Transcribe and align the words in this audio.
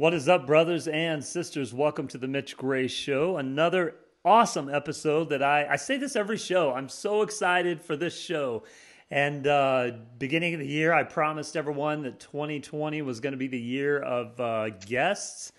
What 0.00 0.14
is 0.14 0.30
up, 0.30 0.46
brothers 0.46 0.88
and 0.88 1.22
sisters? 1.22 1.74
Welcome 1.74 2.08
to 2.08 2.16
the 2.16 2.26
Mitch 2.26 2.56
Gray 2.56 2.88
Show. 2.88 3.36
Another 3.36 3.96
awesome 4.24 4.70
episode 4.70 5.28
that 5.28 5.42
I, 5.42 5.66
I 5.72 5.76
say 5.76 5.98
this 5.98 6.16
every 6.16 6.38
show. 6.38 6.72
I'm 6.72 6.88
so 6.88 7.20
excited 7.20 7.82
for 7.82 7.96
this 7.96 8.18
show. 8.18 8.62
And 9.10 9.46
uh, 9.46 9.90
beginning 10.18 10.54
of 10.54 10.60
the 10.60 10.66
year, 10.66 10.94
I 10.94 11.02
promised 11.02 11.54
everyone 11.54 12.04
that 12.04 12.18
2020 12.18 13.02
was 13.02 13.20
going 13.20 13.32
to 13.32 13.36
be 13.36 13.46
the 13.46 13.60
year 13.60 14.00
of 14.00 14.40
uh, 14.40 14.70
guests. 14.70 15.52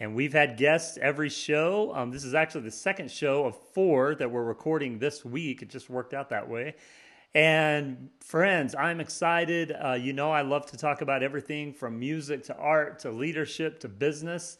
And 0.00 0.14
we've 0.14 0.32
had 0.32 0.56
guests 0.56 0.96
every 0.96 1.28
show. 1.28 1.92
Um, 1.94 2.10
this 2.10 2.24
is 2.24 2.32
actually 2.32 2.62
the 2.62 2.70
second 2.70 3.10
show 3.10 3.44
of 3.44 3.54
four 3.74 4.14
that 4.14 4.30
we're 4.30 4.42
recording 4.42 5.00
this 5.00 5.22
week. 5.22 5.60
It 5.60 5.68
just 5.68 5.90
worked 5.90 6.14
out 6.14 6.30
that 6.30 6.48
way. 6.48 6.76
And 7.34 8.10
friends, 8.20 8.74
I'm 8.74 9.00
excited. 9.00 9.72
Uh, 9.72 9.92
you 9.92 10.12
know, 10.12 10.30
I 10.30 10.42
love 10.42 10.66
to 10.66 10.76
talk 10.76 11.00
about 11.00 11.22
everything 11.22 11.72
from 11.72 11.98
music 11.98 12.44
to 12.44 12.56
art 12.56 12.98
to 13.00 13.10
leadership 13.10 13.80
to 13.80 13.88
business. 13.88 14.58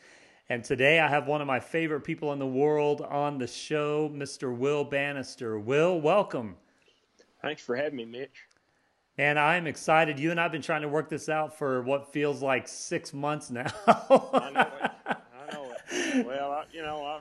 And 0.48 0.64
today 0.64 0.98
I 0.98 1.08
have 1.08 1.26
one 1.26 1.40
of 1.42 1.46
my 1.46 1.60
favorite 1.60 2.00
people 2.00 2.32
in 2.32 2.38
the 2.38 2.46
world 2.46 3.02
on 3.02 3.38
the 3.38 3.46
show, 3.46 4.08
Mr. 4.08 4.56
Will 4.56 4.84
Banister. 4.84 5.58
Will, 5.58 6.00
welcome. 6.00 6.56
Thanks 7.42 7.62
for 7.62 7.76
having 7.76 7.96
me, 7.96 8.04
Mitch. 8.06 8.46
And 9.18 9.38
I'm 9.38 9.66
excited. 9.66 10.18
You 10.18 10.30
and 10.30 10.40
I've 10.40 10.52
been 10.52 10.62
trying 10.62 10.82
to 10.82 10.88
work 10.88 11.10
this 11.10 11.28
out 11.28 11.56
for 11.56 11.82
what 11.82 12.10
feels 12.12 12.42
like 12.42 12.66
six 12.66 13.12
months 13.12 13.50
now. 13.50 13.70
I 13.86 14.50
know 14.50 14.70
it. 14.82 14.90
I 15.06 15.52
know 15.52 15.64
it. 15.64 15.78
Well, 16.26 16.52
I, 16.52 16.64
you 16.72 16.82
know, 16.82 17.04
I, 17.04 17.20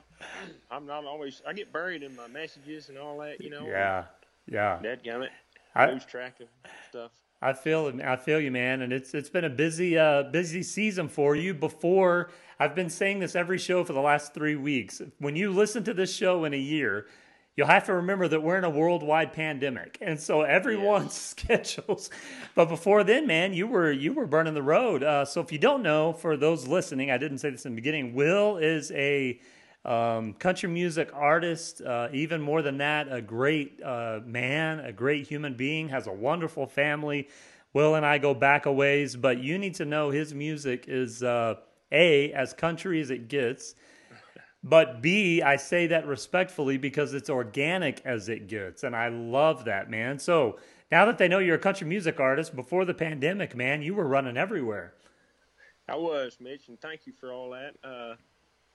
I'm 0.70 0.86
not 0.86 1.04
always. 1.04 1.42
I 1.46 1.52
get 1.52 1.72
buried 1.72 2.02
in 2.02 2.14
my 2.16 2.26
messages 2.28 2.88
and 2.88 2.96
all 2.96 3.18
that. 3.18 3.40
You 3.40 3.50
know. 3.50 3.66
Yeah. 3.66 4.04
Yeah. 4.46 4.78
Dadgummit. 4.82 5.28
I- 5.74 5.90
lose 5.90 6.04
track 6.04 6.40
of 6.40 6.48
stuff. 6.88 7.12
I 7.44 7.54
feel. 7.54 7.92
I 8.04 8.14
feel 8.14 8.38
you, 8.38 8.52
man, 8.52 8.82
and 8.82 8.92
it's 8.92 9.14
it's 9.14 9.28
been 9.28 9.44
a 9.44 9.50
busy 9.50 9.98
uh, 9.98 10.22
busy 10.22 10.62
season 10.62 11.08
for 11.08 11.34
you. 11.34 11.52
Before 11.54 12.30
I've 12.60 12.76
been 12.76 12.88
saying 12.88 13.18
this 13.18 13.34
every 13.34 13.58
show 13.58 13.82
for 13.82 13.92
the 13.94 14.00
last 14.00 14.32
three 14.32 14.54
weeks. 14.54 15.02
When 15.18 15.34
you 15.34 15.50
listen 15.50 15.82
to 15.84 15.92
this 15.94 16.14
show 16.14 16.44
in 16.44 16.54
a 16.54 16.58
year, 16.58 17.06
you'll 17.56 17.66
have 17.66 17.86
to 17.86 17.94
remember 17.94 18.28
that 18.28 18.40
we're 18.40 18.58
in 18.58 18.62
a 18.64 18.70
worldwide 18.70 19.32
pandemic, 19.32 19.98
and 20.00 20.20
so 20.20 20.42
everyone's 20.42 21.14
schedules. 21.36 22.10
But 22.54 22.68
before 22.68 23.02
then, 23.02 23.26
man, 23.26 23.52
you 23.54 23.66
were 23.66 23.90
you 23.90 24.12
were 24.12 24.28
burning 24.28 24.54
the 24.54 24.62
road. 24.62 25.02
Uh, 25.02 25.24
so 25.24 25.40
if 25.40 25.50
you 25.50 25.58
don't 25.58 25.82
know, 25.82 26.12
for 26.12 26.36
those 26.36 26.68
listening, 26.68 27.10
I 27.10 27.18
didn't 27.18 27.38
say 27.38 27.50
this 27.50 27.66
in 27.66 27.72
the 27.72 27.76
beginning. 27.80 28.14
Will 28.14 28.56
is 28.56 28.92
a 28.92 29.40
um, 29.84 30.34
country 30.34 30.68
music 30.68 31.10
artist, 31.12 31.80
uh, 31.82 32.08
even 32.12 32.40
more 32.40 32.62
than 32.62 32.78
that, 32.78 33.12
a 33.12 33.20
great 33.20 33.82
uh, 33.82 34.20
man, 34.24 34.80
a 34.80 34.92
great 34.92 35.26
human 35.26 35.54
being, 35.54 35.88
has 35.88 36.06
a 36.06 36.12
wonderful 36.12 36.66
family. 36.66 37.28
Will 37.72 37.94
and 37.94 38.04
I 38.04 38.18
go 38.18 38.34
back 38.34 38.66
a 38.66 38.72
ways, 38.72 39.16
but 39.16 39.38
you 39.38 39.58
need 39.58 39.74
to 39.76 39.84
know 39.84 40.10
his 40.10 40.34
music 40.34 40.84
is 40.88 41.22
uh, 41.22 41.54
A, 41.90 42.32
as 42.32 42.52
country 42.52 43.00
as 43.00 43.10
it 43.10 43.28
gets, 43.28 43.74
but 44.62 45.02
B, 45.02 45.42
I 45.42 45.56
say 45.56 45.88
that 45.88 46.06
respectfully 46.06 46.76
because 46.78 47.14
it's 47.14 47.28
organic 47.28 48.00
as 48.04 48.28
it 48.28 48.46
gets. 48.46 48.84
And 48.84 48.94
I 48.94 49.08
love 49.08 49.64
that, 49.64 49.90
man. 49.90 50.18
So 50.18 50.58
now 50.90 51.06
that 51.06 51.18
they 51.18 51.26
know 51.26 51.40
you're 51.40 51.56
a 51.56 51.58
country 51.58 51.86
music 51.86 52.20
artist, 52.20 52.54
before 52.54 52.84
the 52.84 52.94
pandemic, 52.94 53.56
man, 53.56 53.82
you 53.82 53.94
were 53.94 54.06
running 54.06 54.36
everywhere. 54.36 54.94
I 55.88 55.96
was, 55.96 56.36
Mitch, 56.40 56.68
and 56.68 56.80
thank 56.80 57.06
you 57.06 57.12
for 57.12 57.32
all 57.32 57.50
that. 57.50 57.74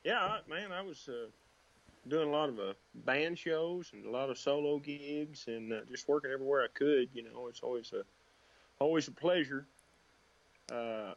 Yeah, 0.07 0.37
man, 0.47 0.71
I 0.71 0.81
was 0.81 1.09
uh, 1.09 1.27
doing 2.07 2.29
a 2.29 2.31
lot 2.31 2.47
of 2.47 2.57
uh, 2.59 2.73
band 2.95 3.37
shows 3.37 3.91
and 3.91 4.05
a 4.05 4.09
lot 4.09 4.29
of 4.29 4.37
solo 4.37 4.79
gigs, 4.79 5.43
and 5.47 5.73
uh, 5.73 5.81
just 5.91 6.07
working 6.07 6.31
everywhere 6.31 6.63
I 6.63 6.69
could. 6.73 7.09
You 7.13 7.23
know, 7.23 7.49
it's 7.49 7.59
always 7.59 7.91
a 7.91 8.03
always 8.79 9.09
a 9.09 9.11
pleasure 9.11 9.67
uh, 10.71 11.11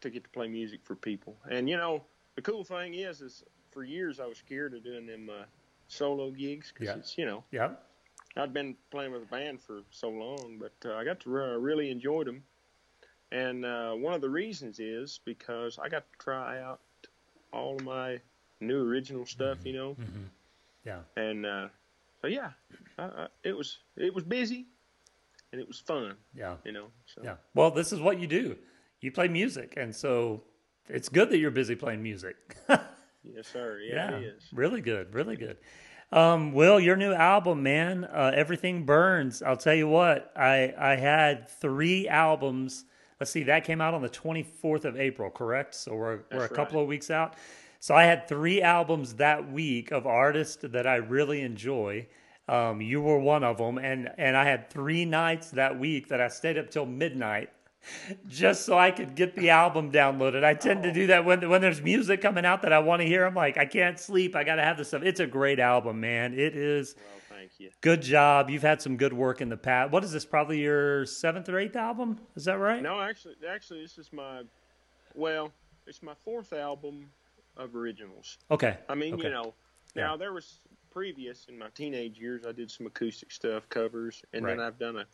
to 0.00 0.10
get 0.10 0.22
to 0.22 0.30
play 0.30 0.46
music 0.46 0.78
for 0.84 0.94
people. 0.94 1.36
And 1.50 1.68
you 1.68 1.76
know, 1.76 2.04
the 2.36 2.42
cool 2.42 2.62
thing 2.62 2.94
is, 2.94 3.20
is 3.20 3.42
for 3.72 3.82
years 3.82 4.20
I 4.20 4.26
was 4.26 4.38
scared 4.38 4.74
of 4.74 4.84
doing 4.84 5.04
them 5.04 5.28
uh, 5.28 5.42
solo 5.88 6.30
gigs 6.30 6.72
because 6.72 6.94
Yeah. 6.94 7.00
it's 7.00 7.18
you 7.18 7.26
know 7.26 7.42
Yeah. 7.50 7.70
I'd 8.36 8.52
been 8.52 8.76
playing 8.92 9.10
with 9.10 9.22
a 9.22 9.26
band 9.26 9.60
for 9.60 9.82
so 9.90 10.08
long, 10.08 10.60
but 10.60 10.88
uh, 10.88 10.94
I 10.94 11.02
got 11.02 11.18
to 11.22 11.30
re- 11.30 11.56
really 11.56 11.90
enjoyed 11.90 12.28
them. 12.28 12.44
And 13.32 13.64
uh, 13.64 13.94
one 13.94 14.14
of 14.14 14.20
the 14.20 14.30
reasons 14.30 14.78
is 14.78 15.18
because 15.24 15.80
I 15.80 15.88
got 15.88 16.04
to 16.12 16.18
try 16.20 16.62
out 16.62 16.78
all 17.52 17.76
of 17.76 17.84
my 17.84 18.20
new 18.60 18.86
original 18.88 19.26
stuff, 19.26 19.58
you 19.64 19.72
know. 19.72 19.90
Mm-hmm. 19.92 20.24
Yeah. 20.84 21.00
And 21.16 21.46
uh, 21.46 21.68
so 22.22 22.28
yeah, 22.28 22.50
I, 22.98 23.02
I, 23.04 23.26
it 23.44 23.56
was 23.56 23.78
it 23.96 24.14
was 24.14 24.24
busy, 24.24 24.66
and 25.52 25.60
it 25.60 25.66
was 25.68 25.78
fun, 25.80 26.14
Yeah. 26.34 26.56
you 26.64 26.72
know. 26.72 26.86
So 27.06 27.22
Yeah. 27.24 27.36
Well, 27.54 27.70
this 27.70 27.92
is 27.92 28.00
what 28.00 28.18
you 28.20 28.26
do. 28.26 28.56
You 29.00 29.12
play 29.12 29.28
music, 29.28 29.74
and 29.76 29.94
so 29.94 30.42
it's 30.88 31.08
good 31.08 31.30
that 31.30 31.38
you're 31.38 31.50
busy 31.50 31.76
playing 31.76 32.02
music. 32.02 32.36
yes, 32.68 33.46
sir. 33.52 33.78
Yeah, 33.80 34.16
it 34.16 34.22
is. 34.24 34.48
really 34.52 34.80
good, 34.80 35.14
really 35.14 35.36
good. 35.36 35.58
Um, 36.10 36.52
Will, 36.52 36.80
your 36.80 36.96
new 36.96 37.12
album, 37.12 37.62
man, 37.62 38.04
uh, 38.04 38.32
everything 38.34 38.84
burns. 38.86 39.42
I'll 39.42 39.58
tell 39.58 39.74
you 39.74 39.86
what, 39.86 40.32
I 40.34 40.72
I 40.78 40.96
had 40.96 41.48
three 41.48 42.08
albums. 42.08 42.84
Let's 43.20 43.32
see, 43.32 43.42
that 43.44 43.64
came 43.64 43.80
out 43.80 43.94
on 43.94 44.02
the 44.02 44.08
24th 44.08 44.84
of 44.84 44.96
April, 44.96 45.30
correct? 45.30 45.74
So 45.74 45.94
we're 45.94 46.20
we're 46.32 46.44
a 46.44 46.48
couple 46.48 46.76
right. 46.76 46.82
of 46.82 46.88
weeks 46.88 47.10
out. 47.10 47.34
So 47.80 47.94
I 47.94 48.04
had 48.04 48.28
three 48.28 48.62
albums 48.62 49.14
that 49.14 49.50
week 49.50 49.92
of 49.92 50.06
artists 50.06 50.58
that 50.62 50.86
I 50.86 50.96
really 50.96 51.42
enjoy. 51.42 52.06
Um, 52.48 52.80
you 52.80 53.00
were 53.00 53.18
one 53.18 53.44
of 53.44 53.58
them, 53.58 53.78
and 53.78 54.10
and 54.18 54.36
I 54.36 54.44
had 54.44 54.70
three 54.70 55.04
nights 55.04 55.50
that 55.50 55.78
week 55.78 56.08
that 56.08 56.20
I 56.20 56.28
stayed 56.28 56.58
up 56.58 56.70
till 56.70 56.86
midnight 56.86 57.50
just 58.28 58.64
so 58.66 58.78
I 58.78 58.90
could 58.90 59.14
get 59.14 59.34
the 59.34 59.50
album 59.50 59.90
downloaded. 59.92 60.44
I 60.44 60.54
tend 60.54 60.82
to 60.82 60.92
do 60.92 61.06
that 61.08 61.24
when 61.24 61.48
when 61.48 61.60
there's 61.60 61.80
music 61.80 62.20
coming 62.20 62.44
out 62.44 62.62
that 62.62 62.72
I 62.72 62.78
want 62.80 63.00
to 63.02 63.06
hear. 63.06 63.24
I'm 63.24 63.34
like, 63.34 63.56
I 63.56 63.64
can't 63.66 63.98
sleep. 63.98 64.36
I 64.36 64.44
got 64.44 64.56
to 64.56 64.62
have 64.62 64.76
this 64.76 64.88
stuff. 64.88 65.02
It's 65.02 65.20
a 65.20 65.26
great 65.26 65.58
album, 65.60 66.00
man. 66.00 66.34
It 66.34 66.56
is. 66.56 66.94
Well, 66.96 67.38
thank 67.38 67.52
you. 67.58 67.70
Good 67.80 68.02
job. 68.02 68.50
You've 68.50 68.62
had 68.62 68.82
some 68.82 68.96
good 68.96 69.12
work 69.12 69.40
in 69.40 69.48
the 69.48 69.56
past. 69.56 69.90
What 69.92 70.04
is 70.04 70.12
this? 70.12 70.24
Probably 70.24 70.60
your 70.60 71.06
seventh 71.06 71.48
or 71.48 71.58
eighth 71.58 71.76
album? 71.76 72.18
Is 72.36 72.44
that 72.44 72.58
right? 72.58 72.82
No, 72.82 73.00
actually, 73.00 73.34
actually, 73.48 73.82
this 73.82 73.98
is 73.98 74.12
my 74.12 74.42
well, 75.14 75.52
it's 75.86 76.02
my 76.02 76.14
fourth 76.24 76.52
album 76.52 77.10
of 77.56 77.74
originals. 77.74 78.38
Okay. 78.50 78.76
I 78.88 78.94
mean, 78.94 79.14
Okay. 79.14 79.24
you 79.24 79.30
know, 79.30 79.54
now 79.96 80.16
there 80.16 80.32
was 80.32 80.58
previous 80.92 81.46
in 81.48 81.58
my 81.58 81.68
teenage 81.74 82.18
years. 82.18 82.44
I 82.46 82.52
did 82.52 82.70
some 82.70 82.86
acoustic 82.86 83.32
stuff, 83.32 83.68
covers, 83.68 84.22
and 84.32 84.44
then 84.46 84.60
I've 84.60 84.78
done 84.78 84.96
a 84.96 85.06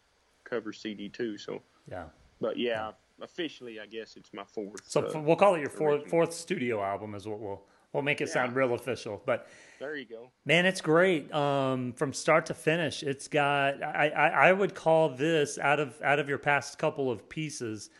cover 0.44 0.72
CD 0.72 1.08
too. 1.08 1.38
So, 1.38 1.62
Yeah. 1.90 2.04
But 2.40 2.58
yeah, 2.58 2.92
officially, 3.20 3.80
I 3.80 3.86
guess 3.86 4.16
it's 4.16 4.32
my 4.32 4.44
fourth. 4.44 4.80
So 4.84 5.06
uh, 5.06 5.20
we'll 5.20 5.36
call 5.36 5.54
it 5.54 5.60
your 5.60 5.70
fourth 5.70 6.02
original. 6.02 6.10
fourth 6.10 6.32
studio 6.32 6.82
album. 6.82 7.14
Is 7.14 7.26
what 7.26 7.40
we'll 7.40 7.62
we'll 7.92 8.02
make 8.02 8.20
it 8.20 8.28
sound 8.28 8.54
real 8.54 8.74
official. 8.74 9.22
But 9.24 9.48
there 9.80 9.96
you 9.96 10.04
go. 10.04 10.30
Man, 10.44 10.66
it's 10.66 10.80
great. 10.80 11.32
Um, 11.32 11.92
from 11.92 12.12
start 12.12 12.46
to 12.46 12.54
finish, 12.54 13.02
it's 13.02 13.28
got. 13.28 13.82
I, 13.82 14.08
I, 14.08 14.28
I 14.48 14.52
would 14.52 14.74
call 14.74 15.10
this 15.10 15.58
out 15.58 15.80
of 15.80 16.00
out 16.02 16.18
of 16.18 16.28
your 16.28 16.38
past 16.38 16.78
couple 16.78 17.10
of 17.10 17.28
pieces. 17.28 17.90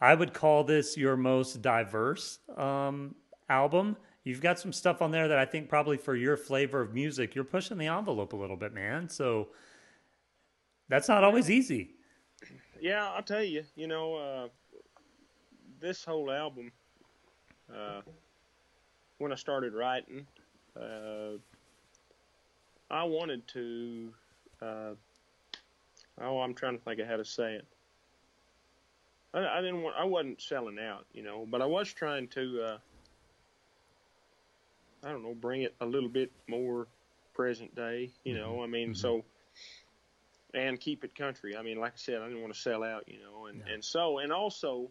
I 0.00 0.14
would 0.14 0.34
call 0.34 0.64
this 0.64 0.96
your 0.96 1.16
most 1.16 1.62
diverse 1.62 2.40
um, 2.56 3.14
album. 3.48 3.96
You've 4.24 4.40
got 4.40 4.58
some 4.58 4.72
stuff 4.72 5.02
on 5.02 5.10
there 5.10 5.28
that 5.28 5.38
I 5.38 5.44
think 5.44 5.68
probably 5.68 5.98
for 5.98 6.16
your 6.16 6.36
flavor 6.36 6.80
of 6.80 6.94
music, 6.94 7.34
you're 7.34 7.44
pushing 7.44 7.78
the 7.78 7.86
envelope 7.86 8.32
a 8.32 8.36
little 8.36 8.56
bit, 8.56 8.72
man. 8.72 9.08
So 9.08 9.48
that's 10.88 11.08
not 11.08 11.24
always 11.24 11.50
easy. 11.50 11.93
Yeah, 12.84 13.08
I'll 13.12 13.22
tell 13.22 13.42
you. 13.42 13.64
You 13.76 13.86
know, 13.86 14.14
uh, 14.16 14.48
this 15.80 16.04
whole 16.04 16.30
album, 16.30 16.70
uh, 17.74 18.02
when 19.16 19.32
I 19.32 19.36
started 19.36 19.72
writing, 19.72 20.26
uh, 20.78 21.38
I 22.90 23.04
wanted 23.04 23.48
to. 23.48 24.12
Uh, 24.60 24.90
oh, 26.20 26.40
I'm 26.40 26.52
trying 26.52 26.76
to 26.76 26.84
think 26.84 27.00
of 27.00 27.06
how 27.06 27.16
to 27.16 27.24
say 27.24 27.54
it. 27.54 27.66
I, 29.32 29.46
I 29.46 29.60
didn't 29.62 29.80
want. 29.80 29.96
I 29.98 30.04
wasn't 30.04 30.42
selling 30.42 30.78
out, 30.78 31.06
you 31.14 31.22
know, 31.22 31.46
but 31.50 31.62
I 31.62 31.66
was 31.66 31.90
trying 31.90 32.28
to. 32.28 32.62
Uh, 32.62 32.78
I 35.02 35.08
don't 35.08 35.22
know, 35.22 35.34
bring 35.34 35.62
it 35.62 35.74
a 35.80 35.86
little 35.86 36.10
bit 36.10 36.30
more 36.48 36.86
present 37.32 37.74
day, 37.74 38.10
you 38.24 38.34
know. 38.34 38.62
I 38.62 38.66
mean, 38.66 38.94
so 38.94 39.24
and 40.54 40.78
keep 40.80 41.04
it 41.04 41.14
country. 41.14 41.56
I 41.56 41.62
mean, 41.62 41.78
like 41.78 41.92
I 41.92 41.96
said, 41.96 42.22
I 42.22 42.26
didn't 42.28 42.40
want 42.42 42.54
to 42.54 42.60
sell 42.60 42.82
out, 42.84 43.04
you 43.08 43.18
know, 43.20 43.46
and 43.46 43.62
and 43.68 43.84
so 43.84 44.18
and 44.18 44.32
also, 44.32 44.88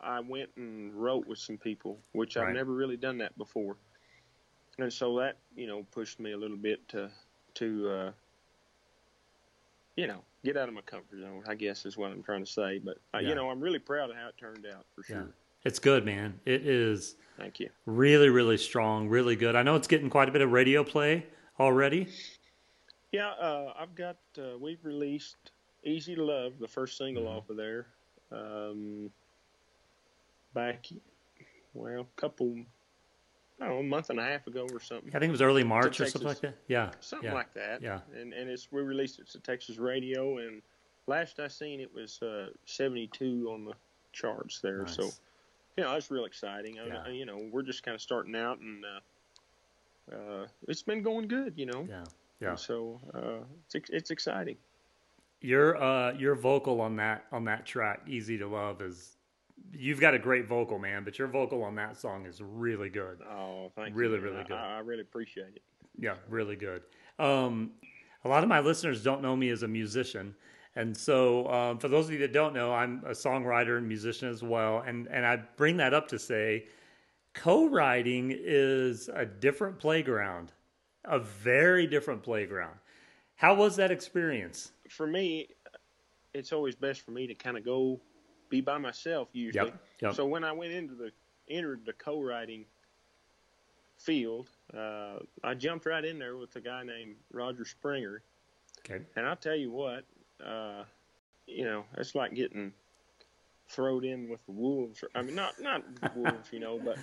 I 0.00 0.20
went 0.20 0.50
and 0.56 0.94
wrote 0.94 1.26
with 1.26 1.38
some 1.38 1.58
people, 1.58 1.98
which 2.12 2.36
Right. 2.36 2.48
I've 2.48 2.54
never 2.54 2.72
really 2.72 2.96
done 2.96 3.18
that 3.18 3.36
before, 3.38 3.76
and 4.78 4.92
so 4.92 5.18
that 5.18 5.38
you 5.56 5.66
know 5.66 5.84
pushed 5.92 6.20
me 6.20 6.32
a 6.32 6.36
little 6.36 6.56
bit 6.56 6.86
to 6.90 7.10
to 7.54 7.88
uh, 7.90 8.12
you 9.96 10.06
know 10.06 10.22
get 10.44 10.56
out 10.56 10.68
of 10.68 10.74
my 10.74 10.82
comfort 10.82 11.18
zone. 11.20 11.42
I 11.48 11.54
guess 11.54 11.86
is 11.86 11.96
what 11.96 12.10
I'm 12.10 12.22
trying 12.22 12.44
to 12.44 12.50
say, 12.50 12.78
but 12.78 12.98
uh, 13.14 13.18
Yeah. 13.18 13.30
you 13.30 13.34
know 13.34 13.50
I'm 13.50 13.60
really 13.60 13.78
proud 13.78 14.10
of 14.10 14.16
how 14.16 14.28
it 14.28 14.36
turned 14.38 14.66
out 14.66 14.84
for 14.94 15.02
sure. 15.02 15.16
Yeah. 15.16 15.22
It's 15.64 15.78
good, 15.78 16.04
man. 16.04 16.38
It 16.44 16.66
is 16.66 17.16
Thank 17.38 17.58
you. 17.58 17.70
really, 17.86 18.28
really 18.28 18.58
strong, 18.58 19.08
really 19.08 19.34
good. 19.34 19.56
I 19.56 19.62
know 19.62 19.76
it's 19.76 19.88
getting 19.88 20.10
quite 20.10 20.28
a 20.28 20.32
bit 20.32 20.42
of 20.42 20.52
radio 20.52 20.84
play 20.84 21.24
already. 21.58 22.06
Yeah, 23.14 23.28
uh, 23.30 23.72
I've 23.78 23.94
got. 23.94 24.16
Uh, 24.36 24.58
we've 24.58 24.84
released 24.84 25.52
"Easy 25.84 26.16
to 26.16 26.24
Love," 26.24 26.58
the 26.58 26.66
first 26.66 26.98
single 26.98 27.22
Mhm. 27.24 27.36
off 27.36 27.48
of 27.48 27.56
there. 27.56 27.86
Um, 28.32 29.12
back, 30.52 30.86
well, 31.74 32.00
a 32.00 32.20
couple, 32.20 32.56
I 33.60 33.66
don't 33.66 33.68
know, 33.68 33.78
a 33.78 33.82
month 33.84 34.10
and 34.10 34.18
a 34.18 34.24
half 34.24 34.48
ago 34.48 34.66
or 34.72 34.80
something. 34.80 35.10
I 35.14 35.20
think 35.20 35.28
it 35.28 35.32
was 35.32 35.42
early 35.42 35.62
March 35.62 36.00
or 36.00 36.04
Texas. 36.04 36.12
something 36.12 36.26
like 36.28 36.40
that. 36.40 36.56
Yeah, 36.66 36.90
Something 36.98 37.28
yeah. 37.30 37.34
like 37.34 37.54
that. 37.54 37.82
Yeah. 37.82 38.00
And 38.16 38.32
and 38.32 38.50
it's 38.50 38.72
we 38.72 38.82
released 38.82 39.20
it 39.20 39.28
to 39.28 39.38
Texas 39.38 39.78
radio, 39.78 40.38
and 40.38 40.60
last 41.06 41.38
I 41.38 41.46
seen 41.46 41.80
it 41.80 41.94
was 41.94 42.20
uh, 42.20 42.50
72 42.64 43.48
on 43.48 43.64
the 43.64 43.74
charts 44.12 44.60
there. 44.60 44.78
Nice. 44.82 44.96
So 44.96 45.04
you 45.76 45.84
know 45.84 45.92
that's 45.92 46.10
real 46.10 46.24
exciting. 46.24 46.74
Yeah. 46.76 47.04
I, 47.06 47.10
you 47.10 47.26
know 47.26 47.38
we're 47.52 47.62
just 47.62 47.84
kind 47.84 47.94
of 47.94 48.00
starting 48.02 48.34
out, 48.34 48.58
and 48.58 48.84
uh, 48.84 49.00
uh, 50.16 50.46
it's 50.66 50.82
been 50.82 51.02
going 51.02 51.28
good. 51.28 51.54
You 51.56 51.66
know. 51.66 51.86
yeah, 51.88 52.04
yeah. 52.40 52.50
And 52.50 52.58
so 52.58 53.00
uh, 53.14 53.44
it's 53.74 53.90
it's 53.90 54.10
exciting. 54.10 54.56
Your 55.40 55.76
uh 55.82 56.12
your 56.12 56.34
vocal 56.34 56.80
on 56.80 56.96
that 56.96 57.24
on 57.32 57.44
that 57.44 57.66
track, 57.66 58.02
Easy 58.06 58.38
to 58.38 58.46
Love, 58.46 58.80
is 58.80 59.16
you've 59.72 60.00
got 60.00 60.14
a 60.14 60.18
great 60.18 60.46
vocal, 60.48 60.78
man, 60.78 61.04
but 61.04 61.18
your 61.18 61.28
vocal 61.28 61.62
on 61.62 61.74
that 61.76 61.96
song 61.96 62.26
is 62.26 62.40
really 62.42 62.88
good. 62.88 63.18
Oh, 63.22 63.70
thank 63.76 63.94
Really, 63.94 64.16
you. 64.16 64.22
man. 64.22 64.32
really 64.32 64.44
good. 64.44 64.56
I, 64.56 64.76
I 64.76 64.78
really 64.78 65.02
appreciate 65.02 65.56
it. 65.56 65.62
Yeah, 65.98 66.14
really 66.28 66.56
good. 66.56 66.82
Um, 67.18 67.72
a 68.24 68.28
lot 68.28 68.42
of 68.42 68.48
my 68.48 68.60
listeners 68.60 69.02
don't 69.02 69.22
know 69.22 69.36
me 69.36 69.50
as 69.50 69.62
a 69.62 69.68
musician. 69.68 70.34
And 70.76 70.96
so, 70.96 71.46
um, 71.52 71.78
for 71.78 71.86
those 71.88 72.06
of 72.06 72.12
you 72.12 72.18
that 72.18 72.32
don't 72.32 72.52
know, 72.52 72.72
I'm 72.72 73.02
a 73.06 73.10
songwriter 73.10 73.78
and 73.78 73.86
musician 73.86 74.28
as 74.28 74.42
well. 74.42 74.82
And, 74.84 75.06
and 75.08 75.24
I 75.24 75.36
bring 75.56 75.76
that 75.76 75.94
up 75.94 76.08
to 76.08 76.18
say 76.18 76.66
co 77.32 77.68
writing 77.68 78.32
is 78.36 79.08
a 79.14 79.24
different 79.24 79.78
playground, 79.78 80.52
a 81.04 81.18
very 81.18 81.86
different 81.86 82.22
playground. 82.22 82.74
How 83.36 83.54
was 83.54 83.76
that 83.76 83.90
experience? 83.90 84.72
For 84.88 85.06
me, 85.06 85.48
it's 86.32 86.52
always 86.52 86.74
best 86.74 87.02
for 87.02 87.10
me 87.10 87.26
to 87.26 87.34
kind 87.34 87.56
of 87.56 87.64
go 87.64 88.00
be 88.48 88.60
by 88.60 88.78
myself 88.78 89.28
usually. 89.32 89.66
Yep, 89.66 89.82
yep. 90.00 90.14
So 90.14 90.26
when 90.26 90.44
I 90.44 90.52
went 90.52 90.72
into 90.72 90.94
the 90.94 91.10
entered 91.48 91.84
the 91.84 91.92
co-writing 91.92 92.64
field, 93.98 94.48
uh, 94.76 95.18
I 95.42 95.54
jumped 95.54 95.86
right 95.86 96.04
in 96.04 96.18
there 96.18 96.36
with 96.36 96.54
a 96.56 96.60
guy 96.60 96.82
named 96.84 97.16
Roger 97.32 97.64
Springer, 97.64 98.22
Okay. 98.80 99.04
and 99.16 99.26
I'll 99.26 99.36
tell 99.36 99.56
you 99.56 99.70
what, 99.70 100.04
uh, 100.44 100.84
you 101.46 101.64
know, 101.64 101.84
it's 101.96 102.14
like 102.14 102.34
getting 102.34 102.72
thrown 103.68 104.04
in 104.04 104.28
with 104.28 104.44
the 104.46 104.52
wolves. 104.52 105.04
I 105.14 105.22
mean, 105.22 105.34
not 105.34 105.60
not 105.60 105.82
wolves, 106.14 106.48
you 106.52 106.60
know, 106.60 106.78
but 106.82 106.98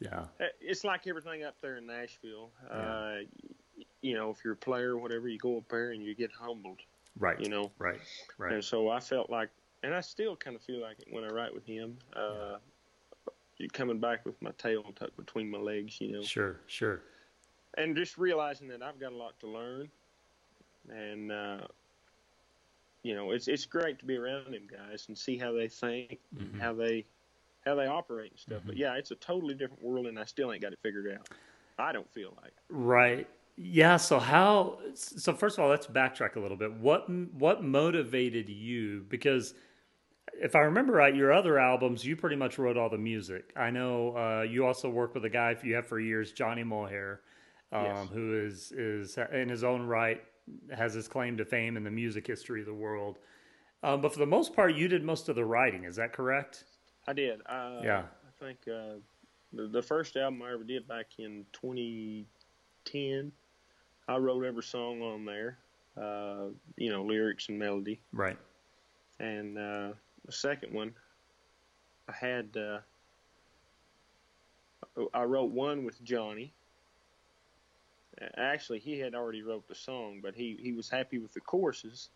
Yeah. 0.00 0.24
it's 0.60 0.84
like 0.84 1.06
everything 1.06 1.44
up 1.44 1.54
there 1.62 1.76
in 1.76 1.86
Nashville. 1.86 2.50
Uh, 2.70 3.18
you 4.02 4.14
know, 4.14 4.30
if 4.30 4.38
you're 4.44 4.52
a 4.54 4.56
player 4.56 4.90
or 4.94 4.98
whatever, 4.98 5.28
you 5.28 5.38
go 5.38 5.56
up 5.58 5.68
there 5.70 5.92
and 5.92 6.02
you 6.02 6.14
get 6.14 6.30
humbled. 6.32 6.80
Right. 7.18 7.38
You 7.40 7.48
know, 7.48 7.70
Right. 7.78 8.00
Right. 8.38 8.52
and 8.52 8.64
so 8.64 8.88
I 8.90 9.00
felt 9.00 9.30
like, 9.30 9.48
and 9.82 9.94
I 9.94 10.00
still 10.00 10.36
kind 10.36 10.56
of 10.56 10.62
feel 10.62 10.80
like 10.80 10.98
it 11.00 11.06
when 11.10 11.24
I 11.24 11.28
write 11.28 11.54
with 11.54 11.64
him. 11.66 11.98
Uh, 12.14 12.56
Coming 13.72 14.00
back 14.00 14.26
with 14.26 14.40
my 14.42 14.50
tail 14.58 14.82
tucked 14.96 15.16
between 15.16 15.48
my 15.48 15.58
legs, 15.58 16.00
you 16.00 16.10
know, 16.10 16.22
Sure. 16.22 16.56
Sure. 16.66 17.00
and 17.78 17.94
just 17.96 18.18
realizing 18.18 18.66
that 18.68 18.82
I've 18.82 18.98
got 18.98 19.12
a 19.12 19.16
lot 19.16 19.38
to 19.40 19.46
learn, 19.46 19.88
and 20.90 21.30
uh, 21.30 21.60
you 23.04 23.14
know, 23.14 23.30
it's 23.30 23.46
it's 23.46 23.64
great 23.64 23.98
to 24.00 24.04
be 24.04 24.16
around 24.16 24.52
them 24.52 24.66
guys 24.70 25.04
and 25.06 25.16
see 25.16 25.38
how 25.38 25.52
they 25.52 25.68
think, 25.68 26.18
Mhm. 26.36 26.58
how 26.60 26.72
they 26.74 27.06
how 27.64 27.74
they 27.74 27.86
operate 27.86 28.30
and 28.30 28.40
stuff. 28.40 28.58
Mm-hmm. 28.58 28.68
But 28.68 28.76
yeah, 28.76 28.94
it's 28.94 29.10
a 29.10 29.16
totally 29.16 29.54
different 29.54 29.82
world, 29.82 30.06
and 30.06 30.18
I 30.18 30.24
still 30.24 30.52
ain't 30.52 30.62
got 30.62 30.72
it 30.72 30.78
figured 30.82 31.12
out. 31.12 31.28
I 31.78 31.92
don't 31.92 32.10
feel 32.12 32.34
like. 32.42 32.52
Right. 32.68 33.26
Yeah. 33.56 33.96
So 33.96 34.18
how? 34.18 34.78
So 34.94 35.32
first 35.32 35.58
of 35.58 35.64
all, 35.64 35.70
let's 35.70 35.86
backtrack 35.86 36.36
a 36.36 36.40
little 36.40 36.56
bit. 36.56 36.72
What 36.72 37.08
what 37.08 37.62
motivated 37.62 38.48
you? 38.48 39.04
Because 39.08 39.54
if 40.32 40.54
I 40.56 40.60
remember 40.60 40.94
right, 40.94 41.14
your 41.14 41.32
other 41.32 41.58
albums, 41.58 42.04
you 42.04 42.16
pretty 42.16 42.36
much 42.36 42.58
wrote 42.58 42.76
all 42.76 42.88
the 42.88 42.98
music. 42.98 43.52
I 43.56 43.70
know 43.70 44.16
uh, 44.16 44.42
you 44.42 44.66
also 44.66 44.88
work 44.88 45.14
with 45.14 45.24
a 45.24 45.30
guy 45.30 45.56
you 45.62 45.74
have 45.74 45.86
for 45.86 46.00
years, 46.00 46.32
Johnny 46.32 46.64
Mohair, 46.64 47.20
um, 47.72 47.84
Yes. 47.84 48.08
who 48.12 48.44
is 48.44 48.72
is 48.72 49.18
in 49.32 49.48
his 49.48 49.64
own 49.64 49.82
right 49.82 50.22
has 50.76 50.92
his 50.94 51.08
claim 51.08 51.36
to 51.38 51.44
fame 51.44 51.76
in 51.76 51.84
the 51.84 51.90
music 51.90 52.26
history 52.26 52.60
of 52.60 52.66
the 52.66 52.74
world. 52.74 53.18
Um, 53.82 54.00
but 54.00 54.12
for 54.12 54.18
the 54.18 54.26
most 54.26 54.54
part, 54.54 54.74
you 54.74 54.88
did 54.88 55.02
most 55.02 55.28
of 55.28 55.36
the 55.36 55.44
writing. 55.44 55.84
Is 55.84 55.96
that 55.96 56.12
correct? 56.12 56.64
I 57.06 57.12
did. 57.12 57.40
Uh, 57.46 57.80
Yeah. 57.82 58.02
I 58.26 58.44
think 58.44 58.58
uh, 58.66 58.94
the, 59.52 59.68
the 59.68 59.82
first 59.82 60.16
album 60.16 60.42
I 60.42 60.52
ever 60.52 60.64
did 60.64 60.86
back 60.88 61.06
in 61.18 61.44
2010, 61.52 63.32
I 64.08 64.16
wrote 64.16 64.44
every 64.44 64.62
song 64.62 65.02
on 65.02 65.24
there, 65.24 65.58
uh, 65.96 66.46
you 66.76 66.90
know, 66.90 67.04
lyrics 67.04 67.48
and 67.48 67.58
melody. 67.58 68.00
Right. 68.12 68.38
And 69.20 69.56
uh, 69.56 69.92
the 70.24 70.32
second 70.32 70.72
one, 70.74 70.92
I 72.08 72.12
had, 72.12 72.56
uh, 72.56 72.80
I 75.14 75.22
wrote 75.24 75.50
one 75.50 75.84
with 75.84 76.02
Johnny. 76.02 76.52
Actually, 78.36 78.78
he 78.78 78.98
had 78.98 79.14
already 79.14 79.42
wrote 79.42 79.66
the 79.66 79.74
song, 79.74 80.20
but 80.22 80.34
he, 80.34 80.56
he 80.60 80.72
was 80.72 80.88
happy 80.88 81.18
with 81.18 81.32
the 81.34 81.40
choruses, 81.40 82.10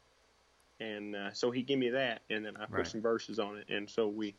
and 0.79 1.17
uh, 1.17 1.33
so 1.33 1.51
he 1.51 1.61
gave 1.63 1.79
me 1.79 1.89
that, 1.91 2.23
and 2.31 2.45
then 2.45 2.57
I 2.57 2.67
put 2.67 2.75
Right. 2.75 2.87
some 2.87 3.01
verses 3.01 3.41
on 3.41 3.59
it, 3.59 3.69
and 3.69 3.91
so 3.91 4.07
we 4.07 4.37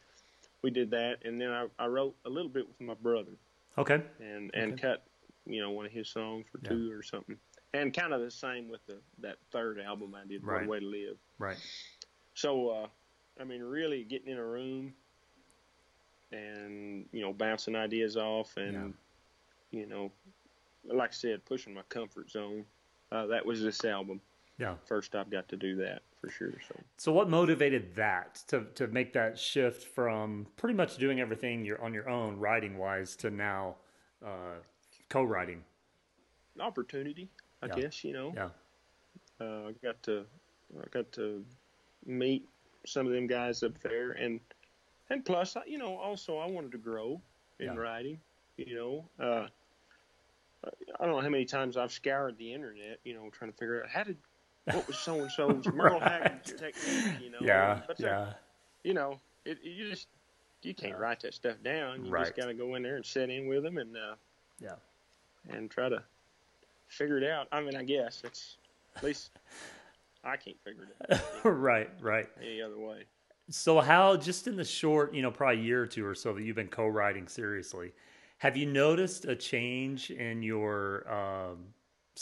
we 0.61 0.71
did 0.71 0.91
that, 0.91 1.19
and 1.25 1.39
then 1.39 1.51
I, 1.51 1.67
I 1.77 1.87
wrote 1.87 2.15
a 2.25 2.29
little 2.29 2.49
bit 2.49 2.67
with 2.67 2.79
my 2.81 2.93
brother, 2.95 3.31
Okay. 3.77 4.01
and 4.19 4.51
and 4.53 4.73
Okay. 4.73 4.81
cut 4.81 5.05
you 5.45 5.61
know 5.61 5.71
one 5.71 5.85
of 5.85 5.91
his 5.91 6.09
songs 6.09 6.45
for 6.51 6.59
Yeah. 6.63 6.69
two 6.71 6.91
or 6.91 7.01
something, 7.03 7.37
and 7.73 7.93
kind 7.93 8.13
of 8.13 8.21
the 8.21 8.31
same 8.31 8.69
with 8.69 8.85
the 8.85 8.99
that 9.19 9.37
third 9.51 9.79
album 9.79 10.15
I 10.15 10.25
did, 10.27 10.43
Right. 10.43 10.61
One 10.61 10.67
Way 10.67 10.79
to 10.79 10.85
Live. 10.85 11.17
Right. 11.37 11.57
So, 12.33 12.69
uh, 12.69 12.87
I 13.39 13.43
mean, 13.43 13.61
really 13.61 14.03
getting 14.03 14.29
in 14.29 14.37
a 14.37 14.45
room 14.45 14.93
and, 16.31 17.05
you 17.11 17.21
know, 17.21 17.33
bouncing 17.33 17.75
ideas 17.75 18.15
off 18.15 18.55
and, 18.57 18.93
you 19.71 19.85
know, 19.87 20.11
like 20.85 21.09
I 21.09 21.13
said, 21.13 21.43
pushing 21.45 21.73
my 21.73 21.81
comfort 21.89 22.29
zone. 22.31 22.65
Uh, 23.11 23.25
that 23.27 23.45
was 23.45 23.61
this 23.61 23.83
album. 23.83 24.21
Yeah. 24.57 24.75
First, 24.85 25.15
I've 25.15 25.29
got 25.29 25.49
to 25.49 25.57
do 25.57 25.75
that 25.77 26.03
for 26.21 26.29
sure. 26.29 26.53
So, 26.67 26.75
So 26.97 27.11
what 27.11 27.29
motivated 27.29 27.95
that 27.95 28.35
to 28.47 28.65
to 28.75 28.87
make 28.87 29.13
that 29.13 29.37
shift 29.37 29.83
from 29.83 30.47
pretty 30.57 30.75
much 30.75 30.97
doing 30.97 31.19
everything 31.19 31.65
you're 31.65 31.81
on 31.81 31.93
your 31.93 32.09
own 32.09 32.37
writing 32.37 32.77
wise 32.77 33.15
to 33.17 33.29
now 33.29 33.75
uh, 34.25 34.55
co-writing? 35.09 35.63
An 36.55 36.61
opportunity, 36.61 37.29
I 37.61 37.67
Yeah. 37.67 37.75
guess, 37.75 38.03
you 38.03 38.13
know. 38.13 38.33
Yeah. 38.35 38.49
Uh, 39.39 39.69
I 39.69 39.71
got 39.81 40.03
to, 40.03 40.25
I 40.77 40.87
got 40.91 41.11
to 41.13 41.45
meet 42.05 42.45
some 42.85 43.07
of 43.07 43.13
them 43.13 43.27
guys 43.27 43.63
up 43.63 43.79
there, 43.79 44.11
and 44.11 44.39
and 45.09 45.23
plus, 45.25 45.55
you 45.65 45.77
know, 45.77 45.97
also 45.97 46.37
I 46.37 46.45
wanted 46.47 46.71
to 46.73 46.77
grow 46.77 47.21
in 47.59 47.67
Yeah. 47.67 47.75
writing. 47.75 48.19
You 48.57 48.75
know, 48.75 49.09
uh, 49.25 49.47
I 50.65 51.05
don't 51.05 51.15
know 51.15 51.21
how 51.21 51.29
many 51.29 51.45
times 51.45 51.77
I've 51.77 51.93
scoured 51.93 52.37
the 52.37 52.53
internet, 52.53 52.99
you 53.05 53.13
know, 53.13 53.29
trying 53.31 53.51
to 53.51 53.57
figure 53.57 53.81
out 53.81 53.89
how 53.89 54.03
did 54.03 54.17
what 54.73 54.87
was 54.87 54.97
so 54.97 55.19
and 55.21 55.31
so's 55.31 55.65
Merle 55.73 55.99
Haggard's 55.99 56.53
technique, 56.53 57.21
you 57.21 57.29
know. 57.31 57.39
Yeah. 57.41 57.81
but 57.87 57.99
Yeah. 57.99 58.33
you 58.83 58.93
know, 58.93 59.19
it, 59.45 59.59
you 59.63 59.89
just 59.89 60.07
you 60.61 60.73
can't 60.73 60.93
Yeah. 60.93 60.99
write 60.99 61.21
that 61.21 61.33
stuff 61.33 61.55
down. 61.63 62.05
You 62.05 62.11
Right. 62.11 62.25
just 62.25 62.35
got 62.35 62.45
to 62.47 62.53
go 62.53 62.75
in 62.75 62.83
there 62.83 62.95
and 62.97 63.05
sit 63.05 63.29
in 63.29 63.47
with 63.47 63.63
them 63.63 63.77
and 63.77 63.95
uh, 63.95 64.15
Yeah. 64.59 64.75
and 65.49 65.69
try 65.71 65.89
to 65.89 66.03
figure 66.87 67.17
it 67.17 67.23
out. 67.23 67.47
I 67.51 67.61
mean, 67.61 67.75
I 67.75 67.83
guess 67.83 68.21
it's 68.23 68.57
at 68.95 69.03
least 69.03 69.31
I 70.23 70.35
can't 70.37 70.57
figure 70.63 70.83
it 70.83 71.11
out 71.13 71.21
right. 71.45 71.89
Right. 72.01 72.27
any 72.41 72.61
other 72.61 72.77
way. 72.77 73.03
So 73.49 73.79
how 73.79 74.15
just 74.17 74.47
in 74.47 74.55
the 74.55 74.63
short, 74.65 75.13
you 75.13 75.21
know, 75.21 75.31
probably 75.31 75.61
year 75.63 75.81
or 75.81 75.87
two 75.87 76.05
or 76.05 76.13
so 76.13 76.33
that 76.33 76.43
you've 76.43 76.55
been 76.55 76.67
co-writing 76.67 77.27
seriously, 77.27 77.93
have 78.39 78.55
you 78.55 78.65
noticed 78.67 79.25
a 79.25 79.35
change 79.35 80.11
in 80.11 80.43
your 80.43 81.09
um, 81.11 81.65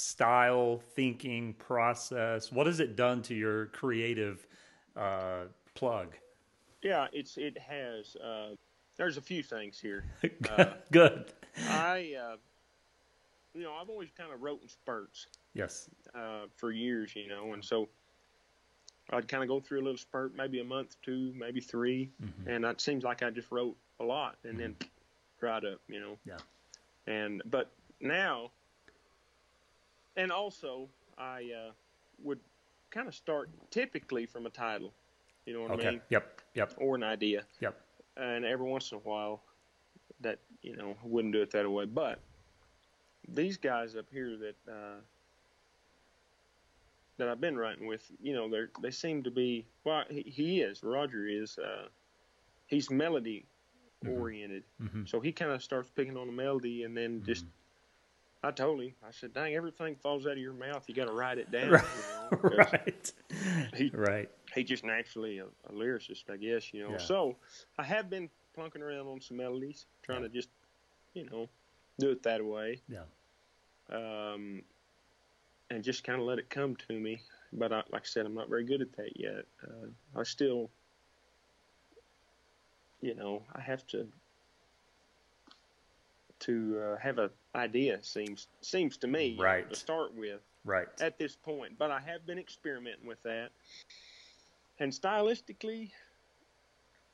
style, 0.02 0.80
thinking 0.96 1.54
process? 1.56 2.52
What 2.52 2.68
has 2.68 2.80
it 2.80 2.96
done 2.96 3.22
to 3.24 3.34
your 3.36 3.68
creative 3.68 4.46
uh, 4.96 5.46
plug? 5.74 6.16
Yeah, 6.84 7.08
it's 7.12 7.38
it 7.38 7.58
has. 7.58 8.16
Uh, 8.16 8.50
there's 8.96 9.18
a 9.18 9.22
few 9.22 9.42
things 9.44 9.80
here. 9.80 10.04
Uh, 10.58 10.74
Good. 10.92 11.34
I, 11.70 12.16
uh, 12.20 12.36
you 13.56 13.64
know, 13.64 13.74
I've 13.74 13.90
always 13.90 14.10
kind 14.16 14.32
of 14.32 14.42
wrote 14.42 14.62
in 14.62 14.70
spurts 14.70 15.28
Yes. 15.56 15.90
uh, 16.14 16.46
for 16.56 16.72
years, 16.72 17.16
you 17.16 17.28
know, 17.28 17.54
and 17.54 17.66
so 17.66 17.90
I'd 19.10 19.28
kind 19.28 19.42
of 19.42 19.50
go 19.50 19.60
through 19.60 19.82
a 19.82 19.84
little 19.84 19.98
spurt, 19.98 20.36
maybe 20.36 20.60
a 20.60 20.64
month, 20.64 20.96
two, 21.02 21.34
maybe 21.36 21.60
3 21.60 22.10
Mhm. 22.22 22.48
and 22.56 22.66
it 22.66 22.80
seems 22.82 23.04
like 23.04 23.24
I 23.24 23.32
just 23.32 23.52
wrote 23.52 23.76
a 24.00 24.04
lot 24.04 24.38
and 24.44 24.60
then 24.60 24.76
dried 25.40 25.66
up, 25.66 25.80
you 25.88 26.00
know. 26.00 26.18
Yeah. 26.26 26.38
And 27.08 27.42
but 27.46 27.72
now, 28.00 28.52
and 30.18 30.32
also 30.32 30.90
I 31.18 31.52
uh, 31.68 31.72
would 32.22 32.40
kind 32.92 33.08
of 33.08 33.16
start 33.16 33.50
typically 33.72 34.26
from 34.26 34.46
a 34.46 34.50
title, 34.50 34.94
you 35.46 35.54
know 35.54 35.62
what 35.62 35.72
Okay. 35.72 35.88
I 35.88 35.92
mean, 35.92 36.02
Yep. 36.10 36.42
Yep. 36.56 36.74
or 36.78 36.96
an 36.96 37.04
idea, 37.04 37.44
Yep. 37.62 37.80
and 38.18 38.44
every 38.44 38.68
once 38.68 38.92
in 38.92 38.98
a 38.98 39.02
while, 39.02 39.42
that 40.20 40.40
you 40.62 40.76
know 40.76 40.92
I 40.92 41.08
wouldn't 41.08 41.34
do 41.34 41.42
it 41.42 41.52
that 41.52 41.70
way, 41.70 41.86
but 41.86 42.20
these 43.30 43.58
guys 43.58 43.96
up 43.96 44.08
here 44.12 44.38
that 44.38 44.72
uh, 44.72 45.00
that 47.18 47.28
I've 47.28 47.42
been 47.42 47.58
writing 47.58 47.88
with, 47.88 48.10
you 48.22 48.34
know, 48.34 48.50
they 48.50 48.66
they 48.82 48.92
seem 48.92 49.24
to 49.24 49.32
be 49.32 49.66
well. 49.84 50.04
He, 50.10 50.22
he 50.22 50.62
is 50.62 50.84
Roger 50.84 51.28
is 51.28 51.58
uh, 51.58 51.88
he's 52.68 52.90
melody 52.90 53.46
oriented. 54.08 54.64
So 55.06 55.20
he 55.20 55.32
kind 55.32 55.52
of 55.52 55.64
starts 55.64 55.90
picking 55.90 56.16
on 56.18 56.28
the 56.28 56.34
melody, 56.34 56.84
and 56.84 56.96
then 56.96 57.24
just 57.26 57.46
I 58.44 58.52
told 58.52 58.82
him, 58.82 58.94
I 59.06 59.12
said, 59.12 59.34
"Dang, 59.34 59.56
everything 59.56 59.96
falls 59.96 60.26
out 60.26 60.34
of 60.34 60.38
your 60.38 60.54
mouth. 60.54 60.84
You 60.88 60.94
got 60.96 61.06
to 61.06 61.12
write 61.14 61.38
it 61.40 61.52
down." 61.52 61.72
Right. 61.72 61.84
You 61.96 62.04
know, 62.32 62.38
'cause 62.38 62.72
right. 62.74 63.14
He, 63.76 63.90
Right. 63.94 64.30
he 64.56 64.64
just 64.64 64.84
naturally 64.84 65.40
a, 65.40 65.46
a 65.46 65.72
lyricist, 65.74 66.30
I 66.30 66.38
guess. 66.38 66.74
You 66.74 66.84
know. 66.84 66.92
Yeah. 66.92 66.98
So 66.98 67.38
I 67.78 67.84
have 67.84 68.10
been 68.10 68.30
plunking 68.54 68.82
around 68.82 69.08
on 69.08 69.22
some 69.22 69.38
melodies, 69.38 69.86
trying 70.04 70.22
to 70.24 70.30
just, 70.30 70.50
you 71.14 71.26
know, 71.30 71.50
do 72.00 72.10
it 72.12 72.24
that 72.24 72.44
way, 72.44 72.82
Yeah. 72.88 73.04
um, 73.92 74.62
and 75.70 75.84
just 75.84 76.04
kind 76.04 76.20
of 76.20 76.26
let 76.28 76.40
it 76.40 76.50
come 76.50 76.76
to 76.88 76.94
me. 77.00 77.22
But 77.54 77.72
I, 77.72 77.78
like 77.92 78.04
I 78.04 78.06
said, 78.06 78.26
I'm 78.26 78.34
not 78.36 78.50
very 78.50 78.64
good 78.66 78.82
at 78.82 78.94
that 78.98 79.20
yet. 79.20 79.46
Uh, 79.64 79.88
I 80.20 80.24
still, 80.24 80.70
you 83.02 83.16
know, 83.16 83.44
I 83.54 83.62
have 83.62 83.86
to 83.88 84.08
to 86.40 86.80
uh, 86.80 86.98
have 86.98 87.18
an 87.20 87.30
idea. 87.56 88.02
Seems 88.04 88.48
seems 88.62 88.98
to 88.98 89.08
me 89.08 89.28
you 89.28 89.38
know, 89.38 89.44
Right. 89.44 89.70
to 89.70 89.76
start 89.76 90.14
with 90.16 90.42
Right. 90.66 90.88
at 91.00 91.18
this 91.18 91.36
point, 91.36 91.78
but 91.78 91.92
I 91.92 92.00
have 92.00 92.26
been 92.26 92.40
experimenting 92.40 93.08
with 93.08 93.22
that. 93.24 93.52
And 94.80 94.92
stylistically, 94.92 95.92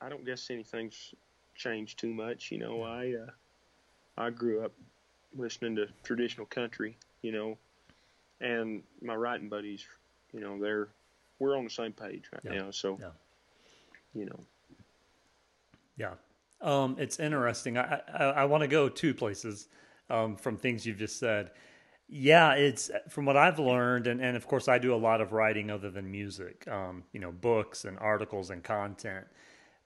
I 0.00 0.08
don't 0.08 0.24
guess 0.24 0.50
anything's 0.50 1.14
changed 1.54 1.98
too 1.98 2.12
much. 2.12 2.50
You 2.50 2.58
know, 2.58 2.82
I 2.82 3.14
uh, 3.14 3.30
I 4.18 4.30
grew 4.30 4.64
up 4.64 4.72
listening 5.34 5.76
to 5.76 5.86
traditional 6.02 6.46
country. 6.46 6.96
You 7.22 7.32
know, 7.32 7.58
and 8.40 8.82
my 9.00 9.14
writing 9.14 9.48
buddies, 9.48 9.86
you 10.32 10.40
know, 10.40 10.58
they're 10.60 10.88
we're 11.38 11.56
on 11.56 11.64
the 11.64 11.70
same 11.70 11.92
page 11.92 12.24
right 12.32 12.42
Yeah. 12.44 12.62
now. 12.62 12.70
So, 12.70 12.98
Yeah. 13.00 13.10
you 14.14 14.26
know, 14.26 14.40
Yeah. 15.96 16.14
Um, 16.64 16.96
it's 16.98 17.20
interesting. 17.20 17.78
I, 17.78 18.00
I, 18.12 18.24
I 18.24 18.44
want 18.46 18.62
to 18.62 18.68
go 18.68 18.88
two 18.88 19.14
places 19.14 19.68
um, 20.10 20.36
from 20.36 20.56
things 20.56 20.84
you've 20.84 20.98
just 20.98 21.18
said. 21.18 21.50
Yeah, 22.08 22.54
it's 22.54 22.90
from 23.08 23.26
what 23.26 23.36
I've 23.36 23.58
learned, 23.58 24.06
and, 24.06 24.20
and 24.20 24.36
of 24.36 24.46
course, 24.46 24.66
I 24.68 24.78
do 24.78 24.94
a 24.94 24.96
lot 24.96 25.20
of 25.20 25.32
writing 25.32 25.70
other 25.70 25.90
than 25.90 26.10
music, 26.10 26.66
um, 26.68 27.04
you 27.12 27.20
know, 27.20 27.32
books 27.32 27.84
and 27.84 27.98
articles 27.98 28.50
and 28.50 28.62
content. 28.62 29.26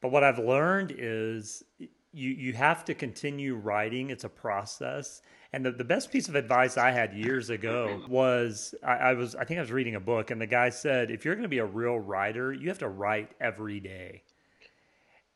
But 0.00 0.10
what 0.10 0.24
I've 0.24 0.38
learned 0.38 0.94
is 0.96 1.64
you, 2.12 2.30
you 2.30 2.52
have 2.54 2.84
to 2.86 2.94
continue 2.94 3.56
writing, 3.56 4.10
it's 4.10 4.24
a 4.24 4.28
process. 4.28 5.22
And 5.52 5.64
the, 5.64 5.72
the 5.72 5.84
best 5.84 6.10
piece 6.10 6.28
of 6.28 6.34
advice 6.34 6.76
I 6.76 6.90
had 6.90 7.12
years 7.12 7.50
ago 7.50 8.02
was 8.08 8.74
I, 8.84 8.92
I 8.92 9.12
was 9.14 9.34
I 9.34 9.44
think 9.44 9.58
I 9.58 9.62
was 9.62 9.72
reading 9.72 9.94
a 9.94 10.00
book 10.00 10.30
and 10.30 10.40
the 10.40 10.46
guy 10.46 10.68
said 10.70 11.10
if 11.10 11.24
you're 11.24 11.34
going 11.34 11.42
to 11.42 11.48
be 11.48 11.58
a 11.58 11.66
real 11.66 11.98
writer, 11.98 12.52
you 12.52 12.68
have 12.68 12.78
to 12.80 12.88
write 12.88 13.32
every 13.40 13.80
day. 13.80 14.22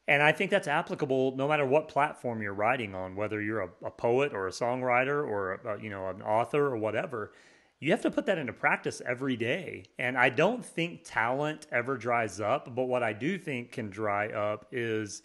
And 0.08 0.22
I 0.22 0.32
think 0.32 0.50
that's 0.50 0.68
applicable 0.68 1.36
no 1.36 1.46
matter 1.46 1.64
what 1.64 1.88
platform 1.88 2.42
you're 2.42 2.54
writing 2.54 2.94
on, 2.94 3.14
whether 3.14 3.40
you're 3.40 3.60
a, 3.60 3.70
a 3.84 3.90
poet 3.90 4.32
or 4.34 4.48
a 4.48 4.50
songwriter 4.50 5.26
or 5.26 5.54
a, 5.54 5.82
you 5.82 5.90
know 5.90 6.08
an 6.08 6.22
author 6.22 6.66
or 6.66 6.76
whatever. 6.76 7.32
You 7.78 7.90
have 7.90 8.02
to 8.02 8.10
put 8.10 8.26
that 8.26 8.38
into 8.38 8.52
practice 8.52 9.02
every 9.04 9.36
day. 9.36 9.84
And 9.98 10.16
I 10.16 10.28
don't 10.28 10.64
think 10.64 11.02
talent 11.04 11.66
ever 11.72 11.96
dries 11.96 12.40
up, 12.40 12.74
but 12.76 12.84
what 12.84 13.02
I 13.02 13.12
do 13.12 13.38
think 13.38 13.72
can 13.72 13.90
dry 13.90 14.28
up 14.28 14.66
is 14.70 15.22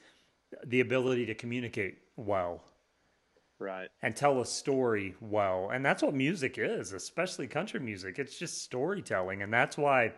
the 0.65 0.79
ability 0.79 1.27
to 1.27 1.35
communicate 1.35 1.99
well 2.15 2.63
right, 3.59 3.89
and 4.01 4.15
tell 4.15 4.41
a 4.41 4.45
story 4.45 5.15
well. 5.21 5.69
And 5.71 5.85
that's 5.85 6.01
what 6.03 6.13
music 6.13 6.57
is, 6.57 6.93
especially 6.93 7.47
country 7.47 7.79
music. 7.79 8.19
It's 8.19 8.37
just 8.37 8.63
storytelling. 8.63 9.41
And 9.41 9.53
that's 9.53 9.77
why 9.77 10.13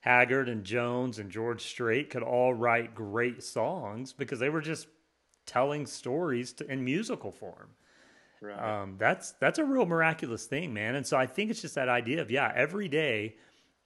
Haggard 0.00 0.48
and 0.48 0.64
Jones 0.64 1.18
and 1.18 1.30
George 1.30 1.62
Strait 1.62 2.10
could 2.10 2.22
all 2.22 2.54
write 2.54 2.94
great 2.94 3.42
songs 3.42 4.12
because 4.12 4.38
they 4.38 4.48
were 4.48 4.62
just 4.62 4.88
telling 5.46 5.86
stories 5.86 6.52
to, 6.54 6.70
in 6.70 6.84
musical 6.84 7.30
form. 7.30 7.70
right, 8.40 8.82
Um, 8.82 8.96
that's 8.98 9.32
that's 9.32 9.58
a 9.58 9.64
real 9.64 9.86
miraculous 9.86 10.46
thing, 10.46 10.72
man. 10.72 10.94
And 10.94 11.06
so 11.06 11.16
I 11.16 11.26
think 11.26 11.50
it's 11.50 11.60
just 11.60 11.74
that 11.74 11.88
idea 11.88 12.22
of 12.22 12.30
yeah, 12.30 12.52
every 12.54 12.88
day 12.88 13.36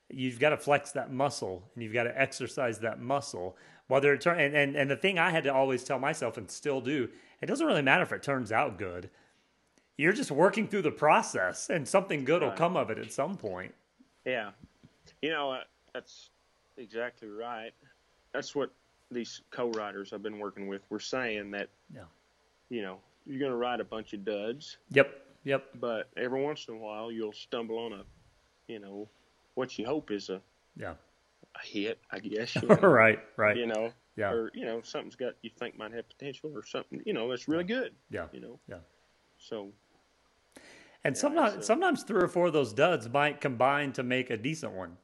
you've 0.08 0.38
got 0.38 0.50
to 0.50 0.56
flex 0.56 0.92
that 0.92 1.12
muscle 1.12 1.68
and 1.74 1.82
you've 1.82 1.92
got 1.92 2.04
to 2.04 2.20
exercise 2.20 2.78
that 2.80 3.00
muscle. 3.00 3.56
Whether 3.88 4.14
it 4.14 4.20
turn 4.20 4.38
and, 4.38 4.54
and 4.54 4.76
and 4.76 4.90
the 4.90 4.96
thing 4.96 5.18
I 5.18 5.30
had 5.30 5.44
to 5.44 5.52
always 5.52 5.82
tell 5.84 5.98
myself 5.98 6.36
and 6.36 6.50
still 6.50 6.80
do, 6.80 7.08
it 7.40 7.46
doesn't 7.46 7.66
really 7.66 7.82
matter 7.82 8.02
if 8.02 8.12
it 8.12 8.22
turns 8.22 8.52
out 8.52 8.78
good. 8.78 9.10
You're 9.96 10.12
just 10.12 10.30
working 10.30 10.66
through 10.66 10.82
the 10.82 10.90
process, 10.90 11.70
and 11.70 11.86
something 11.86 12.24
good 12.24 12.42
will 12.42 12.50
come 12.50 12.76
of 12.76 12.90
it 12.90 12.98
at 12.98 13.12
some 13.12 13.36
point. 13.36 13.74
Yeah, 14.24 14.50
you 15.22 15.30
know 15.30 15.52
uh, 15.52 15.60
that's 15.94 16.30
exactly 16.76 17.28
right. 17.28 17.72
That's 18.34 18.54
what 18.54 18.70
these 19.10 19.40
co-writers 19.50 20.12
I've 20.12 20.22
been 20.22 20.38
working 20.38 20.66
with 20.66 20.82
were 20.90 21.00
saying 21.00 21.52
that 21.52 21.68
Yeah. 21.94 22.02
you 22.68 22.82
know 22.82 22.98
you're 23.26 23.38
going 23.38 23.52
to 23.52 23.56
write 23.56 23.80
a 23.80 23.84
bunch 23.84 24.12
of 24.12 24.24
duds, 24.24 24.76
Yep. 24.90 25.14
Yep. 25.44 25.64
but 25.80 26.08
every 26.16 26.42
once 26.42 26.66
in 26.68 26.74
a 26.74 26.78
while 26.78 27.10
you'll 27.10 27.32
stumble 27.32 27.78
on 27.78 27.92
a 27.94 28.04
you 28.68 28.80
know 28.80 29.08
what 29.54 29.78
you 29.78 29.86
hope 29.86 30.10
is 30.10 30.28
a, 30.30 30.40
Yeah. 30.76 30.94
a 31.54 31.66
hit, 31.66 31.98
I 32.10 32.18
guess. 32.18 32.54
You 32.62 32.68
know, 32.68 32.74
right. 32.76 33.20
Right. 33.36 33.56
you 33.56 33.66
know 33.66 33.92
Yeah. 34.16 34.32
or 34.32 34.50
you 34.52 34.64
know 34.66 34.82
something's 34.82 35.16
got 35.16 35.34
you 35.42 35.50
think 35.58 35.78
might 35.78 35.92
have 35.92 36.08
potential 36.08 36.50
or 36.54 36.64
something 36.66 37.02
you 37.06 37.12
know 37.12 37.28
that's 37.30 37.46
really 37.48 37.64
good. 37.64 37.94
Yeah. 38.10 38.26
You 38.32 38.40
know, 38.40 38.58
Yeah. 38.68 38.78
so 39.38 39.70
And 41.04 41.14
Yeah, 41.14 41.20
sometimes, 41.20 41.66
sometimes 41.66 42.02
three 42.02 42.22
or 42.22 42.28
four 42.28 42.46
of 42.48 42.52
those 42.52 42.72
duds 42.72 43.08
might 43.08 43.40
combine 43.40 43.92
to 43.92 44.02
make 44.02 44.30
a 44.30 44.36
decent 44.36 44.72
one. 44.72 44.96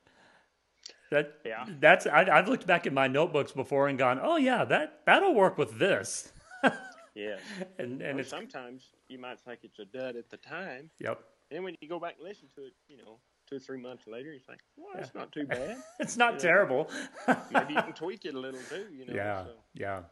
That 1.11 1.35
Yeah. 1.45 1.67
that's 1.81 2.07
I, 2.07 2.23
I've 2.31 2.49
looked 2.49 2.67
back 2.67 2.87
at 2.87 2.93
my 2.93 3.09
notebooks 3.09 3.53
before 3.53 3.89
and 3.89 3.99
gone, 3.99 4.21
oh 4.23 4.37
yeah, 4.37 4.65
that 4.65 5.01
that'll 5.07 5.35
work 5.35 5.59
with 5.59 5.79
this. 5.79 6.33
yeah. 7.15 7.37
And 7.79 8.01
and 8.01 8.25
sometimes 8.25 8.91
you 9.09 9.19
might 9.19 9.41
think 9.41 9.61
it's 9.65 9.79
a 9.81 9.85
dud 9.85 10.17
at 10.17 10.31
the 10.31 10.37
time, 10.37 10.91
yep, 11.01 11.21
and 11.51 11.65
when 11.65 11.75
you 11.81 11.89
go 11.89 11.99
back 11.99 12.15
and 12.19 12.29
listen 12.29 12.49
to 12.55 12.63
it, 12.67 12.75
you 12.89 12.97
know, 12.97 13.19
two 13.49 13.57
or 13.57 13.59
three 13.59 13.81
months 13.81 14.07
later, 14.07 14.33
you 14.33 14.39
think, 14.39 14.61
well, 14.77 14.93
it's 14.97 15.15
not 15.15 15.33
too 15.33 15.47
bad. 15.47 15.77
it's 15.99 16.17
not 16.17 16.35
Yeah. 16.35 16.39
terrible. 16.39 16.89
Maybe 17.51 17.75
you 17.75 17.83
can 17.83 17.93
tweak 17.93 18.25
it 18.25 18.35
a 18.35 18.39
little 18.39 18.61
too, 18.69 18.87
you 18.93 19.07
know. 19.07 19.15
yeah, 19.15 19.45
So, 19.45 19.51
yeah. 19.75 20.03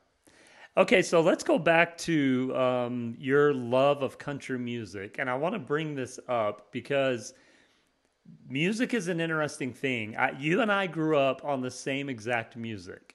Okay, 0.76 1.02
so 1.02 1.21
let's 1.21 1.43
go 1.45 1.59
back 1.59 1.97
to 1.99 2.55
um, 2.57 3.14
your 3.19 3.52
love 3.55 4.02
of 4.02 4.19
country 4.19 4.59
music, 4.59 5.17
and 5.21 5.28
I 5.31 5.35
want 5.35 5.55
to 5.55 5.59
bring 5.61 5.95
this 5.95 6.19
up 6.28 6.71
because 6.73 7.35
music 8.49 8.94
is 8.94 9.08
an 9.08 9.20
interesting 9.20 9.73
thing. 9.73 10.16
I, 10.16 10.32
you 10.38 10.61
and 10.61 10.73
I 10.73 10.87
grew 10.87 11.18
up 11.18 11.44
on 11.44 11.61
the 11.61 11.70
same 11.70 12.08
exact 12.08 12.56
music. 12.56 13.14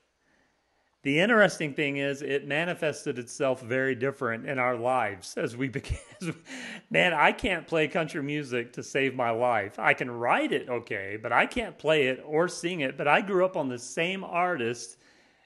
The 1.04 1.20
interesting 1.20 1.74
thing 1.74 1.98
is, 1.98 2.22
it 2.22 2.48
manifested 2.48 3.20
itself 3.20 3.62
very 3.62 3.94
different 3.94 4.48
in 4.48 4.58
our 4.58 4.78
lives 4.78 5.36
as 5.36 5.58
we 5.58 5.68
became. 5.70 6.00
Man, 6.90 7.14
I 7.14 7.34
can't 7.34 7.68
play 7.68 7.90
country 7.90 8.24
music 8.24 8.72
to 8.74 8.84
save 8.84 9.14
my 9.14 9.30
life. 9.30 9.78
I 9.80 9.94
can 9.94 10.10
write 10.10 10.54
it 10.54 10.70
okay, 10.70 11.18
but 11.22 11.34
I 11.34 11.46
can't 11.46 11.78
play 11.78 12.08
it 12.08 12.24
or 12.26 12.48
sing 12.48 12.80
it. 12.80 12.98
But 12.98 13.10
I 13.10 13.20
grew 13.20 13.44
up 13.44 13.58
on 13.58 13.68
the 13.68 13.80
same 13.80 14.24
artist 14.24 14.98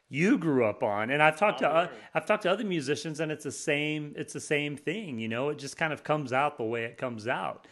you 0.09 0.38
grew 0.38 0.63
up 0.63 0.83
on, 0.83 1.09
and 1.09 1.21
I've 1.21 1.38
talked 1.38 1.59
to 1.59 1.67
uh. 1.67 1.88
I've 2.13 2.25
talked 2.25 2.43
to 2.43 2.51
other 2.51 2.63
musicians, 2.63 3.19
and 3.19 3.31
it's 3.31 3.43
the 3.43 3.51
same. 3.51 4.13
It's 4.15 4.33
the 4.33 4.39
same 4.39 4.77
thing. 4.77 5.19
You 5.19 5.27
know, 5.27 5.50
it 5.50 5.57
just 5.57 5.75
kind 5.75 5.91
of 5.91 6.03
comes 6.03 6.31
out 6.31 6.57
the 6.57 6.63
way 6.63 6.83
it 6.86 6.97
comes 6.97 7.27
out. 7.27 7.67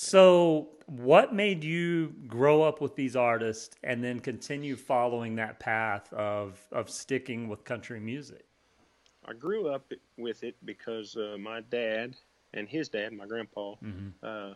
So, 0.00 0.68
what 0.86 1.34
made 1.34 1.64
you 1.64 2.14
grow 2.28 2.62
up 2.62 2.80
with 2.80 2.94
these 2.94 3.16
artists 3.16 3.74
and 3.82 4.02
then 4.02 4.20
continue 4.20 4.76
following 4.76 5.34
that 5.34 5.58
path 5.58 6.12
of 6.12 6.64
of 6.70 6.88
sticking 6.88 7.48
with 7.48 7.64
country 7.64 7.98
music? 7.98 8.46
I 9.26 9.32
grew 9.32 9.70
up 9.70 9.90
with 10.16 10.44
it 10.44 10.54
because 10.64 11.16
uh, 11.16 11.36
my 11.40 11.62
dad 11.62 12.14
and 12.54 12.68
his 12.68 12.88
dad, 12.88 13.12
my 13.12 13.26
grandpa, 13.26 13.74
uh, 14.22 14.54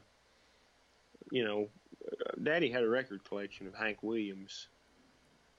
you 1.33 1.43
know, 1.45 1.69
Daddy 2.45 2.71
had 2.71 2.85
a 2.85 2.89
record 2.89 3.25
collection 3.25 3.67
of 3.67 3.75
Hank 3.75 4.01
Williams, 4.05 4.69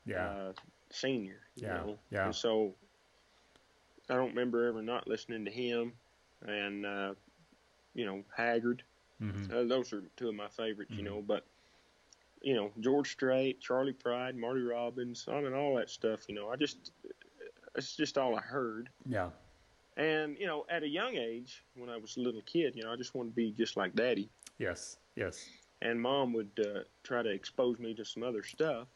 Yeah, 0.06 0.30
uh, 0.30 0.54
senior. 0.92 1.42
You 1.58 1.68
Yeah, 1.68 1.78
know? 1.84 2.00
yeah. 2.10 2.26
And 2.28 2.36
so 2.36 2.74
I 4.10 4.16
don't 4.16 4.30
remember 4.30 4.66
ever 4.66 4.82
not 4.82 5.10
listening 5.10 5.44
to 5.44 5.52
him, 5.52 5.92
and 6.48 6.86
uh, 6.86 7.16
you 7.94 8.06
know, 8.06 8.24
Haggard. 8.34 8.84
Mhm. 9.24 9.52
Uh, 9.52 9.64
those 9.68 9.94
are 9.94 10.02
two 10.18 10.30
of 10.30 10.36
my 10.36 10.48
favorites, 10.50 10.92
you 10.92 11.04
know. 11.04 11.22
But 11.22 11.46
you 12.42 12.56
know, 12.56 12.72
George 12.82 13.12
Strait, 13.12 13.62
Charley 13.62 13.94
Pride, 13.94 14.36
Marty 14.36 14.62
Robbins, 14.62 15.28
on 15.28 15.46
and 15.46 15.56
all 15.56 15.76
that 15.76 15.90
stuff. 15.90 16.28
You 16.28 16.36
know, 16.36 16.50
I 16.50 16.56
just 16.58 16.92
it's 17.76 17.96
just 17.96 18.18
all 18.18 18.36
I 18.36 18.42
heard. 18.42 18.90
yeah, 19.06 19.30
And 19.98 20.38
you 20.38 20.46
know, 20.46 20.66
at 20.70 20.84
a 20.84 20.88
young 20.88 21.16
age, 21.16 21.64
when 21.76 21.90
I 21.90 21.98
was 21.98 22.18
a 22.18 22.20
little 22.20 22.42
kid, 22.42 22.76
you 22.76 22.84
know, 22.84 22.92
I 22.92 22.96
just 22.98 23.16
wanted 23.16 23.30
to 23.30 23.36
be 23.36 23.52
just 23.52 23.78
like 23.78 23.96
Daddy. 23.96 24.30
yes, 24.60 24.98
yes, 25.16 25.50
And 25.82 26.00
Mom 26.02 26.34
would 26.34 26.52
uh, 26.60 26.80
try 27.04 27.24
to 27.24 27.30
expose 27.30 27.80
me 27.80 27.94
to 27.96 28.04
some 28.06 28.24
other 28.24 28.44
stuff. 28.44 28.88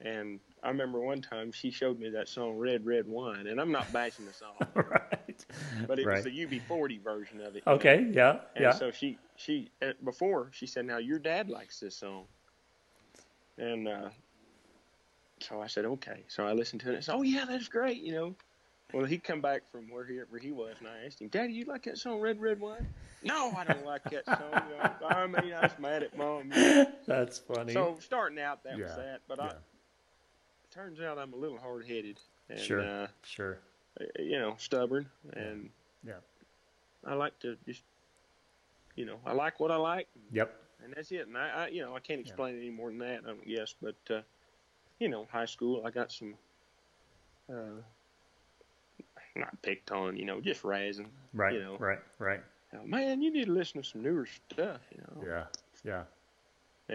And 0.00 0.40
I 0.62 0.68
remember 0.68 1.00
one 1.00 1.22
time 1.22 1.52
she 1.52 1.70
showed 1.70 1.98
me 1.98 2.10
that 2.10 2.28
song 2.28 2.58
"Red 2.58 2.84
Red 2.84 3.06
Wine," 3.06 3.46
and 3.46 3.60
I'm 3.60 3.72
not 3.72 3.92
bashing 3.92 4.26
the 4.26 4.32
song, 4.32 4.56
right, 4.74 5.46
but 5.86 5.98
it 5.98 6.06
right. 6.06 6.16
was 6.16 6.24
the 6.24 6.30
UB40 6.30 7.02
version 7.02 7.40
of 7.40 7.56
it. 7.56 7.62
you 7.66 7.72
know. 7.72 7.76
Okay, 7.76 8.06
yeah, 8.12 8.40
And 8.56 8.64
yeah, 8.64 8.72
so 8.72 8.90
she 8.90 9.18
she 9.36 9.70
uh, 9.82 9.92
before 10.04 10.50
she 10.52 10.66
said, 10.66 10.84
"Now 10.86 10.98
your 10.98 11.18
dad 11.18 11.48
likes 11.48 11.80
this 11.80 11.96
song," 11.96 12.26
and 13.58 13.88
uh, 13.88 14.10
so 15.40 15.60
I 15.62 15.66
said, 15.66 15.84
"Okay." 15.84 16.24
So 16.28 16.44
I 16.46 16.52
listened 16.52 16.80
to 16.82 16.88
it. 16.88 16.90
and 16.90 16.98
I 16.98 17.00
said, 17.00 17.14
"Oh 17.14 17.22
yeah, 17.22 17.44
that's 17.46 17.68
great," 17.68 18.02
you 18.02 18.12
know. 18.12 18.34
well, 18.92 19.04
he 19.04 19.18
come 19.18 19.40
back 19.40 19.70
from 19.70 19.88
where 19.90 20.04
he 20.04 20.16
where 20.28 20.40
he 20.40 20.52
was, 20.52 20.76
and 20.80 20.88
I 20.88 21.06
asked 21.06 21.20
him, 21.20 21.28
"Daddy, 21.28 21.52
you 21.54 21.64
like 21.64 21.84
that 21.84 21.98
song, 21.98 22.20
Red 22.20 22.40
Red 22.40 22.60
Wine?" 22.60 22.86
No, 23.22 23.52
I 23.56 23.64
don't 23.64 23.84
like 23.84 24.02
that 24.10 24.26
song. 24.26 24.38
You 24.40 25.06
know, 25.06 25.06
I 25.06 25.26
mean, 25.26 25.52
I 25.52 25.62
was 25.62 25.78
mad 25.78 26.02
at 26.02 26.16
mom. 26.16 26.50
That's 27.06 27.38
funny. 27.38 27.74
So 27.74 27.96
starting 28.00 28.38
out, 28.40 28.64
that 28.64 28.78
Yeah, 28.78 28.84
was 28.84 28.96
that. 28.96 29.20
But 29.28 29.38
yeah. 29.38 29.52
Turns 30.72 31.00
out 31.00 31.18
I'm 31.18 31.32
a 31.32 31.36
little 31.36 31.58
hard 31.58 31.86
headed 31.86 32.18
and 32.48 32.58
sure, 32.58 32.80
uh, 32.80 33.06
sure. 33.24 33.58
you 34.18 34.38
know 34.38 34.54
stubborn, 34.58 35.06
and 35.32 35.68
Yeah. 36.06 36.14
I 37.04 37.14
like 37.14 37.38
to 37.40 37.56
just 37.66 37.82
you 38.96 39.04
know 39.04 39.18
I 39.26 39.32
like 39.32 39.58
what 39.60 39.70
I 39.70 39.76
like, 39.76 40.06
Yep. 40.32 40.54
and 40.84 40.94
that's 40.94 41.10
it. 41.12 41.26
And 41.26 41.36
I, 41.36 41.48
I 41.48 41.68
you 41.68 41.82
know 41.82 41.96
I 41.96 42.00
can't 42.00 42.20
explain 42.20 42.54
it 42.54 42.58
any 42.58 42.70
more 42.70 42.88
than 42.90 42.98
that. 42.98 43.20
I 43.24 43.28
don't 43.28 43.46
guess, 43.46 43.74
but 43.82 43.96
uh, 44.10 44.20
you 45.00 45.08
know, 45.08 45.26
high 45.30 45.46
school 45.46 45.82
I 45.84 45.90
got 45.90 46.12
some. 46.12 46.34
Uh, 47.52 47.80
not 49.36 49.60
picked 49.62 49.90
on, 49.92 50.16
you 50.16 50.24
know, 50.24 50.40
just 50.40 50.62
razzing. 50.62 51.06
Right. 51.34 51.54
You 51.54 51.60
know, 51.62 51.76
Right. 51.78 51.98
Right. 52.18 52.40
"Oh, 52.74 52.84
man, 52.84 53.22
you 53.22 53.32
need 53.32 53.46
to 53.46 53.52
listen 53.52 53.80
to 53.82 53.88
some 53.88 54.02
newer 54.02 54.26
stuff, 54.26 54.80
you 54.92 55.00
know. 55.02 55.24
Yeah. 55.26 55.44
Yeah. 55.84 56.02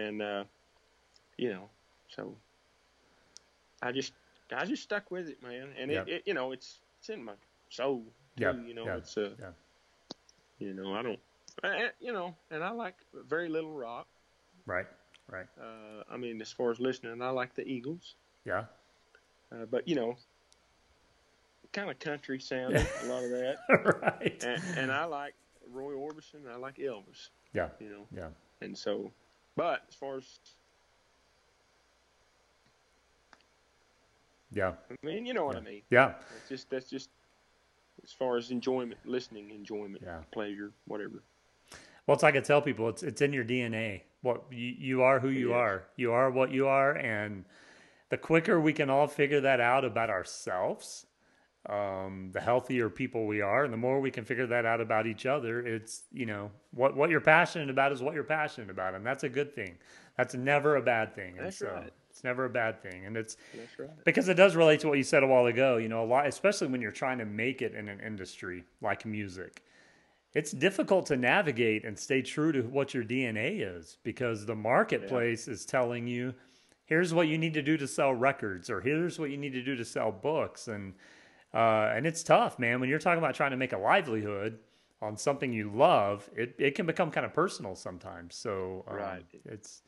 And 0.00 0.22
uh, 0.22 0.44
you 1.38 1.50
know, 1.50 1.68
so 2.08 2.34
I 3.86 3.92
just 3.92 4.12
I 4.54 4.64
just 4.64 4.82
stuck 4.82 5.10
with 5.10 5.28
it, 5.28 5.42
man. 5.42 5.68
And 5.78 5.90
Yeah. 5.90 6.02
it, 6.02 6.08
it, 6.08 6.22
you 6.26 6.34
know, 6.34 6.52
it's 6.52 6.80
it's 6.98 7.08
in 7.08 7.24
my 7.24 7.32
soul 7.70 8.02
too. 8.36 8.42
Yeah, 8.44 8.52
You 8.66 8.74
know, 8.74 8.84
yeah, 8.86 8.96
it's 8.96 9.16
yeah. 9.16 9.50
you 10.58 10.74
know, 10.74 10.94
I 10.94 11.02
don't, 11.02 11.18
I, 11.64 11.88
you 12.00 12.12
know, 12.12 12.34
and 12.50 12.62
I 12.62 12.70
like 12.70 12.96
very 13.28 13.48
little 13.48 13.72
rock. 13.72 14.06
Right. 14.66 14.86
Right. 15.28 15.46
Uh, 15.60 16.02
I 16.10 16.16
mean, 16.16 16.40
as 16.40 16.52
far 16.52 16.70
as 16.70 16.78
listening, 16.80 17.20
I 17.22 17.30
like 17.30 17.54
the 17.54 17.66
Eagles. 17.66 18.14
Yeah. 18.44 18.64
Uh, 19.52 19.64
but 19.70 19.88
you 19.88 19.94
know, 19.96 20.16
kind 21.72 21.90
of 21.90 21.98
country 21.98 22.38
sounding, 22.40 22.86
a 23.02 23.06
lot 23.06 23.24
of 23.24 23.30
that. 23.30 23.56
right. 24.02 24.44
And, 24.44 24.62
and 24.78 24.92
I 24.92 25.04
like 25.04 25.34
Roy 25.72 25.92
Orbison. 25.94 26.48
I 26.50 26.56
like 26.56 26.76
Elvis. 26.76 27.28
Yeah. 27.52 27.68
You 27.80 27.88
know, 27.90 28.06
Yeah. 28.14 28.28
and 28.60 28.76
so, 28.76 29.10
but 29.56 29.82
as 29.88 29.94
far 29.94 30.16
as 30.18 30.38
Yeah. 34.52 34.74
I 34.90 35.06
mean, 35.06 35.26
you 35.26 35.34
know 35.34 35.44
what 35.44 35.54
Yeah. 35.56 35.60
I 35.60 35.64
mean. 35.64 35.82
Yeah. 35.90 36.14
It's 36.38 36.48
just 36.48 36.70
that's 36.70 36.88
just 36.88 37.10
as 38.04 38.12
far 38.12 38.36
as 38.36 38.50
enjoyment, 38.50 38.98
listening, 39.04 39.50
enjoyment, 39.50 40.02
Yeah. 40.04 40.20
pleasure, 40.32 40.72
whatever. 40.86 41.22
Well, 42.06 42.14
it's 42.14 42.22
like 42.22 42.34
I 42.34 42.38
could 42.38 42.44
tell 42.44 42.62
people, 42.62 42.88
it's 42.88 43.02
it's 43.02 43.20
in 43.20 43.32
your 43.32 43.44
DNA. 43.44 44.02
What 44.22 44.44
you, 44.50 44.74
you 44.78 45.02
are, 45.02 45.18
who 45.20 45.28
you 45.28 45.52
are. 45.54 45.84
You 45.96 46.12
are 46.12 46.30
what 46.30 46.50
you 46.52 46.66
are, 46.68 46.92
and 46.96 47.44
the 48.10 48.16
quicker 48.16 48.60
we 48.60 48.72
can 48.72 48.90
all 48.90 49.06
figure 49.08 49.40
that 49.40 49.60
out 49.60 49.84
about 49.84 50.10
ourselves, 50.10 51.06
um, 51.68 52.30
the 52.32 52.40
healthier 52.40 52.88
people 52.88 53.26
we 53.26 53.40
are, 53.40 53.64
and 53.64 53.72
the 53.72 53.76
more 53.76 54.00
we 54.00 54.10
can 54.12 54.24
figure 54.24 54.46
that 54.46 54.64
out 54.64 54.80
about 54.80 55.06
each 55.08 55.26
other. 55.26 55.64
It's 55.66 56.04
you 56.12 56.26
know 56.26 56.50
what 56.72 56.96
what 56.96 57.10
you're 57.10 57.20
passionate 57.20 57.70
about 57.70 57.90
is 57.92 58.02
what 58.02 58.14
you're 58.14 58.22
passionate 58.24 58.70
about, 58.70 58.94
and 58.94 59.04
that's 59.04 59.24
a 59.24 59.28
good 59.28 59.52
thing. 59.54 59.76
That's 60.16 60.34
never 60.34 60.76
a 60.76 60.82
bad 60.82 61.14
thing. 61.14 61.36
and 61.38 61.46
That's 61.46 61.58
so 61.58 61.68
right. 61.68 61.92
Never 62.26 62.44
a 62.44 62.50
bad 62.50 62.82
thing, 62.82 63.06
and 63.06 63.16
it's 63.16 63.36
right. 63.78 63.88
because 64.04 64.28
it 64.28 64.34
does 64.34 64.56
relate 64.56 64.80
to 64.80 64.88
what 64.88 64.98
you 64.98 65.04
said 65.04 65.22
a 65.22 65.26
while 65.28 65.46
ago. 65.46 65.76
You 65.76 65.88
know, 65.88 66.02
a 66.02 66.08
lot, 66.08 66.26
especially 66.26 66.66
when 66.66 66.80
you're 66.80 66.90
trying 66.90 67.18
to 67.18 67.24
make 67.24 67.62
it 67.62 67.72
in 67.72 67.88
an 67.88 68.00
industry 68.00 68.64
like 68.82 69.06
music. 69.06 69.62
It's 70.34 70.50
difficult 70.50 71.06
to 71.06 71.16
navigate 71.16 71.84
and 71.84 71.96
stay 71.96 72.20
true 72.20 72.50
to 72.50 72.62
what 72.62 72.92
your 72.92 73.04
DNA 73.04 73.60
is 73.76 73.98
because 74.02 74.44
the 74.44 74.56
marketplace 74.56 75.46
is 75.48 75.64
telling 75.64 76.06
you, 76.08 76.34
here's 76.84 77.14
what 77.14 77.28
you 77.28 77.38
need 77.38 77.54
to 77.54 77.62
do 77.62 77.76
to 77.76 77.86
sell 77.86 78.12
records, 78.12 78.68
or 78.68 78.80
here's 78.80 79.18
what 79.18 79.30
you 79.30 79.36
need 79.36 79.52
to 79.52 79.62
do 79.62 79.76
to 79.76 79.84
sell 79.84 80.10
books, 80.10 80.66
and 80.68 80.94
uh, 81.54 81.92
and 81.94 82.06
it's 82.06 82.24
tough, 82.24 82.58
man. 82.58 82.80
When 82.80 82.88
you're 82.88 82.98
talking 82.98 83.18
about 83.18 83.36
trying 83.36 83.52
to 83.52 83.56
make 83.56 83.72
a 83.72 83.78
livelihood 83.78 84.58
on 85.00 85.16
something 85.16 85.52
you 85.52 85.70
love, 85.70 86.28
it, 86.34 86.54
it 86.58 86.74
can 86.74 86.86
become 86.86 87.10
kind 87.10 87.24
of 87.24 87.32
personal 87.32 87.74
sometimes. 87.74 88.34
So 88.34 88.84
um, 88.88 88.96
Right. 88.96 89.24
it's 89.44 89.82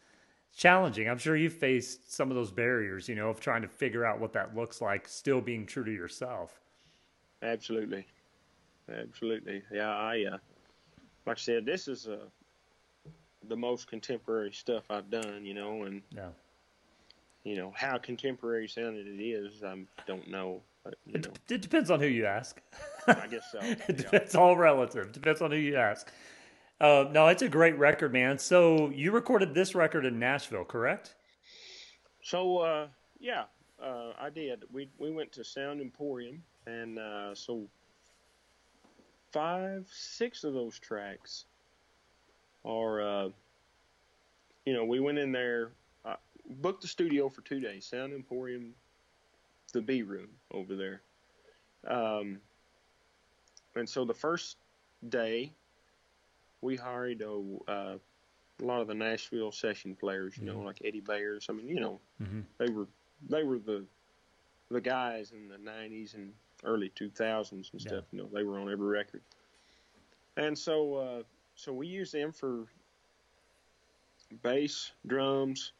challenging. 0.56 1.08
I'm 1.08 1.18
sure 1.18 1.36
you've 1.36 1.52
faced 1.54 2.12
some 2.12 2.30
of 2.30 2.36
those 2.36 2.50
barriers, 2.50 3.08
you 3.08 3.14
know, 3.14 3.28
of 3.30 3.40
trying 3.40 3.62
to 3.62 3.68
figure 3.68 4.04
out 4.04 4.18
what 4.20 4.32
that 4.32 4.54
looks 4.56 4.80
like, 4.80 5.08
still 5.08 5.40
being 5.40 5.66
true 5.66 5.84
to 5.84 5.92
yourself. 5.92 6.60
Absolutely, 7.42 8.06
absolutely. 8.92 9.62
Yeah, 9.72 9.90
I 9.90 10.24
uh, 10.32 10.38
like 11.26 11.36
I 11.36 11.40
said, 11.40 11.64
this 11.64 11.86
is 11.88 12.08
uh, 12.08 12.16
the 13.48 13.56
most 13.56 13.86
contemporary 13.86 14.52
stuff 14.52 14.84
I've 14.90 15.10
done. 15.10 15.44
You 15.46 15.54
know, 15.54 15.84
and 15.84 16.02
Yeah. 16.14 16.30
you 17.44 17.56
know 17.56 17.72
how 17.76 17.98
contemporary 17.98 18.68
sounding 18.68 19.06
it 19.06 19.22
is, 19.22 19.62
I 19.62 19.76
don't 20.06 20.28
know. 20.28 20.62
But, 20.84 20.94
you 21.06 21.14
It, 21.16 21.26
know, 21.26 21.32
it 21.50 21.60
depends 21.62 21.90
on 21.90 22.00
who 22.00 22.06
you 22.06 22.24
ask. 22.26 22.60
I 23.06 23.26
guess 23.28 23.50
so. 23.52 23.58
It 23.62 23.78
Yeah. 23.88 23.94
depends, 23.94 24.34
all 24.34 24.56
relative. 24.56 25.12
Depends 25.12 25.40
on 25.42 25.50
who 25.50 25.56
you 25.58 25.76
ask. 25.76 26.10
Uh, 26.80 27.06
no, 27.10 27.26
it's 27.26 27.42
a 27.42 27.48
great 27.48 27.76
record, 27.76 28.12
man. 28.12 28.38
So 28.38 28.90
you 28.90 29.10
recorded 29.10 29.52
this 29.52 29.74
record 29.74 30.06
in 30.06 30.18
Nashville, 30.18 30.64
correct? 30.64 31.14
So 32.22 32.58
uh, 32.58 32.86
yeah, 33.18 33.44
uh, 33.82 34.12
I 34.18 34.30
did. 34.30 34.64
We 34.72 34.88
we 34.98 35.10
went 35.10 35.32
to 35.32 35.44
Sound 35.44 35.80
Emporium, 35.80 36.42
and 36.66 36.98
uh, 36.98 37.34
so 37.34 37.68
five, 39.32 39.88
six 39.92 40.44
of 40.44 40.54
those 40.54 40.78
tracks 40.78 41.46
are, 42.64 43.00
uh, 43.00 43.28
you 44.64 44.72
know, 44.72 44.84
we 44.84 45.00
went 45.00 45.18
in 45.18 45.32
there, 45.32 45.72
uh, 46.04 46.16
booked 46.60 46.82
the 46.82 46.88
studio 46.88 47.28
for 47.28 47.40
two 47.42 47.60
days. 47.60 47.86
Sound 47.86 48.12
Emporium, 48.12 48.72
the 49.72 49.80
B 49.80 50.02
room 50.02 50.28
over 50.52 50.76
there. 50.76 51.02
Um, 51.86 52.38
and 53.74 53.88
so 53.88 54.04
the 54.04 54.14
first 54.14 54.56
day, 55.08 55.52
we 56.60 56.76
hired 56.76 57.22
a, 57.22 57.30
uh, 57.68 57.96
a 58.60 58.64
lot 58.64 58.80
of 58.80 58.88
the 58.88 58.94
Nashville 58.94 59.52
session 59.52 59.94
players, 59.94 60.36
you 60.36 60.44
know, 60.46 60.58
like 60.60 60.80
Eddie 60.84 61.00
Bayers. 61.00 61.46
I 61.48 61.52
mean, 61.52 61.68
you 61.68 61.80
know, 61.80 62.00
Mm-hmm. 62.22 62.40
they 62.58 62.68
were 62.70 62.88
they 63.30 63.44
were 63.44 63.58
the 63.60 63.84
the 64.70 64.80
guys 64.80 65.30
in 65.32 65.48
the 65.48 65.56
'90s 65.56 66.14
and 66.14 66.32
early 66.64 66.90
2000s 66.90 67.52
and 67.52 67.80
Yeah. 67.80 67.88
stuff. 67.88 68.04
You 68.10 68.18
know, 68.22 68.28
they 68.32 68.42
were 68.42 68.58
on 68.58 68.70
every 68.70 68.88
record. 68.88 69.22
And 70.36 70.58
so, 70.58 70.94
uh, 70.94 71.22
so 71.54 71.72
we 71.72 71.86
used 71.86 72.12
them 72.12 72.32
for 72.32 72.66
bass, 74.42 74.92
drums, 75.06 75.72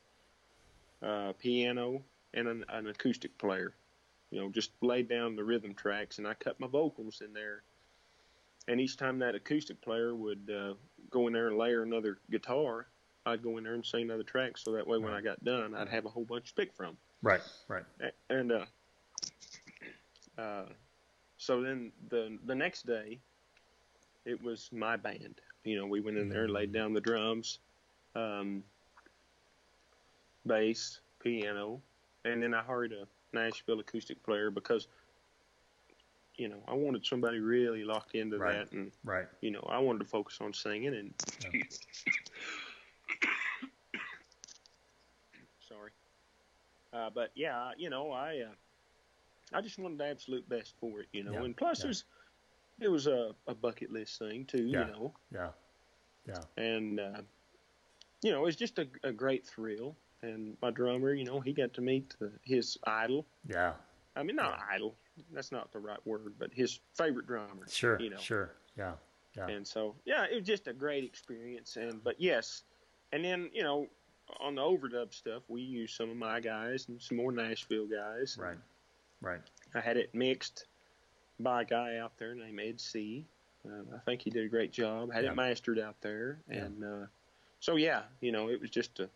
uh, 1.02 1.32
piano, 1.38 2.02
and 2.34 2.48
an, 2.48 2.64
an 2.68 2.86
acoustic 2.86 3.36
player. 3.38 3.74
You 4.30 4.40
know, 4.40 4.48
just 4.50 4.70
laid 4.82 5.08
down 5.08 5.36
the 5.36 5.44
rhythm 5.44 5.74
tracks, 5.74 6.18
and 6.18 6.26
I 6.26 6.34
cut 6.34 6.60
my 6.60 6.66
vocals 6.66 7.20
in 7.24 7.32
there. 7.32 7.62
And 8.68 8.80
each 8.80 8.96
time 8.96 9.18
that 9.20 9.34
acoustic 9.34 9.80
player 9.80 10.14
would 10.14 10.50
uh, 10.54 10.74
go 11.10 11.26
in 11.26 11.32
there 11.32 11.48
and 11.48 11.56
layer 11.56 11.82
another 11.82 12.18
guitar, 12.30 12.86
I'd 13.24 13.42
go 13.42 13.56
in 13.56 13.64
there 13.64 13.74
and 13.74 13.84
sing 13.84 14.02
another 14.02 14.22
track, 14.22 14.58
so 14.58 14.72
that 14.72 14.86
way 14.86 14.98
when 14.98 15.12
I 15.12 15.20
got 15.20 15.42
done, 15.42 15.74
I'd 15.74 15.88
have 15.88 16.04
a 16.04 16.10
whole 16.10 16.24
bunch 16.24 16.48
to 16.48 16.54
pick 16.54 16.74
from. 16.74 16.96
Right, 17.22 17.40
right. 17.66 17.84
And 18.30 18.52
uh, 18.52 18.64
uh, 20.38 20.64
so 21.38 21.62
then 21.62 21.92
the 22.10 22.38
the 22.46 22.54
next 22.54 22.86
day, 22.86 23.18
it 24.24 24.42
was 24.42 24.70
my 24.72 24.96
band. 24.96 25.40
You 25.64 25.78
know, 25.78 25.86
we 25.86 26.00
went 26.00 26.16
in 26.18 26.28
there 26.28 26.44
and 26.44 26.52
laid 26.52 26.72
down 26.72 26.92
the 26.92 27.00
drums, 27.00 27.58
um, 28.14 28.62
bass, 30.46 31.00
piano, 31.20 31.80
and 32.24 32.42
then 32.42 32.54
I 32.54 32.62
hired 32.62 32.92
a 32.92 33.06
Nashville 33.32 33.80
acoustic 33.80 34.22
player 34.22 34.50
because, 34.50 34.88
you 36.38 36.48
know, 36.48 36.62
I 36.68 36.72
wanted 36.74 37.04
somebody 37.04 37.38
really 37.40 37.84
locked 37.84 38.14
into 38.14 38.38
Right. 38.38 38.58
that, 38.58 38.72
and 38.72 38.90
Right. 39.04 39.26
you 39.40 39.50
know, 39.50 39.66
I 39.68 39.78
wanted 39.78 39.98
to 40.00 40.04
focus 40.06 40.38
on 40.40 40.52
singing 40.54 40.94
and. 40.94 41.14
Sorry. 45.68 45.90
Uh, 46.92 47.10
but 47.14 47.30
yeah, 47.34 47.72
you 47.76 47.90
know, 47.90 48.10
I 48.12 48.44
uh, 48.48 48.54
I 49.52 49.60
just 49.60 49.78
wanted 49.78 49.98
the 49.98 50.06
absolute 50.06 50.48
best 50.48 50.74
for 50.80 51.00
it, 51.00 51.08
you 51.12 51.24
know. 51.24 51.32
Yeah, 51.32 51.44
And 51.44 51.56
plus, 51.56 51.80
yeah. 51.80 51.84
there's 51.86 52.04
it 52.80 52.88
was 52.88 53.06
a, 53.06 53.34
a 53.46 53.54
bucket 53.54 53.90
list 53.92 54.18
thing 54.18 54.44
too, 54.46 54.64
Yeah. 54.66 54.86
you 54.86 54.92
know. 54.92 55.14
Yeah. 55.32 55.48
Yeah. 56.26 56.42
And 56.62 57.00
uh, 57.00 57.20
you 58.22 58.32
know, 58.32 58.46
it's 58.46 58.56
just 58.56 58.78
a, 58.78 58.86
a 59.02 59.12
great 59.12 59.46
thrill. 59.46 59.96
And 60.22 60.56
my 60.60 60.70
drummer, 60.70 61.12
you 61.14 61.24
know, 61.24 61.38
he 61.40 61.52
got 61.52 61.74
to 61.74 61.80
meet 61.80 62.14
the, 62.18 62.32
his 62.42 62.76
idol. 62.84 63.24
Yeah. 63.48 63.74
I 64.16 64.24
mean, 64.24 64.34
not 64.36 64.58
idol. 64.72 64.96
That's 65.32 65.52
not 65.52 65.72
the 65.72 65.78
right 65.78 66.04
word, 66.06 66.34
but 66.38 66.52
his 66.52 66.80
favorite 66.94 67.26
drummer. 67.26 67.66
Sure. 67.68 68.00
You 68.00 68.10
know. 68.10 68.18
Sure. 68.18 68.50
Yeah. 68.76 68.92
Yeah. 69.36 69.48
And 69.48 69.66
so, 69.66 69.94
yeah, 70.04 70.24
it 70.30 70.34
was 70.34 70.44
just 70.44 70.66
a 70.68 70.72
great 70.72 71.04
experience. 71.04 71.76
And 71.76 72.02
but 72.02 72.20
yes, 72.20 72.62
and 73.12 73.24
then 73.24 73.50
you 73.52 73.62
know, 73.62 73.86
on 74.40 74.54
the 74.56 74.62
overdub 74.62 75.14
stuff, 75.14 75.42
we 75.48 75.60
used 75.60 75.94
some 75.96 76.10
of 76.10 76.16
my 76.16 76.40
guys 76.40 76.86
and 76.88 77.00
some 77.00 77.16
more 77.18 77.32
Nashville 77.32 77.86
guys. 77.86 78.36
Right. 78.40 78.58
Right. 79.20 79.40
I 79.74 79.80
had 79.80 79.96
it 79.96 80.14
mixed 80.14 80.66
by 81.40 81.62
a 81.62 81.64
guy 81.64 81.98
out 81.98 82.12
there 82.18 82.34
named 82.34 82.60
Ed 82.60 82.80
Seay. 82.80 83.24
Uh, 83.66 83.82
I 83.94 83.98
think 84.04 84.22
he 84.22 84.30
did 84.30 84.44
a 84.44 84.48
great 84.48 84.72
job. 84.72 85.12
Had 85.12 85.24
Yeah. 85.24 85.32
it 85.32 85.36
mastered 85.36 85.78
out 85.78 86.00
there, 86.00 86.38
Yeah. 86.50 86.64
and 86.64 86.84
uh, 86.84 87.06
so 87.60 87.76
yeah, 87.76 88.02
you 88.20 88.32
know, 88.32 88.48
it 88.48 88.60
was 88.60 88.70
just 88.70 88.98
a. 89.00 89.08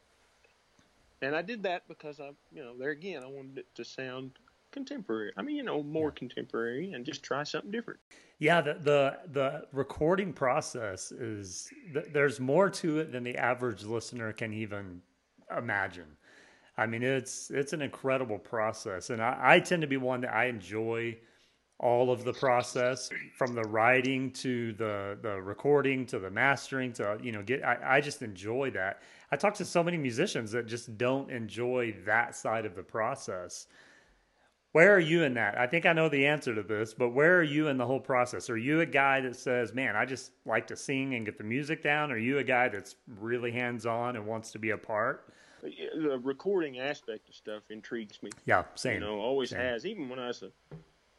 And 1.21 1.37
I 1.37 1.43
did 1.43 1.63
that 1.63 1.87
because 1.87 2.19
I, 2.21 2.31
you 2.53 2.63
know, 2.65 2.77
there 2.77 2.91
again, 2.91 3.23
I 3.23 3.27
wanted 3.29 3.59
it 3.59 3.67
to 3.77 3.85
sound 3.85 4.33
contemporary. 4.73 5.33
I 5.37 5.43
mean, 5.43 5.57
you 5.57 5.63
know, 5.63 5.83
more 5.83 6.11
contemporary, 6.11 6.93
and 6.93 7.05
just 7.05 7.23
try 7.23 7.43
something 7.45 7.71
different. 7.71 8.01
Yeah, 8.39 8.61
the 8.61 8.75
the, 8.75 9.19
the 9.33 9.67
recording 9.73 10.33
process 10.33 11.13
is 11.13 11.71
th- 11.93 12.07
there's 12.13 12.41
more 12.41 12.69
to 12.71 12.99
it 12.99 13.13
than 13.13 13.23
the 13.23 13.37
average 13.37 13.85
listener 13.85 14.33
can 14.33 14.53
even 14.53 15.01
imagine. 15.57 16.17
I 16.77 16.87
mean, 16.87 17.03
it's 17.03 17.51
it's 17.51 17.73
an 17.73 17.83
incredible 17.83 18.39
process, 18.39 19.11
and 19.11 19.23
I, 19.23 19.39
I 19.41 19.61
tend 19.61 19.83
to 19.83 19.89
be 19.89 19.99
one 19.99 20.23
that 20.23 20.35
I 20.35 20.47
enjoy 20.47 21.17
all 21.83 22.13
of 22.13 22.25
the 22.25 22.33
process 22.33 23.11
from 23.37 23.55
the 23.55 23.63
writing 23.63 24.31
to 24.31 24.73
the 24.75 25.19
the 25.21 25.43
recording 25.43 26.07
to 26.07 26.19
the 26.19 26.31
mastering 26.31 26.93
to 26.93 27.19
you 27.21 27.33
know 27.33 27.43
get 27.43 27.63
I, 27.65 27.97
I 27.97 28.01
just 28.01 28.23
enjoy 28.23 28.71
that 28.71 29.03
i 29.33 29.37
talk 29.37 29.55
to 29.55 29.65
so 29.65 29.83
many 29.83 29.97
musicians 29.97 30.53
that 30.53 30.67
just 30.67 30.97
don't 30.97 31.29
enjoy 31.31 31.95
that 32.07 32.37
side 32.37 32.67
of 32.67 32.77
the 32.77 32.85
process 32.85 33.67
where 34.73 34.95
are 34.95 34.99
you 35.01 35.23
in 35.23 35.35
that 35.35 35.59
i 35.59 35.67
think 35.67 35.85
i 35.87 35.93
know 35.93 36.09
the 36.09 36.27
answer 36.27 36.55
to 36.55 36.63
this 36.63 36.95
but 36.95 37.11
where 37.11 37.37
are 37.39 37.43
you 37.43 37.69
in 37.69 37.77
the 37.77 37.87
whole 37.87 38.01
process 38.01 38.49
are 38.51 38.57
you 38.57 38.81
a 38.81 38.87
guy 38.87 39.21
that 39.21 39.37
says 39.37 39.73
man 39.75 39.95
i 39.97 40.05
just 40.05 40.33
like 40.47 40.67
to 40.67 40.77
sing 40.77 41.15
and 41.15 41.25
get 41.27 41.37
the 41.39 41.45
music 41.45 41.83
down 41.83 42.11
are 42.11 42.19
you 42.19 42.39
a 42.39 42.45
guy 42.45 42.69
that's 42.69 42.97
really 43.21 43.51
hands 43.53 43.85
on 43.87 44.17
and 44.17 44.27
wants 44.27 44.51
to 44.53 44.59
be 44.59 44.71
a 44.71 44.79
part 44.79 45.33
The 45.63 46.19
recording 46.23 46.79
aspect 46.81 47.29
of 47.29 47.35
stuff 47.35 47.63
intrigues 47.71 48.23
me. 48.23 48.31
yeah 48.47 48.65
same 48.75 48.95
You 48.95 49.01
know, 49.01 49.21
always 49.21 49.51
Same. 49.51 49.61
has. 49.61 49.85
Even 49.87 50.09
when 50.09 50.19
I 50.19 50.27
was 50.29 50.43
a, 50.43 50.51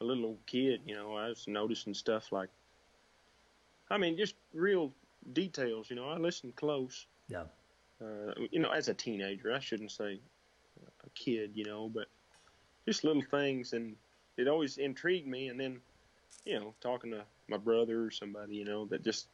a 0.01 0.03
little 0.03 0.25
old 0.25 0.45
kid, 0.45 0.81
you 0.85 0.95
know, 0.95 1.15
I 1.15 1.29
was 1.29 1.45
noticing 1.47 1.93
stuff 1.93 2.31
like, 2.33 2.49
I 3.89 3.97
mean, 3.97 4.17
just 4.17 4.35
real 4.53 4.91
details. 5.31 5.89
You 5.89 5.95
know, 5.95 6.09
I 6.09 6.17
listened 6.17 6.55
close. 6.57 7.05
yeah 7.29 7.45
Uh, 8.01 8.33
you 8.51 8.59
know, 8.59 8.71
as 8.71 8.89
a 8.89 8.93
teenager, 8.93 9.53
I 9.53 9.59
shouldn't 9.59 9.91
say 9.91 10.19
a 11.05 11.09
kid, 11.15 11.51
you 11.55 11.63
know, 11.63 11.87
but 11.93 12.07
just 12.87 13.03
little 13.03 13.21
things, 13.21 13.73
and 13.73 13.95
it 14.37 14.47
always 14.47 14.77
intrigued 14.77 15.27
me. 15.27 15.47
And 15.47 15.59
then, 15.59 15.79
you 16.45 16.59
know, 16.59 16.73
talking 16.81 17.11
to 17.11 17.23
my 17.47 17.57
brother 17.57 18.05
or 18.05 18.11
somebody, 18.11 18.55
you 18.55 18.65
know, 18.65 18.85
that 18.85 19.03
just, 19.03 19.27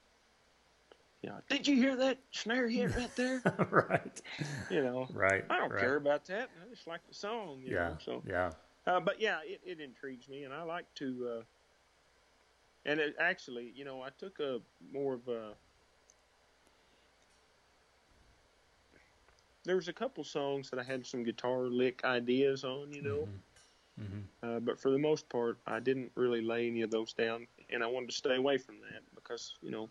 you 1.21 1.29
know, 1.29 1.37
did 1.49 1.67
you 1.67 1.75
hear 1.75 1.95
that 1.97 2.17
snare 2.31 2.67
hit 2.67 2.95
right 2.95 3.15
there? 3.15 3.41
right 3.71 4.21
you 4.69 4.83
know, 4.83 5.07
right 5.13 5.43
I 5.49 5.57
don't 5.57 5.71
right. 5.71 5.79
care 5.79 5.95
about 5.95 6.25
that. 6.25 6.49
I 6.63 6.69
just 6.73 6.87
like 6.87 7.01
the 7.07 7.13
song, 7.13 7.61
you 7.63 7.73
yeah 7.73 7.89
know. 7.89 7.97
So, 8.03 8.23
yeah 8.27 8.51
uh, 8.89 8.99
but 8.99 9.21
yeah, 9.21 9.39
it, 9.45 9.61
it 9.63 9.79
intrigues 9.79 10.27
me, 10.27 10.43
and 10.43 10.53
I 10.53 10.63
like 10.63 10.85
to. 10.95 11.29
Uh, 11.39 11.43
and 12.85 12.99
it 12.99 13.15
actually, 13.19 13.71
you 13.75 13.85
know, 13.85 14.01
I 14.01 14.09
took 14.17 14.39
a 14.39 14.59
more 14.91 15.13
of 15.13 15.27
a. 15.27 15.53
There 19.65 19.75
was 19.75 19.87
a 19.87 19.93
couple 19.93 20.23
songs 20.23 20.69
that 20.69 20.79
I 20.79 20.83
had 20.83 21.05
some 21.05 21.23
guitar 21.23 21.67
lick 21.67 22.03
ideas 22.03 22.63
on, 22.63 22.91
you 22.93 23.01
know, 23.01 23.27
hmm 23.97 24.19
uh, 24.41 24.59
but 24.59 24.79
for 24.79 24.89
the 24.89 24.97
most 24.97 25.27
part, 25.27 25.57
I 25.67 25.79
didn't 25.81 26.11
really 26.15 26.41
lay 26.41 26.67
any 26.67 26.81
of 26.81 26.91
those 26.91 27.11
down, 27.13 27.45
and 27.69 27.83
I 27.83 27.87
wanted 27.87 28.09
to 28.09 28.15
stay 28.15 28.35
away 28.35 28.57
from 28.57 28.75
that 28.79 29.01
because, 29.13 29.55
you 29.61 29.69
know, 29.69 29.89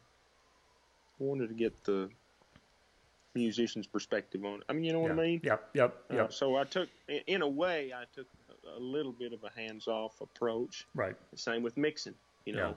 I 1.21 1.25
wanted 1.25 1.49
to 1.49 1.55
get 1.55 1.85
the 1.85 2.09
musician's 3.35 3.87
perspective 3.87 4.45
on 4.45 4.61
it. 4.61 4.63
I 4.69 4.73
mean, 4.73 4.85
you 4.85 4.95
know 4.95 5.01
what 5.01 5.09
yeah. 5.09 5.23
I 5.23 5.27
mean? 5.27 5.41
yep 5.45 5.69
yep 5.75 5.95
Uh, 6.11 6.15
yep 6.15 6.33
so 6.33 6.57
I 6.57 6.65
took, 6.65 6.89
in- 7.27 7.43
a 7.43 7.49
way, 7.49 7.93
I 7.95 8.05
took 8.15 8.27
a, 8.75 8.81
little 8.81 9.13
bit 9.13 9.35
of 9.35 9.45
a 9.45 9.51
hands-off 9.51 10.19
approach. 10.23 10.87
right 10.95 11.17
Same 11.35 11.63
with 11.63 11.77
mixing, 11.77 12.15
you 12.47 12.55
know. 12.55 12.75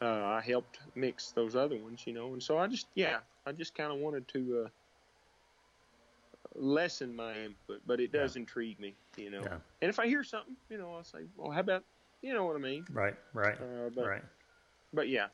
Uh, 0.00 0.06
I 0.06 0.40
helped 0.40 0.78
mix 0.94 1.32
those 1.32 1.54
other 1.56 1.76
ones, 1.76 2.04
you 2.06 2.14
know, 2.14 2.32
and 2.32 2.42
so 2.42 2.56
I 2.56 2.68
just, 2.68 2.86
yeah, 2.94 3.18
I 3.46 3.52
just 3.52 3.74
kind 3.74 3.92
of 3.92 3.98
wanted 3.98 4.26
to 4.28 4.64
uh, 4.64 4.68
lessen 6.58 7.14
my 7.14 7.32
input, 7.38 7.80
but 7.86 8.00
it 8.00 8.12
does 8.12 8.36
intrigue 8.36 8.78
me, 8.80 8.94
you 9.16 9.30
know. 9.30 9.42
Yeah. 9.42 9.58
And 9.82 9.88
if 9.88 9.98
I 9.98 10.06
hear 10.06 10.24
something, 10.24 10.56
you 10.70 10.78
know, 10.78 10.94
I'll 10.94 11.04
say, 11.04 11.20
well, 11.36 11.50
how 11.50 11.60
about, 11.60 11.84
you 12.22 12.32
know 12.34 12.44
what 12.44 12.56
I 12.56 12.58
mean? 12.60 12.84
right 12.92 13.14
right 13.34 13.56
Uh, 13.60 13.90
but, 13.94 14.06
right 14.06 14.22
but 14.92 15.08
yeah, 15.08 15.26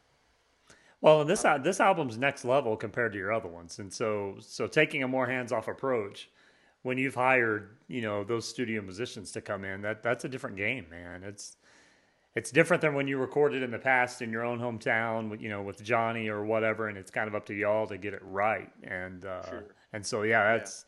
Well, 1.00 1.24
this 1.24 1.44
al- 1.44 1.60
this 1.60 1.80
album's 1.80 2.18
next 2.18 2.44
level 2.44 2.76
compared 2.76 3.12
to 3.12 3.18
your 3.18 3.32
other 3.32 3.48
ones, 3.48 3.78
and 3.78 3.92
so 3.92 4.36
so 4.40 4.66
taking 4.66 5.02
a 5.02 5.08
more 5.08 5.26
hands 5.26 5.52
off 5.52 5.68
approach 5.68 6.28
when 6.82 6.98
you've 6.98 7.14
hired 7.14 7.76
you 7.88 8.02
know 8.02 8.24
those 8.24 8.48
studio 8.48 8.82
musicians 8.82 9.30
to 9.32 9.40
come 9.40 9.64
in 9.64 9.82
that 9.82 10.02
that's 10.02 10.24
a 10.24 10.28
different 10.28 10.56
game, 10.56 10.86
man. 10.90 11.22
It's 11.24 11.56
it's 12.34 12.50
different 12.50 12.80
than 12.80 12.94
when 12.94 13.06
you 13.06 13.18
recorded 13.18 13.62
in 13.62 13.70
the 13.70 13.78
past 13.78 14.22
in 14.22 14.32
your 14.32 14.42
own 14.44 14.58
hometown, 14.58 15.38
you 15.40 15.50
know, 15.50 15.62
with 15.62 15.82
Johnny 15.84 16.28
or 16.28 16.44
whatever, 16.44 16.88
and 16.88 16.96
it's 16.96 17.10
kind 17.10 17.28
of 17.28 17.34
up 17.34 17.44
to 17.46 17.54
y'all 17.54 17.86
to 17.86 17.98
get 17.98 18.14
it 18.14 18.22
right. 18.24 18.70
And 18.84 19.24
uh, 19.26 19.48
Sure. 19.48 19.64
and 19.92 20.04
so 20.04 20.22
yeah, 20.22 20.56
that's 20.56 20.86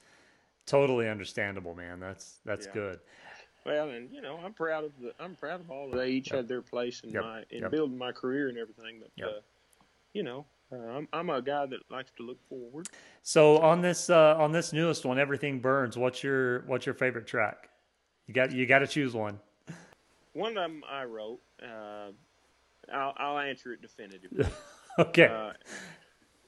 totally 0.67 1.09
understandable, 1.09 1.75
man. 1.75 2.01
That's 2.01 2.41
that's 2.45 2.67
Yeah. 2.67 2.73
good. 2.73 3.01
Well, 3.67 3.91
and 3.91 4.11
you 4.11 4.21
know, 4.21 4.39
I'm 4.45 4.53
proud 4.53 4.85
of 4.85 4.93
the. 5.01 5.13
I'm 5.19 5.35
proud 5.37 5.61
of 5.61 5.71
all. 5.71 5.87
of 5.87 5.93
They 5.99 6.11
each 6.11 6.29
had 6.29 6.49
their 6.49 6.63
place 6.63 7.01
in 7.03 7.13
Yep. 7.13 7.23
my 7.23 7.45
in 7.51 7.63
Yep. 7.63 7.71
building 7.71 7.97
my 7.99 8.13
career 8.13 8.49
and 8.49 8.59
everything. 8.59 9.01
But 9.01 9.11
Yep. 9.17 9.29
uh, 9.29 9.41
you 10.13 10.23
know, 10.23 10.45
uh, 10.71 10.77
I'm 10.77 11.09
I'm 11.13 11.31
a 11.31 11.41
guy 11.41 11.65
that 11.67 11.79
likes 11.91 12.11
to 12.19 12.23
look 12.23 12.39
forward. 12.49 12.89
So 13.23 13.59
on 13.59 13.81
this 13.81 14.11
uh, 14.11 14.37
on 14.37 14.53
this 14.53 14.73
newest 14.73 15.05
one, 15.07 15.19
everything 15.19 15.61
burns. 15.61 15.97
What's 15.97 16.23
your 16.23 16.61
what's 16.67 16.85
your 16.85 16.95
favorite 16.95 17.27
track? 17.27 17.71
You 18.27 18.35
got 18.35 18.53
you 18.53 18.67
got 18.67 18.81
to 18.81 18.87
choose 18.87 19.15
one. 19.15 19.41
One 20.35 20.51
of 20.51 20.55
them 20.57 20.83
I 20.87 21.05
wrote. 21.05 21.41
Uh, 21.63 22.11
I'll 22.93 23.15
I'll 23.17 23.39
answer 23.39 23.73
it 23.73 23.83
definitively. 23.83 24.45
Okay. 24.97 25.27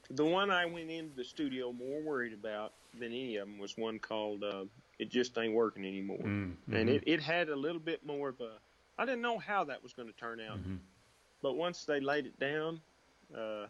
The 0.09 0.25
one 0.25 0.49
I 0.51 0.65
went 0.65 0.89
into 0.89 1.15
the 1.15 1.23
studio 1.23 1.71
more 1.73 2.01
worried 2.01 2.33
about 2.33 2.73
than 2.93 3.07
any 3.07 3.35
of 3.37 3.47
them 3.47 3.57
was 3.57 3.77
one 3.77 3.99
called 3.99 4.43
uh, 4.43 4.65
"It 4.99 5.09
Just 5.09 5.37
Ain't 5.37 5.53
Working 5.53 5.85
Anymore," 5.85 6.19
Mm, 6.23 6.55
and 6.71 6.89
mhm. 6.89 6.95
it, 6.95 7.03
it 7.05 7.19
had 7.21 7.49
a 7.49 7.55
little 7.55 7.79
bit 7.81 8.05
more 8.05 8.29
of 8.29 8.39
a. 8.41 8.57
I 8.97 9.05
didn't 9.05 9.21
know 9.21 9.37
how 9.37 9.63
that 9.65 9.83
was 9.83 9.93
going 9.93 10.07
to 10.07 10.13
turn 10.15 10.39
out, 10.39 10.57
Mhm. 10.59 10.79
but 11.41 11.53
once 11.55 11.83
they 11.85 11.99
laid 11.99 12.25
it 12.25 12.39
down, 12.39 12.81
uh, 13.35 13.67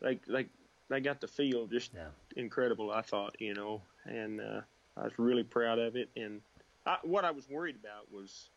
they 0.00 0.16
they 0.26 0.46
they 0.88 1.00
got 1.00 1.20
the 1.20 1.28
feel 1.28 1.66
just 1.66 1.92
Yeah. 1.94 2.08
incredible. 2.36 2.90
I 2.90 3.02
thought, 3.02 3.36
you 3.40 3.54
know, 3.54 3.82
and 4.04 4.40
uh, 4.40 4.62
I 4.96 5.04
was 5.04 5.18
really 5.18 5.44
proud 5.44 5.78
of 5.78 5.96
it. 5.96 6.08
And 6.16 6.40
I, 6.86 6.98
what 7.02 7.24
I 7.24 7.30
was 7.30 7.48
worried 7.48 7.76
about 7.76 8.10
was 8.10 8.48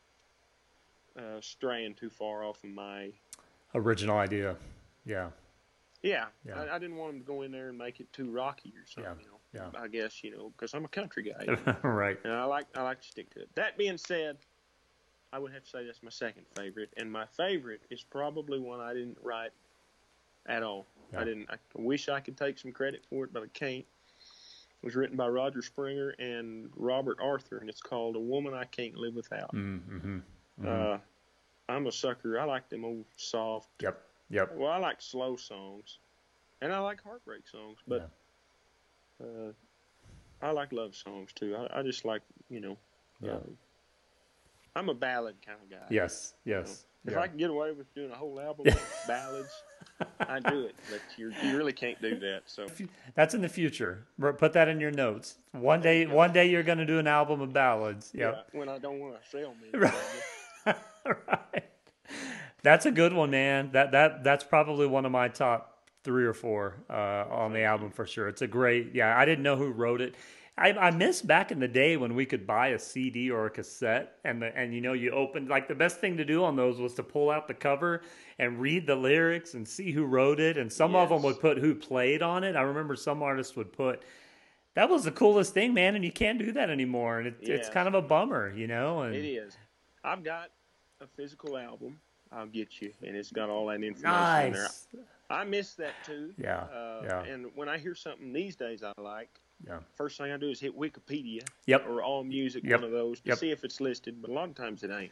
uh, 1.18 1.42
straying 1.42 1.96
too 1.96 2.10
far 2.10 2.44
off 2.44 2.64
of 2.64 2.70
my 2.70 3.12
Original 3.76 4.18
idea. 4.18 4.56
Yeah. 5.06 5.30
Yeah, 6.02 6.26
Yeah. 6.46 6.62
I, 6.62 6.76
I 6.76 6.80
didn't 6.80 6.96
want 6.96 7.14
them 7.14 7.22
to 7.22 7.26
go 7.26 7.42
in 7.42 7.52
there 7.52 7.70
and 7.70 7.78
make 7.78 8.00
it 8.00 8.12
too 8.14 8.30
rocky 8.32 8.74
or 8.78 8.86
something. 8.86 9.26
Yeah, 9.54 9.60
You 9.60 9.60
know, 9.60 9.72
yeah. 9.74 9.82
I 9.82 9.88
guess 9.88 10.24
you 10.24 10.32
know 10.36 10.52
because 10.56 10.74
I'm 10.74 10.86
a 10.86 10.90
country 10.90 11.24
guy, 11.24 11.76
right. 11.84 12.18
and 12.24 12.34
I 12.34 12.46
like 12.46 12.68
I 12.76 12.84
like 12.84 13.02
to 13.02 13.08
stick 13.08 13.30
to 13.32 13.42
it. 13.42 13.50
That 13.56 13.78
being 13.78 13.98
said, 13.98 14.38
I 15.34 15.40
would 15.40 15.52
have 15.52 15.64
to 15.64 15.70
say 15.70 15.86
that's 15.86 16.02
my 16.02 16.10
second 16.10 16.46
favorite, 16.56 16.94
and 16.98 17.12
my 17.12 17.26
favorite 17.26 17.82
is 17.90 18.02
probably 18.04 18.60
one 18.60 18.80
I 18.80 18.94
didn't 18.94 19.18
write 19.22 19.52
at 20.48 20.64
all. 20.64 20.86
Yeah. 21.12 21.22
I 21.22 21.24
didn't. 21.26 21.50
I 21.50 21.56
wish 21.76 22.08
I 22.08 22.20
could 22.20 22.38
take 22.38 22.58
some 22.60 22.72
credit 22.72 23.04
for 23.10 23.26
it, 23.26 23.34
but 23.34 23.44
I 23.44 23.48
can't. 23.54 23.86
It 24.82 24.86
was 24.86 24.96
written 24.96 25.18
by 25.18 25.28
Roger 25.28 25.62
Springer 25.62 26.12
and 26.20 26.70
Robert 26.78 27.18
Arthur, 27.22 27.58
and 27.58 27.70
it's 27.70 27.82
called 27.82 28.16
"A 28.16 28.20
Woman 28.20 28.54
I 28.54 28.64
Can't 28.66 28.96
Live 28.96 29.16
Without." 29.16 29.54
Mm-hmm. 29.54 30.20
Uh, 30.66 30.98
I'm 31.68 31.88
a 31.88 31.92
sucker. 31.92 32.40
I 32.40 32.46
like 32.46 32.70
them 32.70 32.86
old 32.86 33.06
soft 33.18 33.70
Yep. 33.82 34.02
Yep. 34.30 34.56
well, 34.56 34.72
I 34.72 34.78
like 34.78 35.02
slow 35.02 35.36
songs, 35.36 36.00
and 36.62 36.72
I 36.72 36.80
like 36.80 37.04
heartbreak 37.04 37.48
songs, 37.48 37.78
but 37.88 38.10
uh, 39.22 39.52
I 40.42 40.52
like 40.52 40.72
love 40.72 40.96
songs 40.96 41.32
too. 41.34 41.56
I, 41.56 41.80
I 41.80 41.84
just 41.84 42.06
like 42.06 42.22
you 42.50 42.60
know. 42.60 42.78
Yeah. 43.22 43.34
uh, 43.34 43.40
I'm 44.76 44.90
a 44.90 44.94
ballad 44.94 45.36
kind 45.46 45.58
of 45.62 45.70
guy. 45.70 45.86
Yes. 45.90 46.36
Yes. 46.46 46.86
If 47.06 47.14
yeah. 47.14 47.20
I 47.20 47.28
can 47.28 47.38
get 47.38 47.50
away 47.50 47.72
with 47.72 47.94
doing 47.96 48.12
a 48.12 48.16
whole 48.16 48.40
album 48.40 48.68
of 48.74 48.82
ballads, 49.08 49.52
I 50.20 50.40
do 50.40 50.66
it. 50.66 50.76
But 50.90 51.02
you 51.18 51.34
you 51.44 51.58
really 51.58 51.74
can't 51.74 52.02
do 52.02 52.20
that. 52.20 52.44
So 52.46 52.68
That's 53.16 53.34
in 53.34 53.42
the 53.42 53.50
future. 53.50 54.06
Put 54.38 54.54
that 54.54 54.68
in 54.68 54.80
your 54.80 54.92
notes. 54.92 55.36
One 55.52 55.82
day, 55.82 56.06
one 56.06 56.34
day 56.34 56.50
you're 56.50 56.64
going 56.64 56.78
to 56.78 56.86
do 56.86 57.00
an 57.00 57.08
album 57.08 57.42
of 57.42 57.54
ballads. 57.54 58.12
Yep. 58.14 58.46
yeah, 58.54 58.60
when 58.60 58.70
I 58.70 58.78
don't 58.78 59.00
want 59.00 59.16
to 59.22 59.30
sell 59.30 59.56
me, 59.62 59.70
Right. 59.74 60.76
right. 61.06 61.64
That's 62.64 62.86
a 62.86 62.92
good 62.92 63.14
one, 63.14 63.32
man. 63.32 63.72
That 63.72 63.92
that 63.92 64.24
that's 64.24 64.44
probably 64.44 64.88
one 64.88 65.06
of 65.06 65.12
my 65.12 65.28
top 65.28 65.80
three 66.04 66.26
or 66.26 66.34
four 66.34 66.76
uh, 66.90 67.26
on 67.30 67.54
the 67.54 67.64
album 67.64 67.92
for 67.92 68.06
sure. 68.06 68.28
It's 68.28 68.42
a 68.42 68.48
great. 68.48 68.94
Yeah, 68.94 69.18
I 69.18 69.26
didn't 69.26 69.44
know 69.44 69.56
who 69.56 69.72
wrote 69.72 70.02
it. 70.02 70.16
I, 70.58 70.74
I 70.74 70.92
miss 70.92 71.22
back 71.22 71.54
in 71.54 71.60
the 71.60 71.70
day 71.70 71.96
when 71.96 72.16
we 72.16 72.26
could 72.26 72.46
buy 72.46 72.70
a 72.70 72.80
CD 72.80 73.32
or 73.32 73.46
a 73.46 73.50
cassette, 73.50 74.18
and 74.26 74.42
the, 74.42 74.58
and 74.58 74.74
you 74.74 74.82
know 74.82 74.92
you 74.92 75.12
opened 75.12 75.48
like 75.48 75.70
the 75.70 75.76
best 75.76 76.02
thing 76.02 76.18
to 76.18 76.26
do 76.26 76.44
on 76.44 76.58
those 76.58 76.80
was 76.80 76.94
to 76.96 77.04
pull 77.04 77.30
out 77.30 77.48
the 77.48 77.54
cover 77.54 78.02
and 78.40 78.60
read 78.60 78.86
the 78.86 78.96
lyrics 78.96 79.54
and 79.54 79.66
see 79.66 79.92
who 79.92 80.04
wrote 80.04 80.40
it. 80.40 80.58
And 80.58 80.72
some 80.72 80.96
of 80.96 81.10
them 81.10 81.22
would 81.24 81.40
put 81.40 81.58
who 81.58 81.74
played 81.74 82.22
on 82.22 82.44
it. 82.44 82.58
I 82.58 82.62
remember 82.62 82.98
some 82.98 83.24
artists 83.24 83.56
would 83.56 83.72
put. 83.72 84.04
That 84.76 84.90
was 84.90 85.06
the 85.06 85.12
coolest 85.12 85.54
thing, 85.54 85.74
man, 85.74 85.96
and 85.96 86.04
you 86.04 86.12
can't 86.12 86.38
do 86.38 86.52
that 86.52 86.70
anymore, 86.70 87.20
and 87.20 87.28
it, 87.28 87.38
it's 87.42 87.70
kind 87.70 87.88
of 87.88 87.94
a 87.94 88.02
bummer, 88.02 88.54
you 88.54 88.68
know. 88.68 89.02
And 89.02 89.16
it 89.16 89.26
is. 89.26 89.58
I've 90.04 90.24
got 90.24 90.52
a 91.00 91.08
physical 91.08 91.58
album. 91.58 92.00
I'll 92.32 92.48
get 92.48 92.82
you, 92.82 92.94
and 93.06 93.16
it's 93.16 93.32
got 93.32 93.50
all 93.50 93.66
that 93.68 93.84
information 93.84 94.46
in 94.46 94.54
there. 94.54 94.62
nice. 94.62 94.88
I 95.32 95.44
miss 95.44 95.74
that 95.76 95.94
too. 96.04 96.34
Yeah, 96.38 96.64
Uh, 96.64 97.02
yeah. 97.04 97.24
And 97.24 97.48
when 97.56 97.70
I 97.70 97.78
hear 97.78 97.96
something 97.96 98.34
these 98.34 98.56
days 98.56 98.84
I 98.84 98.94
like, 99.00 99.40
Yeah. 99.68 99.80
first 99.96 100.18
thing 100.18 100.32
I 100.32 100.38
do 100.38 100.50
is 100.50 100.60
hit 100.60 100.78
Wikipedia 100.78 101.48
Yep. 101.66 101.88
or 101.88 102.02
All 102.04 102.24
Music, 102.24 102.64
Yep. 102.64 102.82
one 102.82 102.84
of 102.84 102.92
those, 102.92 103.20
to 103.22 103.30
Yep. 103.30 103.38
see 103.38 103.52
if 103.52 103.64
it's 103.64 103.80
listed. 103.82 104.22
But 104.22 104.32
a 104.32 104.34
lot 104.34 104.50
of 104.50 104.56
times 104.56 104.84
it 104.84 104.92
ain't. 104.92 105.12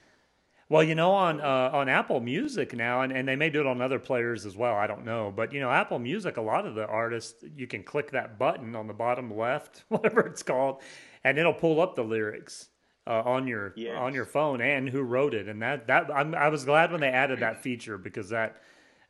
Well, 0.70 0.84
you 0.84 0.96
know, 0.96 1.12
on 1.12 1.40
uh, 1.40 1.70
on 1.72 1.88
Apple 1.88 2.20
Music 2.20 2.74
now, 2.74 3.02
and, 3.02 3.14
and 3.14 3.26
they 3.28 3.38
may 3.38 3.50
do 3.50 3.62
it 3.62 3.66
on 3.68 3.82
other 3.82 4.00
players 4.00 4.46
as 4.46 4.58
well. 4.58 4.76
I 4.76 4.86
don't 4.86 5.06
know, 5.06 5.32
but 5.34 5.54
you 5.54 5.62
know, 5.62 5.72
Apple 5.72 5.98
Music, 5.98 6.36
a 6.38 6.42
lot 6.42 6.66
of 6.66 6.76
the 6.76 6.86
artists, 6.86 7.42
you 7.56 7.68
can 7.68 7.84
click 7.84 8.12
that 8.12 8.38
button 8.38 8.76
on 8.76 8.86
the 8.88 8.94
bottom 8.94 9.34
left, 9.36 9.86
whatever 9.90 10.22
it's 10.22 10.44
called, 10.44 10.82
and 11.24 11.38
it'll 11.38 11.54
pull 11.54 11.80
up 11.80 11.96
the 11.96 12.04
lyrics 12.04 12.68
uh, 13.08 13.22
on 13.26 13.48
your 13.48 13.74
Yes. 13.78 13.96
on 13.98 14.14
your 14.14 14.26
phone 14.26 14.60
and 14.62 14.90
who 14.90 15.02
wrote 15.02 15.34
it. 15.34 15.48
And 15.48 15.62
that 15.62 15.88
that 15.88 16.12
I'm, 16.14 16.36
I 16.36 16.50
was 16.50 16.66
glad 16.66 16.92
when 16.92 17.00
they 17.02 17.08
added 17.10 17.40
that 17.40 17.64
feature 17.64 17.98
because 17.98 18.30
that, 18.30 18.58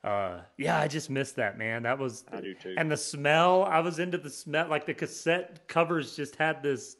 uh, 0.03 0.41
yeah, 0.57 0.79
I 0.79 0.87
just 0.87 1.09
missed 1.09 1.35
that 1.37 1.57
man. 1.57 1.83
That 1.83 1.97
was 1.97 2.23
I 2.31 2.39
do 2.41 2.53
too. 2.53 2.75
And 2.77 2.91
the 2.91 2.97
smell, 2.97 3.63
I 3.63 3.79
was 3.79 3.99
into 3.99 4.17
the 4.17 4.29
smell. 4.29 4.67
Like 4.69 4.85
the 4.85 4.93
cassette 4.93 5.67
covers 5.67 6.15
just 6.15 6.35
had 6.35 6.61
this 6.61 6.97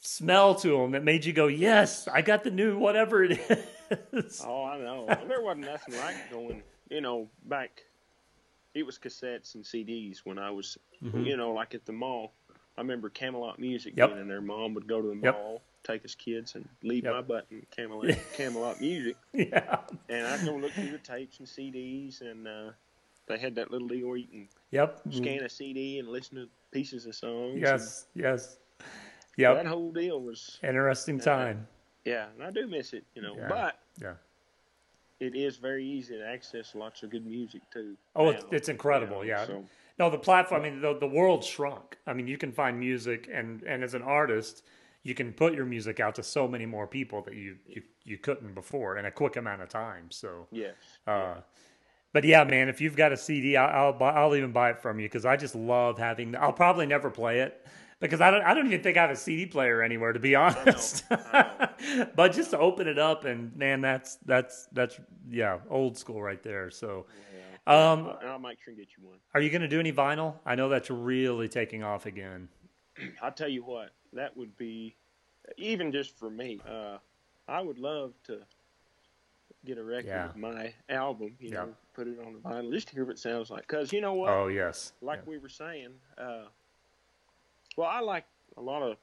smell 0.00 0.54
to 0.56 0.68
them 0.78 0.90
that 0.92 1.04
made 1.04 1.24
you 1.24 1.32
go, 1.32 1.46
"Yes, 1.46 2.08
I 2.08 2.22
got 2.22 2.42
the 2.44 2.50
new 2.50 2.78
whatever 2.78 3.24
it 3.24 3.38
is." 4.12 4.42
Oh, 4.44 4.64
I 4.64 4.78
know. 4.78 5.06
there 5.28 5.42
wasn't 5.42 5.66
nothing 5.66 5.96
like 5.96 6.30
going, 6.30 6.62
you 6.90 7.00
know, 7.00 7.28
back. 7.44 7.82
It 8.74 8.84
was 8.86 8.98
cassettes 8.98 9.56
and 9.56 9.64
CDs 9.64 10.18
when 10.24 10.38
I 10.38 10.50
was, 10.50 10.78
you 11.02 11.36
know, 11.36 11.52
like 11.52 11.74
at 11.74 11.84
the 11.86 11.92
mall. 11.92 12.32
I 12.78 12.80
remember 12.80 13.10
Camelot 13.10 13.58
Music 13.58 13.92
Mm-hmm. 13.94 13.98
Yep. 13.98 14.08
being 14.10 14.20
in 14.20 14.28
there. 14.28 14.40
Mom 14.40 14.74
would 14.74 14.86
go 14.86 15.02
to 15.02 15.08
the 15.08 15.14
Yep. 15.14 15.34
mall, 15.34 15.62
take 15.90 16.04
us 16.04 16.14
kids, 16.14 16.54
and 16.54 16.68
leave 16.82 17.04
Yep. 17.04 17.12
my 17.14 17.20
button 17.22 17.66
Camelot, 17.70 18.16
Camelot 18.36 18.80
Music. 18.80 19.16
yeah. 19.32 19.78
And 20.08 20.26
I'd 20.26 20.44
go 20.44 20.54
look 20.56 20.72
through 20.72 20.90
the 20.92 20.98
tapes 20.98 21.38
and 21.38 21.48
CDs, 21.48 22.20
and 22.20 22.46
uh, 22.46 22.70
they 23.26 23.38
had 23.38 23.54
that 23.56 23.70
little 23.70 23.88
deal 23.88 24.08
where 24.08 24.16
you 24.16 24.26
can 24.26 24.48
Yep. 24.70 25.00
scan 25.10 25.42
a 25.42 25.48
CD 25.48 25.98
and 25.98 26.08
listen 26.08 26.36
to 26.36 26.48
pieces 26.70 27.06
of 27.06 27.14
songs. 27.14 27.58
Yes. 27.60 28.06
Yes. 28.14 28.58
Yep. 29.36 29.56
That 29.56 29.66
whole 29.66 29.92
deal 29.92 30.20
was, 30.20 30.58
Interesting 30.62 31.18
time. 31.18 31.66
yeah, 32.04 32.26
and 32.34 32.42
I 32.42 32.50
do 32.50 32.66
miss 32.66 32.92
it, 32.92 33.04
you 33.14 33.22
know. 33.22 33.34
Yeah. 33.36 33.48
But 33.48 33.78
Yeah. 34.00 34.14
it 35.18 35.34
is 35.34 35.56
very 35.56 35.84
easy 35.84 36.16
to 36.18 36.26
access 36.26 36.74
lots 36.74 37.02
of 37.02 37.10
good 37.10 37.26
music 37.26 37.62
too. 37.72 37.96
Oh, 38.16 38.30
it's, 38.30 38.42
now, 38.42 38.48
it's 38.52 38.68
incredible. 38.68 39.24
you 39.24 39.32
know, 39.32 39.38
yeah. 39.40 39.46
So, 39.46 39.64
No, 39.98 40.10
the 40.10 40.18
platform. 40.18 40.62
I 40.62 40.70
mean, 40.70 40.80
the 40.80 40.94
the 40.98 41.06
world 41.06 41.44
shrunk. 41.44 41.98
I 42.06 42.12
mean, 42.12 42.26
you 42.26 42.38
can 42.38 42.52
find 42.52 42.78
music, 42.78 43.28
and 43.32 43.62
and 43.64 43.82
as 43.84 43.94
an 43.94 44.02
artist, 44.02 44.64
you 45.02 45.14
can 45.14 45.32
put 45.32 45.54
your 45.54 45.64
music 45.64 46.00
out 46.00 46.14
to 46.16 46.22
so 46.22 46.46
many 46.46 46.66
more 46.66 46.86
people 46.86 47.22
that 47.22 47.34
you 47.34 47.56
you, 47.66 47.82
you 48.04 48.18
couldn't 48.18 48.54
before 48.54 48.96
in 48.98 49.06
a 49.06 49.10
quick 49.10 49.36
amount 49.36 49.62
of 49.62 49.68
time. 49.68 50.10
So. 50.10 50.46
yeah. 50.50 50.70
Uh, 51.06 51.40
but 52.12 52.24
yeah, 52.24 52.42
man, 52.42 52.68
if 52.68 52.80
you've 52.80 52.96
got 52.96 53.12
a 53.12 53.16
CD, 53.16 53.56
I'll 53.56 53.86
I'll, 53.86 53.92
buy, 53.92 54.10
I'll 54.10 54.34
even 54.34 54.50
buy 54.50 54.70
it 54.70 54.82
from 54.82 54.98
you 54.98 55.06
because 55.06 55.24
I 55.24 55.36
just 55.36 55.54
love 55.54 55.96
having. 55.96 56.34
I'll 56.34 56.52
probably 56.52 56.86
never 56.86 57.08
play 57.08 57.40
it 57.40 57.64
because 58.00 58.20
I 58.20 58.32
don't. 58.32 58.42
I 58.42 58.52
don't 58.52 58.66
even 58.66 58.82
think 58.82 58.96
I 58.96 59.02
have 59.02 59.10
a 59.10 59.16
CD 59.16 59.46
player 59.46 59.80
anywhere 59.80 60.12
to 60.12 60.18
be 60.18 60.34
honest. 60.34 61.04
I 61.10 61.68
but 62.16 62.32
just 62.32 62.50
to 62.50 62.58
open 62.58 62.88
it 62.88 62.98
up 62.98 63.24
and 63.24 63.54
man, 63.56 63.80
that's 63.80 64.16
that's 64.26 64.66
that's 64.72 64.98
yeah, 65.30 65.58
old 65.68 65.96
school 65.96 66.22
right 66.22 66.42
there. 66.42 66.70
So, 66.70 67.06
um, 67.66 68.10
and 68.20 68.28
I'll 68.28 68.38
make 68.38 68.58
sure 68.62 68.72
and 68.72 68.78
get 68.78 68.88
you 68.96 69.06
one. 69.06 69.18
are 69.34 69.40
you 69.40 69.50
going 69.50 69.62
to 69.62 69.68
do 69.68 69.80
any 69.80 69.92
vinyl? 69.92 70.34
I 70.44 70.54
know 70.54 70.68
that's 70.68 70.90
really 70.90 71.48
taking 71.48 71.82
off 71.82 72.06
again. 72.06 72.48
I'll 73.22 73.32
tell 73.32 73.48
you 73.48 73.64
what, 73.64 73.90
that 74.12 74.36
would 74.36 74.56
be, 74.56 74.96
even 75.56 75.92
just 75.92 76.18
for 76.18 76.30
me, 76.30 76.60
uh, 76.68 76.98
I 77.48 77.60
would 77.60 77.78
love 77.78 78.12
to 78.24 78.40
get 79.64 79.78
a 79.78 79.84
record 79.84 80.06
Yeah. 80.08 80.28
of 80.30 80.36
my 80.36 80.72
album, 80.88 81.34
you 81.38 81.50
Yeah. 81.50 81.62
know, 81.64 81.74
put 81.94 82.06
it 82.08 82.18
on 82.24 82.32
the 82.34 82.38
vinyl, 82.38 82.72
just 82.72 82.88
to 82.88 82.94
hear 82.94 83.04
what 83.04 83.12
it 83.12 83.18
sounds 83.18 83.50
like. 83.50 83.62
Because 83.66 83.92
you 83.92 84.00
know 84.00 84.14
what? 84.14 84.30
Oh 84.30 84.48
yes, 84.48 84.92
like 85.02 85.26
we 85.26 85.38
were 85.38 85.48
saying, 85.48 85.90
uh, 86.18 86.44
well, 87.76 87.88
I 87.88 88.00
like 88.00 88.24
a 88.56 88.60
lot 88.60 88.82
of 88.82 88.96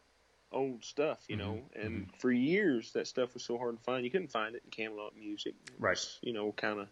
old 0.52 0.84
stuff, 0.84 1.24
you 1.28 1.36
know, 1.36 1.62
Mm-hmm. 1.78 1.86
and 1.86 2.10
for 2.20 2.32
years 2.32 2.92
that 2.94 3.08
stuff 3.08 3.34
was 3.34 3.44
so 3.44 3.58
hard 3.58 3.78
to 3.78 3.84
find. 3.84 4.04
You 4.06 4.12
couldn't 4.12 4.32
find 4.32 4.56
it 4.56 4.62
in 4.64 4.72
Camelot 4.72 5.16
Music, 5.16 5.54
It 5.68 5.74
Right. 5.80 5.92
was, 5.92 6.20
you 6.22 6.34
know, 6.34 6.52
kind 6.54 6.80
of. 6.82 6.88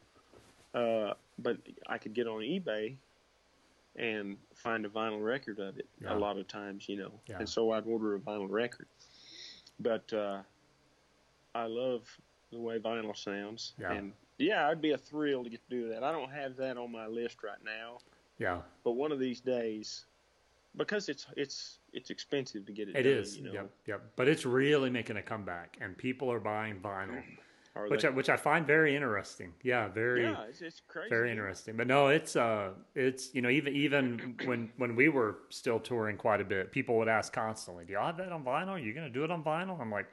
Uh, 0.73 1.13
but 1.39 1.57
I 1.87 1.97
could 1.97 2.13
get 2.13 2.27
on 2.27 2.41
eBay 2.41 2.97
and 3.97 4.37
find 4.53 4.85
a 4.85 4.89
vinyl 4.89 5.23
record 5.23 5.59
of 5.59 5.77
it 5.77 5.87
Yeah. 6.01 6.13
a 6.13 6.17
lot 6.17 6.37
of 6.37 6.47
times, 6.47 6.87
you 6.89 6.97
know, 6.97 7.11
Yeah. 7.27 7.39
and 7.39 7.47
so 7.49 7.71
I'd 7.71 7.85
order 7.85 8.15
a 8.15 8.19
vinyl 8.19 8.49
record. 8.49 8.87
But 9.79 10.11
uh, 10.13 10.41
I 11.53 11.65
love 11.65 12.09
the 12.51 12.59
way 12.59 12.79
vinyl 12.79 13.15
sounds, 13.15 13.73
Yeah. 13.79 13.93
and 13.93 14.13
yeah, 14.37 14.67
I'd 14.67 14.81
be 14.81 14.91
a 14.91 14.97
thrill 14.97 15.43
to 15.43 15.49
get 15.49 15.61
to 15.69 15.69
do 15.69 15.89
that. 15.89 16.03
I 16.03 16.11
don't 16.11 16.31
have 16.31 16.55
that 16.57 16.77
on 16.77 16.91
my 16.91 17.07
list 17.07 17.43
right 17.43 17.63
now 17.63 17.99
yeah, 18.37 18.61
but 18.83 18.91
one 18.91 19.13
of 19.13 19.19
these 19.19 19.39
days, 19.39 20.05
because 20.75 21.07
it's 21.07 21.25
it's 21.37 21.79
it's 21.93 22.09
expensive 22.09 22.65
to 22.65 22.73
get 22.73 22.89
it. 22.89 22.95
it 22.97 23.03
done, 23.03 23.13
is. 23.13 23.37
You 23.37 23.43
know, 23.45 23.53
Yep, 23.53 23.71
yep. 23.85 24.01
But 24.17 24.27
it's 24.27 24.45
really 24.45 24.89
making 24.89 25.15
a 25.15 25.21
comeback, 25.21 25.77
and 25.79 25.97
people 25.97 26.29
are 26.29 26.39
buying 26.41 26.81
vinyl, 26.81 27.23
Are 27.75 27.87
which 27.89 28.03
they- 28.03 28.07
I, 28.07 28.11
which 28.11 28.29
I 28.29 28.37
find 28.37 28.65
very 28.65 28.95
interesting. 28.95 29.53
Yeah, 29.61 29.89
very. 29.89 30.23
yeah, 30.23 30.43
it's, 30.47 30.61
it's 30.61 30.81
crazy. 30.87 31.09
very 31.09 31.29
interesting 31.31 31.75
but 31.75 31.87
no 31.87 32.07
it's 32.07 32.35
uh 32.35 32.69
it's 32.95 33.33
you 33.35 33.41
know 33.41 33.49
even 33.49 33.75
even 33.75 34.35
when 34.45 34.71
when 34.77 34.95
we 34.95 35.09
were 35.09 35.39
still 35.49 35.79
touring 35.79 36.15
quite 36.17 36.39
a 36.41 36.45
bit 36.45 36.71
people 36.71 36.97
would 36.97 37.07
ask 37.09 37.33
constantly 37.33 37.83
do 37.85 37.93
y'all 37.93 38.05
have 38.05 38.17
that 38.17 38.31
on 38.31 38.43
vinyl 38.43 38.69
are 38.69 38.79
you 38.79 38.93
gonna 38.93 39.09
do 39.09 39.23
it 39.23 39.31
on 39.31 39.43
vinyl 39.43 39.79
i'm 39.81 39.91
like 39.91 40.07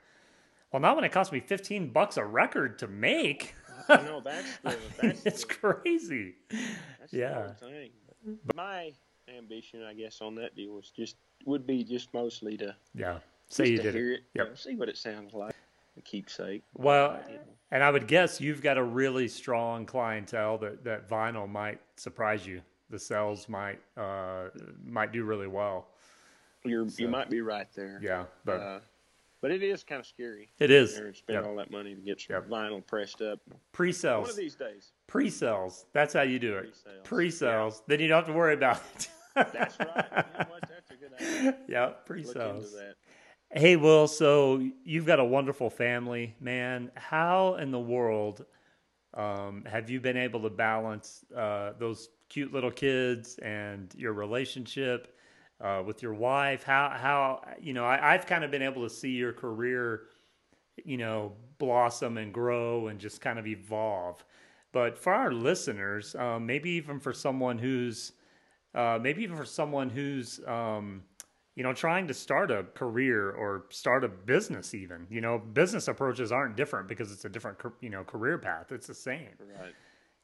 well 0.72 0.80
not 0.80 0.96
when 0.96 1.04
it 1.04 1.12
costs 1.12 1.32
me 1.32 1.40
15 1.40 1.90
bucks 1.90 2.16
a 2.16 2.24
record 2.24 2.78
to 2.80 2.88
make 2.88 3.54
I 3.88 4.02
know 4.02 4.20
that's 4.20 4.56
the, 4.64 4.76
that's 5.00 5.26
it's 5.26 5.44
the, 5.44 5.54
crazy 5.54 6.34
that's 6.50 7.12
yeah. 7.12 7.52
thing. 7.54 7.90
But 8.46 8.56
my 8.56 8.92
ambition, 9.36 9.82
I 9.82 9.94
guess, 9.94 10.20
on 10.20 10.34
that 10.36 10.54
deal 10.54 10.72
was 10.74 10.90
just 10.90 11.16
would 11.46 11.66
be 11.66 11.82
just 11.84 12.12
mostly 12.14 12.56
to 12.58 12.74
yeah 12.94 13.18
just 13.48 13.58
you 13.70 13.76
to 13.78 13.82
did 13.82 13.94
hear 13.94 14.12
it 14.12 14.14
it, 14.14 14.20
you 14.34 14.44
know, 14.44 14.54
see 14.54 14.74
what 14.76 14.88
it 14.88 14.96
sounds 14.96 15.34
like, 15.34 15.54
a 15.96 16.00
keepsake. 16.02 16.62
well 16.74 17.20
you 17.28 17.34
know. 17.34 17.40
and 17.70 17.82
i 17.82 17.90
would 17.90 18.06
guess 18.06 18.40
you've 18.40 18.62
got 18.62 18.78
a 18.78 18.82
really 18.82 19.28
strong 19.28 19.84
clientele 19.86 20.56
that 20.58 20.82
that 20.84 21.08
vinyl 21.08 21.48
might 21.48 21.80
surprise 21.96 22.46
you 22.46 22.60
the 22.90 22.98
sales 22.98 23.48
might 23.48 23.78
uh 23.96 24.48
might 24.84 25.12
do 25.12 25.24
really 25.24 25.46
well 25.48 25.88
You're 26.64 26.88
So- 26.88 27.02
you 27.02 27.08
might 27.08 27.28
be 27.30 27.40
right 27.40 27.68
there. 27.74 27.98
yeah 28.02 28.24
but 28.44 28.60
Uh, 28.60 28.80
but 29.40 29.50
it 29.50 29.62
is 29.62 29.82
kind 29.82 29.98
of 30.00 30.06
scary. 30.06 30.50
it 30.60 30.70
is 30.70 30.96
and 30.98 31.16
spend 31.16 31.38
Yep. 31.40 31.46
all 31.46 31.56
that 31.56 31.70
money 31.72 31.94
to 31.96 32.00
get 32.00 32.20
some 32.20 32.34
Yep. 32.36 32.46
vinyl 32.48 32.86
pressed 32.86 33.20
up. 33.22 33.40
Pre-sales 33.72 34.30
of 34.30 34.36
these 34.36 34.54
days. 34.54 34.92
Pre-sales. 35.08 35.86
That's 35.92 36.14
how 36.14 36.22
you 36.22 36.38
do 36.38 36.56
it. 36.58 36.62
Pre-sales. 36.62 37.00
Pre-sales. 37.02 37.82
Then 37.88 37.98
you 37.98 38.06
don't 38.06 38.18
have 38.24 38.26
to 38.28 38.32
worry 38.38 38.54
about 38.54 38.80
it. 38.94 39.08
That's 39.34 39.76
right. 39.80 40.06
You 40.12 40.44
know? 40.44 40.58
That's 40.68 40.90
a 40.92 40.94
good 40.94 41.12
idea. 41.20 41.56
yeah, 41.68 41.86
Look 41.86 41.94
into 41.96 42.04
pre-sales. 42.06 42.72
that. 42.74 42.94
Hey, 43.54 43.76
Will. 43.76 44.08
So 44.08 44.66
you've 44.84 45.04
got 45.06 45.20
a 45.20 45.24
wonderful 45.24 45.68
family, 45.68 46.34
man. 46.40 46.90
How 46.96 47.54
in 47.56 47.70
the 47.70 47.78
world 47.78 48.44
um, 49.14 49.64
have 49.66 49.90
you 49.90 50.00
been 50.00 50.16
able 50.16 50.42
to 50.42 50.50
balance 50.50 51.24
uh, 51.36 51.72
those 51.78 52.10
cute 52.28 52.52
little 52.52 52.70
kids 52.70 53.38
and 53.38 53.94
your 53.96 54.14
relationship 54.14 55.16
uh, 55.60 55.82
with 55.86 56.02
your 56.02 56.14
wife? 56.14 56.62
How 56.64 56.90
how 56.96 57.42
you 57.60 57.74
know 57.74 57.84
I, 57.84 58.14
I've 58.14 58.26
kind 58.26 58.44
of 58.44 58.50
been 58.50 58.62
able 58.62 58.82
to 58.84 58.90
see 58.90 59.10
your 59.10 59.32
career, 59.32 60.04
you 60.84 60.96
know, 60.96 61.32
blossom 61.58 62.18
and 62.18 62.32
grow 62.32 62.88
and 62.88 62.98
just 62.98 63.20
kind 63.20 63.38
of 63.38 63.46
evolve. 63.46 64.24
But 64.72 64.98
for 64.98 65.12
our 65.12 65.32
listeners, 65.32 66.14
um, 66.14 66.46
maybe 66.46 66.70
even 66.70 66.98
for 66.98 67.12
someone 67.12 67.58
who's 67.58 68.12
uh, 68.74 68.98
maybe 69.00 69.22
even 69.22 69.36
for 69.36 69.44
someone 69.44 69.90
who's 69.90 70.40
um, 70.46 71.02
you 71.54 71.62
know 71.62 71.72
trying 71.72 72.06
to 72.06 72.14
start 72.14 72.50
a 72.50 72.64
career 72.74 73.30
or 73.30 73.66
start 73.70 74.04
a 74.04 74.08
business 74.08 74.74
even 74.74 75.06
you 75.10 75.20
know 75.20 75.38
business 75.38 75.88
approaches 75.88 76.32
aren't 76.32 76.56
different 76.56 76.88
because 76.88 77.12
it's 77.12 77.24
a 77.24 77.28
different 77.28 77.58
you 77.80 77.90
know 77.90 78.04
career 78.04 78.38
path. 78.38 78.72
It's 78.72 78.86
the 78.86 78.94
same. 78.94 79.28
Right. 79.60 79.74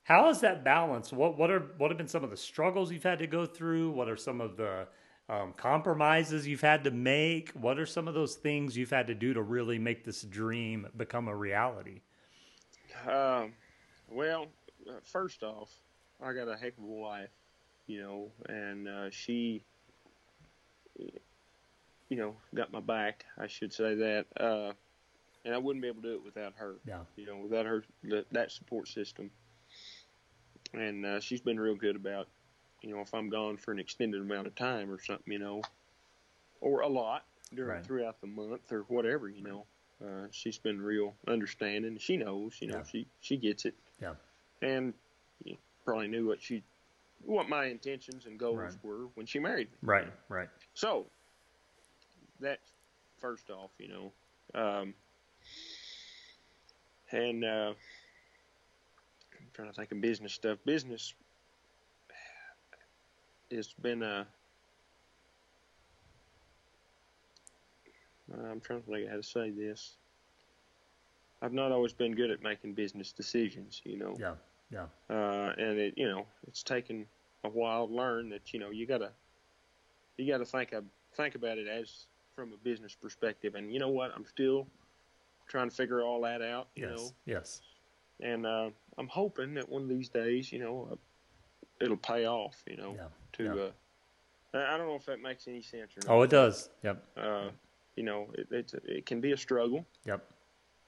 how 0.05 0.31
is 0.31 0.41
that 0.41 0.65
balance? 0.65 1.13
What 1.13 1.39
what 1.39 1.51
are 1.51 1.73
what 1.79 1.91
have 1.91 1.99
been 1.99 2.09
some 2.09 2.25
of 2.25 2.31
the 2.31 2.37
struggles 2.37 2.91
you've 2.93 3.03
had 3.03 3.19
to 3.19 3.27
go 3.27 3.47
through? 3.47 3.91
What 3.91 4.09
are 4.09 4.17
some 4.17 4.41
of 4.41 4.57
the 4.57 4.87
um, 5.29 5.53
compromises 5.57 6.47
you've 6.47 6.61
had 6.61 6.85
to 6.85 6.91
make? 6.91 7.51
What 7.51 7.79
are 7.79 7.87
some 7.87 8.09
of 8.09 8.15
those 8.15 8.37
things 8.37 8.77
you've 8.77 8.91
had 8.91 9.07
to 9.09 9.15
do 9.15 9.35
to 9.35 9.43
really 9.43 9.79
make 9.79 10.05
this 10.05 10.23
dream 10.23 10.87
become 10.97 11.29
a 11.29 11.37
reality? 11.37 12.01
Um, 13.07 13.53
well, 14.11 14.47
uh, 14.89 14.95
first 15.03 15.43
off, 15.43 15.71
I 16.23 16.33
got 16.33 16.49
a 16.49 16.57
heck 16.57 16.77
of 16.79 16.85
a 16.85 16.87
wife, 16.87 17.31
you 17.87 18.01
know, 18.01 18.33
and 18.49 18.89
uh, 18.89 19.11
she, 19.11 19.65
you 20.99 22.17
know, 22.17 22.35
got 22.55 22.73
my 22.73 22.81
back. 22.81 23.25
I 23.39 23.47
should 23.47 23.73
say 23.73 23.95
that, 23.95 24.27
uh, 24.39 24.73
and 25.45 25.55
I 25.55 25.59
wouldn't 25.59 25.83
be 25.83 25.89
able 25.89 26.03
to 26.03 26.09
do 26.09 26.15
it 26.15 26.25
without 26.25 26.55
her. 26.57 26.77
Yeah. 26.87 27.01
You 27.17 27.27
know, 27.27 27.37
without 27.39 27.67
her 27.67 27.85
that, 28.05 28.27
that 28.33 28.51
support 28.53 28.89
system. 28.89 29.31
And 30.75 31.07
uh, 31.07 31.21
she's 31.21 31.41
been 31.41 31.59
real 31.59 31.75
good 31.75 31.97
about, 31.97 32.29
you 32.83 32.95
know, 32.95 33.01
if 33.01 33.15
I'm 33.15 33.29
gone 33.31 33.57
for 33.57 33.73
an 33.73 33.79
extended 33.79 34.21
amount 34.21 34.47
of 34.47 34.55
time 34.55 34.91
or 34.91 35.01
something, 35.03 35.33
you 35.33 35.39
know, 35.39 35.63
or 36.61 36.81
a 36.81 36.89
lot 36.89 37.25
during 37.55 37.77
Right. 37.77 37.85
throughout 37.85 38.21
the 38.21 38.27
month 38.27 38.71
or 38.73 38.81
whatever, 38.89 39.29
you 39.29 39.43
know. 39.43 39.65
Uh, 40.05 40.27
she's 40.31 40.59
been 40.59 40.81
real 40.81 41.15
understanding. 41.27 41.97
She 41.99 42.17
knows, 42.17 42.57
you 42.61 42.69
know, 42.69 42.77
Yeah. 42.79 42.83
she 42.85 43.07
she 43.21 43.37
gets 43.37 43.65
it. 43.65 43.75
Yeah. 44.01 44.15
And 44.63 44.95
you 45.45 45.57
probably 45.85 46.07
knew 46.09 46.27
what 46.27 46.41
she 46.43 46.63
what 47.25 47.49
my 47.49 47.65
intentions 47.65 48.27
and 48.27 48.39
goals 48.39 48.59
Right. 48.59 48.85
were 48.85 49.07
when 49.15 49.27
she 49.27 49.41
married 49.41 49.71
me. 49.73 49.79
Right, 49.83 50.07
right. 50.29 50.49
So 50.79 51.07
that 52.39 52.61
first 53.21 53.51
off, 53.51 53.73
you 53.81 53.89
know, 53.89 54.13
um, 54.55 54.95
and 57.11 57.45
uh, 57.45 57.73
I'm 59.37 59.49
trying 59.55 59.71
to 59.71 59.75
think 59.75 59.91
of 59.91 60.01
business 60.01 60.33
stuff. 60.33 60.59
Business 60.65 61.15
has 63.51 63.75
been 63.83 64.05
a. 64.05 64.25
I'm 68.33 68.61
trying 68.61 68.81
to 68.81 68.89
think 68.89 69.11
how 69.11 69.17
to 69.17 69.23
say 69.25 69.51
this. 69.51 69.97
I've 71.43 71.53
not 71.53 71.73
always 71.73 71.93
been 71.93 72.15
good 72.15 72.31
at 72.31 72.41
making 72.41 72.75
business 72.75 73.11
decisions, 73.11 73.83
you 73.85 73.99
know 73.99 74.15
Yeah, 74.17 74.35
yeah, 74.71 74.87
uh, 75.11 75.55
and 75.59 75.77
it 75.77 75.95
you 75.97 76.09
know 76.09 76.25
it's 76.47 76.63
taken 76.63 77.05
a 77.43 77.49
while 77.49 77.89
to 77.89 77.93
learn 77.93 78.29
that 78.29 78.53
you 78.55 78.61
know 78.61 78.71
you 78.71 78.87
gotta 78.87 79.11
you 80.19 80.31
gotta 80.31 80.45
think 80.45 80.73
of, 80.73 80.85
think 81.15 81.35
about 81.35 81.59
it 81.59 81.67
as 81.67 82.07
from 82.35 82.53
a 82.53 82.57
business 82.59 82.95
perspective 82.95 83.55
and 83.55 83.73
you 83.73 83.79
know 83.79 83.89
what 83.89 84.13
I'm 84.15 84.27
still 84.27 84.67
trying 85.49 85.71
to 85.71 85.75
figure 85.75 86.03
all 86.03 86.21
that 86.23 86.43
out 86.43 86.69
you 86.77 86.89
yes, 86.89 86.97
know 86.99 87.11
yes. 87.27 87.61
and 88.21 88.47
uh, 88.47 88.71
I'm 88.99 89.09
hoping 89.09 89.55
that 89.55 89.69
one 89.69 89.83
of 89.83 89.89
these 89.89 90.09
days 90.09 90.53
you 90.53 90.59
know 90.59 90.89
uh, 90.93 90.97
it'll 91.81 91.97
pay 91.97 92.27
off 92.27 92.57
you 92.69 92.77
know 92.77 92.95
Yeah, 92.97 93.07
to 93.35 93.45
yeah. 93.45 93.51
uh 93.63 93.71
I 94.55 94.75
I 94.75 94.79
don't 94.79 94.87
know 94.87 94.95
if 94.97 95.07
that 95.07 95.21
makes 95.21 95.49
any 95.49 95.63
sense 95.63 95.93
or 95.97 96.07
not 96.07 96.15
Oh, 96.15 96.23
it 96.23 96.31
does. 96.31 96.69
Yep, 96.83 97.03
uh, 97.17 97.49
you 97.97 98.03
know 98.05 98.29
it, 98.35 98.47
it's 98.51 98.75
it 98.85 99.07
can 99.07 99.21
be 99.21 99.33
a 99.33 99.37
struggle 99.37 99.85
yep. 100.05 100.25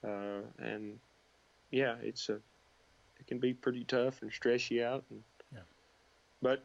uh, 0.07 0.41
and 0.59 0.99
yeah, 1.71 1.97
it's 2.03 2.29
a 2.29 2.35
it 2.35 3.27
can 3.27 3.39
be 3.39 3.53
pretty 3.55 3.85
tough 3.85 4.23
and 4.23 4.33
stress 4.33 4.71
you 4.71 4.85
out. 4.85 5.05
And, 5.11 5.23
Yeah. 5.53 5.61
But 6.43 6.65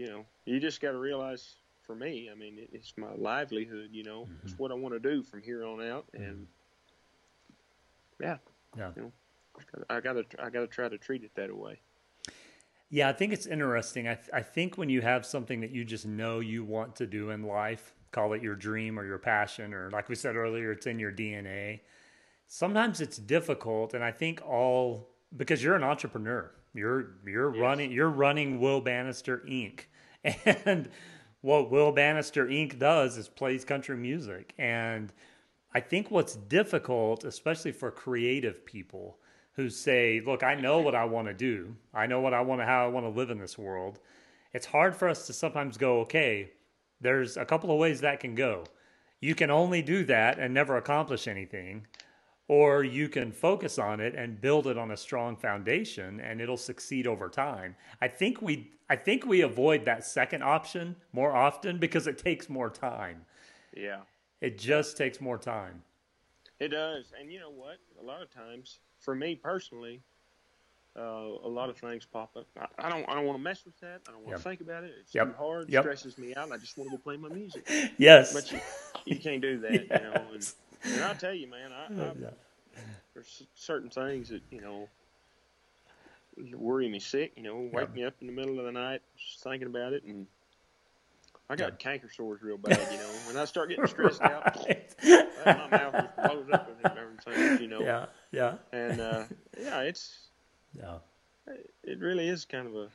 you 0.00 0.06
know, 0.08 0.24
you 0.46 0.58
just 0.60 0.80
got 0.80 0.92
to 0.92 0.98
realize. 0.98 1.56
For 1.86 1.96
me, 1.96 2.28
I 2.30 2.36
mean, 2.36 2.56
it, 2.56 2.68
it's 2.72 2.94
my 2.96 3.12
livelihood. 3.16 3.88
You 3.90 4.04
know, 4.04 4.28
it's 4.44 4.52
Mm-hmm. 4.52 4.62
what 4.62 4.70
I 4.70 4.74
want 4.74 4.94
to 4.94 5.00
do 5.00 5.24
from 5.24 5.42
here 5.42 5.64
on 5.64 5.82
out, 5.82 6.06
and 6.14 6.46
yeah, 8.20 8.36
Yeah. 8.76 8.90
you 8.96 9.02
know, 9.02 9.12
I 9.88 10.00
gotta 10.00 10.24
I 10.38 10.50
gotta 10.50 10.68
try 10.68 10.88
to 10.88 10.98
treat 10.98 11.24
it 11.24 11.32
that 11.34 11.54
way. 11.56 11.80
Yeah, 12.90 13.08
I 13.08 13.12
think 13.12 13.32
it's 13.32 13.46
interesting. 13.46 14.06
I, 14.08 14.14
th- 14.14 14.28
I 14.32 14.42
think 14.42 14.76
when 14.78 14.88
you 14.88 15.00
have 15.00 15.24
something 15.26 15.60
that 15.62 15.70
you 15.70 15.84
just 15.84 16.06
know 16.06 16.40
you 16.40 16.64
want 16.64 16.94
to 16.96 17.06
do 17.06 17.30
in 17.30 17.42
life, 17.44 17.92
call 18.12 18.32
it 18.34 18.42
your 18.42 18.54
dream 18.56 18.98
or 18.98 19.04
your 19.04 19.18
passion, 19.18 19.72
or 19.74 19.90
like 19.90 20.08
we 20.08 20.14
said 20.14 20.36
earlier, 20.36 20.72
it's 20.72 20.86
in 20.86 20.98
your 20.98 21.12
DNA. 21.12 21.80
Sometimes 22.46 23.00
it's 23.00 23.16
difficult, 23.16 23.94
and 23.94 24.04
I 24.04 24.12
think 24.12 24.42
all 24.46 25.08
because 25.36 25.62
you're 25.62 25.76
an 25.76 25.84
entrepreneur, 25.84 26.52
you're 26.72 27.16
you're 27.26 27.52
Yes. 27.54 27.60
running 27.60 27.90
you're 27.92 28.10
running 28.10 28.60
Will 28.60 28.80
Banister 28.80 29.38
Inc. 29.48 29.86
And 30.44 30.88
what 31.40 31.70
Will 31.70 31.92
Banister 31.92 32.46
Inc. 32.46 32.78
does 32.78 33.16
is 33.16 33.28
plays 33.28 33.64
country 33.64 33.96
music, 33.96 34.52
and 34.58 35.12
I 35.72 35.80
think 35.80 36.10
what's 36.10 36.36
difficult, 36.36 37.24
especially 37.24 37.72
for 37.72 37.90
creative 37.90 38.66
people 38.66 39.18
who 39.54 39.70
say, 39.70 40.20
"Look, 40.20 40.42
I 40.42 40.54
know 40.54 40.80
what 40.80 40.94
I 40.94 41.04
want 41.04 41.28
to 41.28 41.34
do. 41.34 41.76
I 41.94 42.06
know 42.06 42.20
what 42.20 42.34
I 42.34 42.40
want 42.42 42.60
to 42.60 42.66
how 42.66 42.84
I 42.84 42.88
want 42.88 43.06
to 43.06 43.10
live 43.10 43.30
in 43.30 43.38
this 43.38 43.56
world." 43.56 44.00
It's 44.52 44.66
hard 44.66 44.96
for 44.96 45.08
us 45.08 45.26
to 45.26 45.32
sometimes 45.32 45.78
go, 45.78 46.00
"Okay, 46.00 46.52
there's 47.00 47.36
a 47.36 47.44
couple 47.44 47.70
of 47.70 47.78
ways 47.78 48.00
that 48.02 48.20
can 48.20 48.34
go. 48.34 48.64
You 49.20 49.34
can 49.34 49.50
only 49.50 49.82
do 49.82 50.04
that 50.04 50.38
and 50.38 50.52
never 50.52 50.76
accomplish 50.76 51.26
anything, 51.28 51.86
or 52.50 52.82
you 52.82 53.08
can 53.08 53.30
focus 53.30 53.78
on 53.78 54.00
it 54.00 54.16
and 54.16 54.40
build 54.40 54.66
it 54.66 54.76
on 54.76 54.90
a 54.90 54.96
strong 54.96 55.36
foundation 55.36 56.18
and 56.18 56.40
it'll 56.40 56.56
succeed 56.56 57.06
over 57.06 57.28
time." 57.28 57.76
I 58.02 58.08
think 58.08 58.42
we 58.42 58.72
I 58.88 58.96
think 58.96 59.24
we 59.24 59.42
avoid 59.42 59.84
that 59.84 60.04
second 60.04 60.42
option 60.42 60.96
more 61.12 61.30
often 61.32 61.78
because 61.78 62.08
it 62.08 62.18
takes 62.18 62.48
more 62.48 62.68
time. 62.68 63.24
Yeah, 63.76 64.00
It 64.40 64.58
just 64.58 64.96
takes 64.96 65.20
more 65.20 65.38
time. 65.38 65.82
it 66.58 66.68
does. 66.68 67.12
And 67.18 67.30
you 67.32 67.38
know 67.38 67.50
what? 67.50 67.78
A 68.00 68.04
lot 68.04 68.20
of 68.20 68.30
times, 68.34 68.80
for 68.98 69.14
me 69.14 69.36
personally, 69.36 70.02
uh, 70.98 71.02
a 71.02 71.48
lot 71.48 71.70
of 71.70 71.76
things 71.78 72.04
pop 72.04 72.36
up. 72.36 72.46
I, 72.58 72.86
I 72.86 72.88
don't 72.90 73.08
I 73.08 73.14
don't 73.14 73.26
want 73.26 73.38
to 73.38 73.42
mess 73.44 73.64
with 73.64 73.78
that. 73.80 74.00
I 74.08 74.10
don't 74.10 74.22
want 74.24 74.30
Yep. 74.30 74.38
to 74.38 74.42
think 74.42 74.60
about 74.60 74.82
it. 74.82 74.92
It's 75.00 75.14
Yep. 75.14 75.26
too 75.28 75.34
hard. 75.38 75.70
Yep. 75.70 75.82
stresses 75.84 76.18
me 76.18 76.34
out. 76.34 76.50
I 76.50 76.56
just 76.56 76.76
want 76.76 76.90
to 76.90 76.96
go 76.96 77.00
play 77.02 77.16
my 77.16 77.28
music. 77.28 77.64
Yes. 77.96 78.32
but 78.34 78.50
you, 78.50 78.58
you 79.06 79.20
can't 79.20 79.40
do 79.40 79.60
that, 79.60 79.72
you 79.90 80.00
know. 80.00 80.14
And, 80.34 80.44
and 80.84 81.02
I 81.04 81.14
tell 81.14 81.34
you, 81.34 81.48
man, 81.48 81.72
I, 81.72 82.02
I, 82.02 82.12
Yeah. 82.20 82.30
there's 83.14 83.42
certain 83.54 83.90
things 83.90 84.28
that 84.30 84.42
you 84.50 84.60
know 84.60 84.88
worry 86.56 86.88
me 86.88 87.00
sick. 87.00 87.32
You 87.36 87.42
know, 87.42 87.68
wake 87.72 87.88
Yeah. 87.90 87.94
me 87.94 88.04
up 88.04 88.14
in 88.20 88.26
the 88.26 88.32
middle 88.32 88.58
of 88.58 88.64
the 88.66 88.72
night 88.72 89.02
just 89.16 89.42
thinking 89.42 89.68
about 89.68 89.92
it, 89.92 90.04
and 90.04 90.26
I 91.48 91.56
got 91.56 91.78
canker 91.78 92.08
sores 92.10 92.42
real 92.42 92.58
bad. 92.58 92.78
You 92.92 92.98
know, 92.98 93.10
when 93.26 93.36
I 93.36 93.44
start 93.44 93.68
getting 93.68 93.86
stressed 93.88 94.22
out, 94.22 94.56
my 95.46 95.68
mouth 95.68 95.94
just 96.00 96.16
blows 96.16 96.48
up 96.52 96.66
with 96.68 96.78
things. 97.24 97.60
You 97.60 97.68
know, 97.68 97.82
Yeah, 97.82 98.06
yeah, 98.32 98.54
and 98.72 99.00
uh, 99.00 99.24
yeah, 99.58 99.80
it's 99.80 100.28
yeah, 100.72 100.98
it 101.84 101.98
really 101.98 102.28
is 102.28 102.44
kind 102.44 102.66
of 102.68 102.74
a 102.76 102.88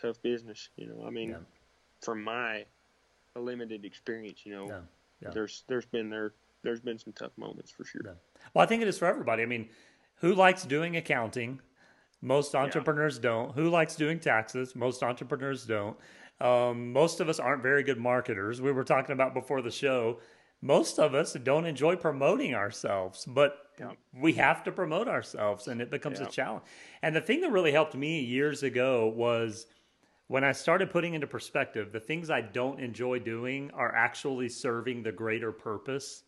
tough 0.00 0.22
business. 0.22 0.68
You 0.76 0.86
know, 0.86 1.04
I 1.06 1.10
mean, 1.10 1.30
Yeah. 1.30 1.36
from 2.02 2.22
my 2.22 2.64
limited 3.36 3.84
experience, 3.84 4.40
you 4.44 4.52
know, 4.54 4.68
yeah, 4.68 4.80
yeah. 5.22 5.30
there's 5.32 5.64
there's 5.68 5.86
been 5.86 6.10
there 6.10 6.32
there's 6.62 6.80
been 6.80 6.98
some 6.98 7.12
tough 7.12 7.32
moments 7.36 7.70
for 7.70 7.84
sure. 7.84 8.02
Yeah. 8.04 8.12
Well, 8.54 8.62
I 8.62 8.66
think 8.66 8.82
it 8.82 8.88
is 8.88 8.98
for 8.98 9.06
everybody. 9.06 9.42
I 9.42 9.46
mean, 9.46 9.68
who 10.16 10.34
likes 10.34 10.64
doing 10.64 10.96
accounting? 10.96 11.60
Most 12.22 12.54
entrepreneurs 12.54 13.18
don't. 13.18 13.52
Who 13.54 13.70
likes 13.70 13.96
doing 13.96 14.20
taxes? 14.20 14.76
Most 14.76 15.02
entrepreneurs 15.02 15.64
don't. 15.64 15.96
Um, 16.40 16.92
most 16.92 17.20
of 17.20 17.28
us 17.28 17.38
aren't 17.38 17.62
very 17.62 17.82
good 17.82 17.98
marketers. 17.98 18.60
We 18.60 18.72
were 18.72 18.84
talking 18.84 19.12
about 19.12 19.32
before 19.34 19.62
the 19.62 19.70
show. 19.70 20.20
Most 20.62 20.98
of 20.98 21.14
us 21.14 21.32
don't 21.32 21.64
enjoy 21.64 21.96
promoting 21.96 22.54
ourselves, 22.54 23.24
but 23.26 23.56
Yeah. 23.78 23.92
we 24.12 24.34
have 24.34 24.62
to 24.64 24.72
promote 24.72 25.08
ourselves, 25.08 25.68
and 25.68 25.80
it 25.80 25.90
becomes 25.90 26.20
Yeah. 26.20 26.26
a 26.26 26.30
challenge. 26.30 26.64
And 27.02 27.16
the 27.16 27.20
thing 27.22 27.40
that 27.40 27.50
really 27.50 27.72
helped 27.72 27.94
me 27.94 28.20
years 28.20 28.62
ago 28.62 29.08
was 29.08 29.66
when 30.26 30.44
I 30.44 30.52
started 30.52 30.90
putting 30.90 31.14
into 31.14 31.26
perspective 31.26 31.92
the 31.92 32.00
things 32.00 32.28
I 32.28 32.42
don't 32.42 32.78
enjoy 32.80 33.18
doing 33.20 33.70
are 33.72 33.94
actually 33.94 34.50
serving 34.50 35.02
the 35.02 35.12
greater 35.12 35.52
purpose 35.52 36.24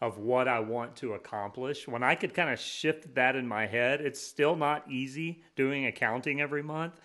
of 0.00 0.18
what 0.18 0.48
I 0.48 0.60
want 0.60 0.96
to 0.96 1.14
accomplish. 1.14 1.86
When 1.86 2.02
I 2.02 2.14
could 2.14 2.34
kind 2.34 2.50
of 2.50 2.58
shift 2.58 3.14
that 3.14 3.36
in 3.36 3.46
my 3.46 3.66
head, 3.66 4.00
it's 4.00 4.20
still 4.20 4.56
not 4.56 4.90
easy 4.90 5.42
doing 5.56 5.86
accounting 5.86 6.40
every 6.40 6.62
month, 6.62 7.00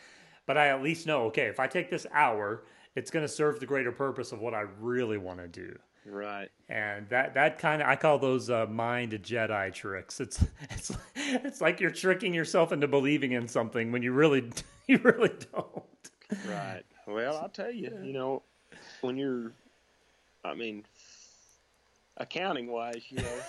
but 0.45 0.58
I 0.58 0.69
at 0.69 0.81
least 0.81 1.05
know 1.05 1.23
okay, 1.25 1.47
if 1.47 1.60
I 1.60 1.67
take 1.67 1.89
this 1.89 2.08
hour, 2.13 2.63
it's 2.95 3.12
going 3.12 3.25
to 3.25 3.31
serve 3.31 3.60
the 3.60 3.65
greater 3.65 3.91
purpose 3.91 4.31
of 4.31 4.39
what 4.39 4.53
I 4.53 4.65
really 4.79 5.17
want 5.17 5.39
to 5.39 5.47
do. 5.47 5.77
Right. 6.05 6.49
And 6.69 7.10
that 7.10 7.34
that 7.34 7.58
kind 7.58 7.81
of 7.81 7.88
I 7.88 7.95
call 7.95 8.19
those 8.19 8.49
uh, 8.49 8.67
mind 8.67 9.12
Jedi 9.13 9.73
tricks. 9.73 10.19
It's 10.19 10.45
it's 10.69 10.91
it's 11.15 11.62
like 11.62 11.79
you're 11.79 11.91
tricking 11.91 12.34
yourself 12.34 12.71
into 12.71 12.88
believing 12.88 13.31
in 13.31 13.47
something 13.47 13.91
when 13.91 14.03
you 14.03 14.13
really 14.13 14.51
you 14.88 14.99
really 14.99 15.31
don't. 15.51 15.84
Right. 16.47 16.84
Well, 17.08 17.38
I'll 17.38 17.49
tell 17.49 17.71
you, 17.71 17.91
you 18.03 18.13
know, 18.13 18.41
when 19.01 19.15
you're, 19.15 19.51
I 20.43 20.55
mean, 20.55 20.86
accounting 22.17 22.71
wise, 22.71 23.04
you 23.10 23.17
know, 23.17 23.39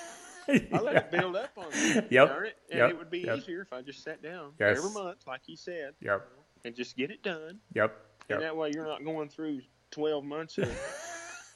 I 0.72 0.80
let 0.80 0.96
it 0.96 1.10
build 1.10 1.36
up 1.36 1.50
on 1.56 1.70
me. 1.70 2.02
Yep. 2.10 2.28
darn 2.28 2.46
it, 2.46 2.56
and 2.70 2.78
Yep. 2.78 2.90
it 2.90 2.98
would 2.98 3.10
be 3.10 3.20
Yep. 3.20 3.38
easier 3.38 3.62
if 3.62 3.72
I 3.72 3.82
just 3.82 4.02
sat 4.02 4.22
down 4.22 4.52
Yes. 4.60 4.78
every 4.78 4.90
month, 4.90 5.26
like 5.26 5.42
you 5.46 5.56
said, 5.56 5.94
Yep. 6.00 6.26
and 6.64 6.74
just 6.74 6.96
get 6.96 7.10
it 7.10 7.22
done. 7.22 7.60
Yep. 7.74 7.96
And 8.30 8.42
that 8.42 8.56
way, 8.56 8.70
you're 8.74 8.86
not 8.86 9.04
going 9.04 9.28
through 9.28 9.60
12 9.92 10.24
months 10.24 10.58
of 10.58 10.68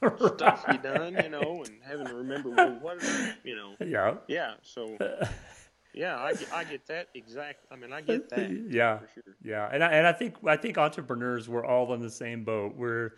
stuff 0.34 0.64
you 0.70 0.78
done, 0.78 1.16
you 1.22 1.28
know, 1.28 1.62
and 1.66 1.80
having 1.84 2.06
to 2.06 2.14
remember, 2.14 2.50
well, 2.50 2.78
what, 2.80 2.98
I, 3.02 3.34
you 3.44 3.54
know, 3.56 3.74
Yeah. 3.84 4.14
yeah. 4.28 4.54
So, 4.62 4.96
yeah, 5.92 6.18
I, 6.20 6.34
get- 6.34 6.52
I 6.52 6.64
get 6.64 6.86
that 6.86 7.08
exact. 7.14 7.66
I 7.70 7.76
mean, 7.76 7.92
I 7.92 8.00
get 8.00 8.28
that 8.30 8.50
Yeah. 8.50 8.98
for 8.98 9.08
sure. 9.14 9.36
Yeah, 9.42 9.68
and 9.72 9.82
I, 9.84 9.88
and 9.92 10.06
I 10.06 10.12
think 10.12 10.36
I 10.46 10.56
think 10.56 10.78
entrepreneurs 10.78 11.48
we're 11.48 11.64
all 11.64 11.92
in 11.94 12.00
the 12.00 12.10
same 12.10 12.44
boat. 12.44 12.74
We're 12.76 13.12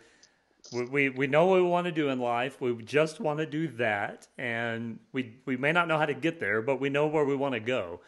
we, 0.73 1.09
we 1.09 1.27
know 1.27 1.45
what 1.45 1.55
we 1.61 1.67
want 1.67 1.85
to 1.85 1.91
do 1.91 2.09
in 2.09 2.19
life. 2.19 2.59
We 2.61 2.75
just 2.83 3.19
want 3.19 3.39
to 3.39 3.45
do 3.45 3.67
that, 3.69 4.27
and 4.37 4.99
we 5.11 5.35
we 5.45 5.57
may 5.57 5.71
not 5.71 5.87
know 5.87 5.97
how 5.97 6.05
to 6.05 6.13
get 6.13 6.39
there, 6.39 6.61
but 6.61 6.79
we 6.79 6.89
know 6.89 7.07
where 7.07 7.25
we 7.25 7.35
want 7.35 7.53
to 7.53 7.59
go, 7.59 8.01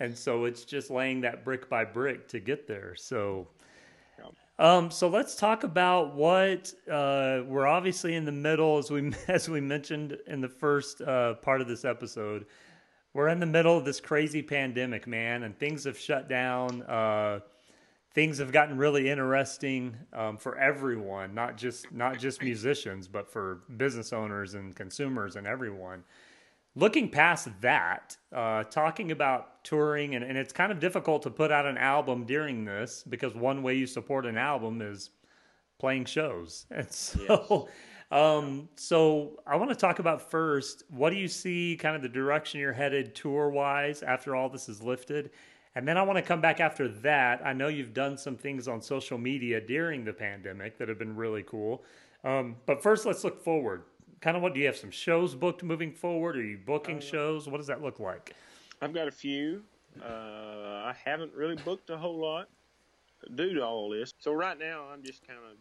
and 0.00 0.16
so 0.16 0.44
it's 0.44 0.64
just 0.64 0.90
laying 0.90 1.20
that 1.22 1.44
brick 1.44 1.68
by 1.68 1.84
brick 1.84 2.28
to 2.28 2.40
get 2.40 2.66
there. 2.66 2.94
So. 2.96 3.48
Um, 4.58 4.90
so 4.92 5.08
let's 5.08 5.34
talk 5.34 5.64
about 5.64 6.14
what 6.14 6.72
uh, 6.88 7.40
we're 7.48 7.66
obviously 7.66 8.14
in 8.14 8.24
the 8.24 8.32
middle, 8.32 8.78
as 8.78 8.90
we 8.90 9.12
as 9.28 9.48
we 9.48 9.60
mentioned 9.60 10.18
in 10.26 10.40
the 10.40 10.48
first 10.48 11.00
uh, 11.00 11.34
part 11.34 11.60
of 11.60 11.68
this 11.68 11.84
episode. 11.84 12.46
We're 13.14 13.28
in 13.28 13.40
the 13.40 13.46
middle 13.46 13.76
of 13.76 13.84
this 13.84 14.00
crazy 14.00 14.42
pandemic, 14.42 15.06
man, 15.06 15.42
and 15.42 15.58
things 15.58 15.84
have 15.84 15.98
shut 15.98 16.28
down. 16.28 16.82
Uh, 16.82 17.40
things 18.14 18.38
have 18.38 18.52
gotten 18.52 18.76
really 18.76 19.08
interesting 19.10 19.96
um, 20.12 20.36
for 20.36 20.58
everyone, 20.58 21.34
not 21.34 21.56
just 21.56 21.90
not 21.92 22.18
just 22.18 22.42
musicians, 22.42 23.08
but 23.08 23.30
for 23.30 23.62
business 23.76 24.12
owners 24.12 24.54
and 24.54 24.74
consumers 24.76 25.36
and 25.36 25.46
everyone. 25.46 26.04
looking 26.74 27.10
past 27.10 27.48
that, 27.60 28.16
uh, 28.34 28.64
talking 28.64 29.12
about 29.12 29.62
touring, 29.64 30.14
and, 30.14 30.24
and 30.24 30.38
it's 30.38 30.52
kind 30.52 30.72
of 30.72 30.80
difficult 30.80 31.22
to 31.22 31.30
put 31.30 31.52
out 31.52 31.66
an 31.66 31.76
album 31.78 32.24
during 32.24 32.64
this 32.64 33.04
because 33.08 33.34
one 33.34 33.62
way 33.62 33.74
you 33.74 33.86
support 33.86 34.26
an 34.26 34.38
album 34.38 34.80
is 34.82 35.10
playing 35.78 36.04
shows. 36.06 36.66
And 36.72 36.90
so, 36.90 37.68
yes. 38.10 38.20
um, 38.20 38.68
so 38.76 39.38
I 39.46 39.56
want 39.56 39.70
to 39.70 39.76
talk 39.76 39.98
about 39.98 40.30
first, 40.30 40.84
what 40.90 41.10
do 41.10 41.16
you 41.16 41.28
see 41.28 41.76
kind 41.80 41.96
of 41.96 42.02
the 42.02 42.08
direction 42.08 42.60
you're 42.60 42.72
headed 42.72 43.14
tour 43.14 43.50
wise 43.50 44.02
after 44.02 44.34
all 44.36 44.48
this 44.48 44.68
is 44.68 44.82
lifted? 44.82 45.30
And 45.74 45.88
then 45.88 45.96
I 45.96 46.02
want 46.02 46.18
to 46.18 46.22
come 46.22 46.40
back 46.40 46.60
after 46.60 46.88
that. 46.88 47.40
I 47.44 47.52
know 47.52 47.68
you've 47.68 47.94
done 47.94 48.18
some 48.18 48.36
things 48.36 48.68
on 48.68 48.82
social 48.82 49.16
media 49.16 49.60
during 49.60 50.04
the 50.04 50.12
pandemic 50.12 50.76
that 50.78 50.88
have 50.88 50.98
been 50.98 51.16
really 51.16 51.42
cool. 51.42 51.82
Um, 52.24 52.56
but 52.66 52.82
first, 52.82 53.06
let's 53.06 53.24
look 53.24 53.42
forward 53.42 53.82
kind 54.22 54.36
of 54.36 54.42
what 54.42 54.54
do 54.54 54.60
you 54.60 54.66
have 54.66 54.76
some 54.76 54.90
shows 54.90 55.34
booked 55.34 55.62
moving 55.62 55.92
forward? 55.92 56.36
Are 56.36 56.42
you 56.42 56.56
booking 56.56 56.98
uh, 56.98 57.00
shows? 57.00 57.48
What 57.48 57.58
does 57.58 57.66
that 57.66 57.82
look 57.82 58.00
like? 58.00 58.34
I've 58.80 58.94
got 58.94 59.08
a 59.08 59.12
few. 59.12 59.62
Uh, 60.00 60.06
I 60.06 60.94
haven't 61.04 61.34
really 61.34 61.56
booked 61.56 61.90
a 61.90 61.98
whole 61.98 62.18
lot 62.18 62.48
due 63.34 63.52
to 63.54 63.62
all 63.62 63.90
this. 63.90 64.14
So 64.18 64.32
right 64.32 64.58
now 64.58 64.86
I'm 64.90 65.02
just 65.02 65.26
kind 65.26 65.40
of 65.50 65.56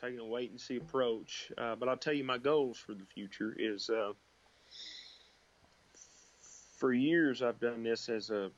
taking 0.00 0.20
a 0.20 0.24
wait 0.24 0.50
and 0.50 0.60
see 0.60 0.76
approach. 0.76 1.50
Uh, 1.58 1.74
but 1.74 1.88
I'll 1.88 1.96
tell 1.96 2.12
you 2.12 2.22
my 2.22 2.38
goals 2.38 2.78
for 2.78 2.94
the 2.94 3.04
future 3.04 3.56
is 3.58 3.90
uh, 3.90 4.12
for 6.82 6.92
years 6.92 7.42
I've 7.42 7.60
done 7.60 7.84
this 7.84 8.08
as 8.08 8.30
a 8.30 8.50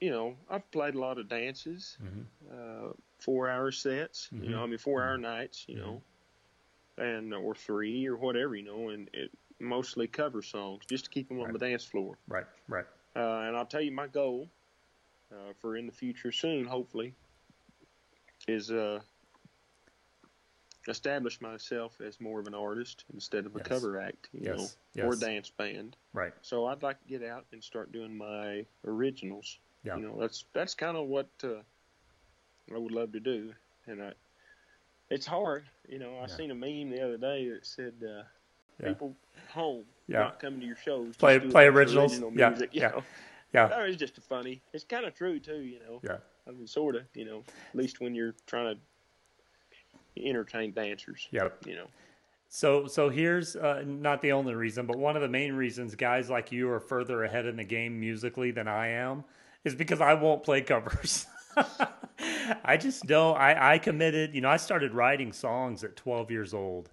you 0.00 0.10
know 0.10 0.34
I've 0.48 0.68
played 0.70 0.94
a 0.94 0.98
lot 0.98 1.18
of 1.18 1.28
dances, 1.28 1.98
mm-hmm. 2.02 2.22
Uh, 2.50 2.92
four 3.18 3.50
hour 3.50 3.70
sets. 3.70 4.30
Mm-hmm. 4.32 4.44
You 4.44 4.50
know 4.52 4.62
I 4.62 4.66
mean 4.66 4.78
four 4.78 5.02
hour 5.02 5.14
mm-hmm. 5.14 5.22
nights. 5.22 5.66
You 5.68 5.76
mm-hmm. 5.76 5.84
know 5.84 6.02
and 6.96 7.34
or 7.34 7.54
three 7.54 8.06
or 8.06 8.16
whatever, 8.16 8.54
you 8.54 8.62
know, 8.62 8.88
and 8.88 9.10
it 9.12 9.30
mostly 9.58 10.06
cover 10.06 10.42
songs 10.42 10.82
just 10.88 11.04
to 11.04 11.10
keep 11.10 11.28
them 11.28 11.40
on 11.40 11.52
the 11.52 11.58
dance 11.58 11.84
floor. 11.84 12.16
Right, 12.28 12.46
right. 12.68 12.86
Uh, 13.14 13.44
and 13.46 13.56
I'll 13.56 13.66
tell 13.66 13.80
you 13.80 13.92
my 13.92 14.06
goal 14.06 14.48
uh, 15.32 15.52
for 15.60 15.76
in 15.76 15.86
the 15.86 15.92
future 15.92 16.32
soon, 16.32 16.66
hopefully, 16.66 17.14
is 18.48 18.70
uh, 18.70 19.00
establish 20.88 21.40
myself 21.40 22.00
as 22.00 22.20
more 22.20 22.40
of 22.40 22.46
an 22.46 22.54
artist 22.54 23.04
instead 23.12 23.46
of 23.46 23.54
a 23.54 23.58
yes. 23.58 23.66
cover 23.66 24.00
act, 24.00 24.28
you 24.32 24.40
yes. 24.44 24.58
know, 24.58 24.68
yes. 24.94 25.04
or 25.06 25.16
dance 25.16 25.50
band. 25.50 25.96
Right. 26.12 26.32
So 26.42 26.66
I'd 26.66 26.82
like 26.82 27.00
to 27.02 27.08
get 27.08 27.28
out 27.28 27.44
and 27.52 27.62
start 27.62 27.92
doing 27.92 28.16
my 28.16 28.64
originals. 28.86 29.58
Yeah. 29.84 29.96
You 29.96 30.02
know, 30.02 30.16
that's 30.18 30.44
that's 30.52 30.74
kind 30.74 30.96
of 30.96 31.06
what 31.06 31.28
uh, 31.44 31.60
I 32.74 32.78
would 32.78 32.92
love 32.92 33.12
to 33.12 33.20
do, 33.20 33.52
and 33.86 34.02
I 34.02 34.12
it's 35.10 35.26
hard. 35.26 35.64
You 35.88 35.98
know, 35.98 36.16
I 36.16 36.22
yeah. 36.22 36.26
seen 36.26 36.50
a 36.50 36.54
meme 36.54 36.90
the 36.90 37.02
other 37.02 37.16
day 37.16 37.48
that 37.48 37.66
said 37.66 37.94
uh, 38.02 38.22
yeah. 38.80 38.88
people 38.88 39.14
home 39.52 39.84
yeah. 40.06 40.20
not 40.20 40.40
coming 40.40 40.60
to 40.60 40.66
your 40.66 40.76
shows. 40.76 41.16
Play 41.16 41.38
play 41.38 41.66
originals. 41.66 42.12
Original 42.12 42.32
yeah. 42.34 42.48
Music, 42.50 42.70
yeah. 42.72 42.88
Know? 42.88 43.02
Yeah. 43.52 43.66
That 43.66 43.86
was 43.86 43.96
just 43.96 44.18
a 44.18 44.20
funny. 44.20 44.60
It's 44.72 44.84
kind 44.84 45.04
of 45.04 45.14
true 45.14 45.40
too. 45.40 45.60
You 45.60 45.78
know. 45.80 46.00
Yeah. 46.02 46.18
I 46.46 46.52
mean, 46.52 46.66
sort 46.66 46.96
of. 46.96 47.02
You 47.14 47.24
know, 47.24 47.44
at 47.70 47.76
least 47.76 48.00
when 48.00 48.14
you're 48.14 48.34
trying 48.46 48.74
to 48.74 48.80
entertain 50.16 50.72
dancers. 50.72 51.28
Yep. 51.30 51.66
You 51.66 51.76
know. 51.76 51.86
So, 52.52 52.88
so 52.88 53.08
here's 53.08 53.54
uh, 53.54 53.84
not 53.86 54.22
the 54.22 54.32
only 54.32 54.54
reason, 54.54 54.84
but 54.84 54.96
one 54.96 55.14
of 55.14 55.22
the 55.22 55.28
main 55.28 55.52
reasons 55.52 55.94
guys 55.94 56.28
like 56.28 56.50
you 56.50 56.68
are 56.70 56.80
further 56.80 57.22
ahead 57.22 57.46
in 57.46 57.56
the 57.56 57.64
game 57.64 58.00
musically 58.00 58.50
than 58.50 58.66
I 58.66 58.88
am 58.88 59.22
is 59.64 59.76
because 59.76 60.00
I 60.00 60.14
won't 60.14 60.42
play 60.42 60.60
covers. 60.60 61.26
I 62.64 62.76
just 62.76 63.06
don't. 63.06 63.36
I, 63.36 63.74
I 63.74 63.78
committed, 63.78 64.34
you 64.34 64.40
know, 64.40 64.48
I 64.48 64.56
started 64.56 64.94
writing 64.94 65.32
songs 65.32 65.84
at 65.84 65.94
12 65.94 66.30
years 66.32 66.52
old. 66.52 66.90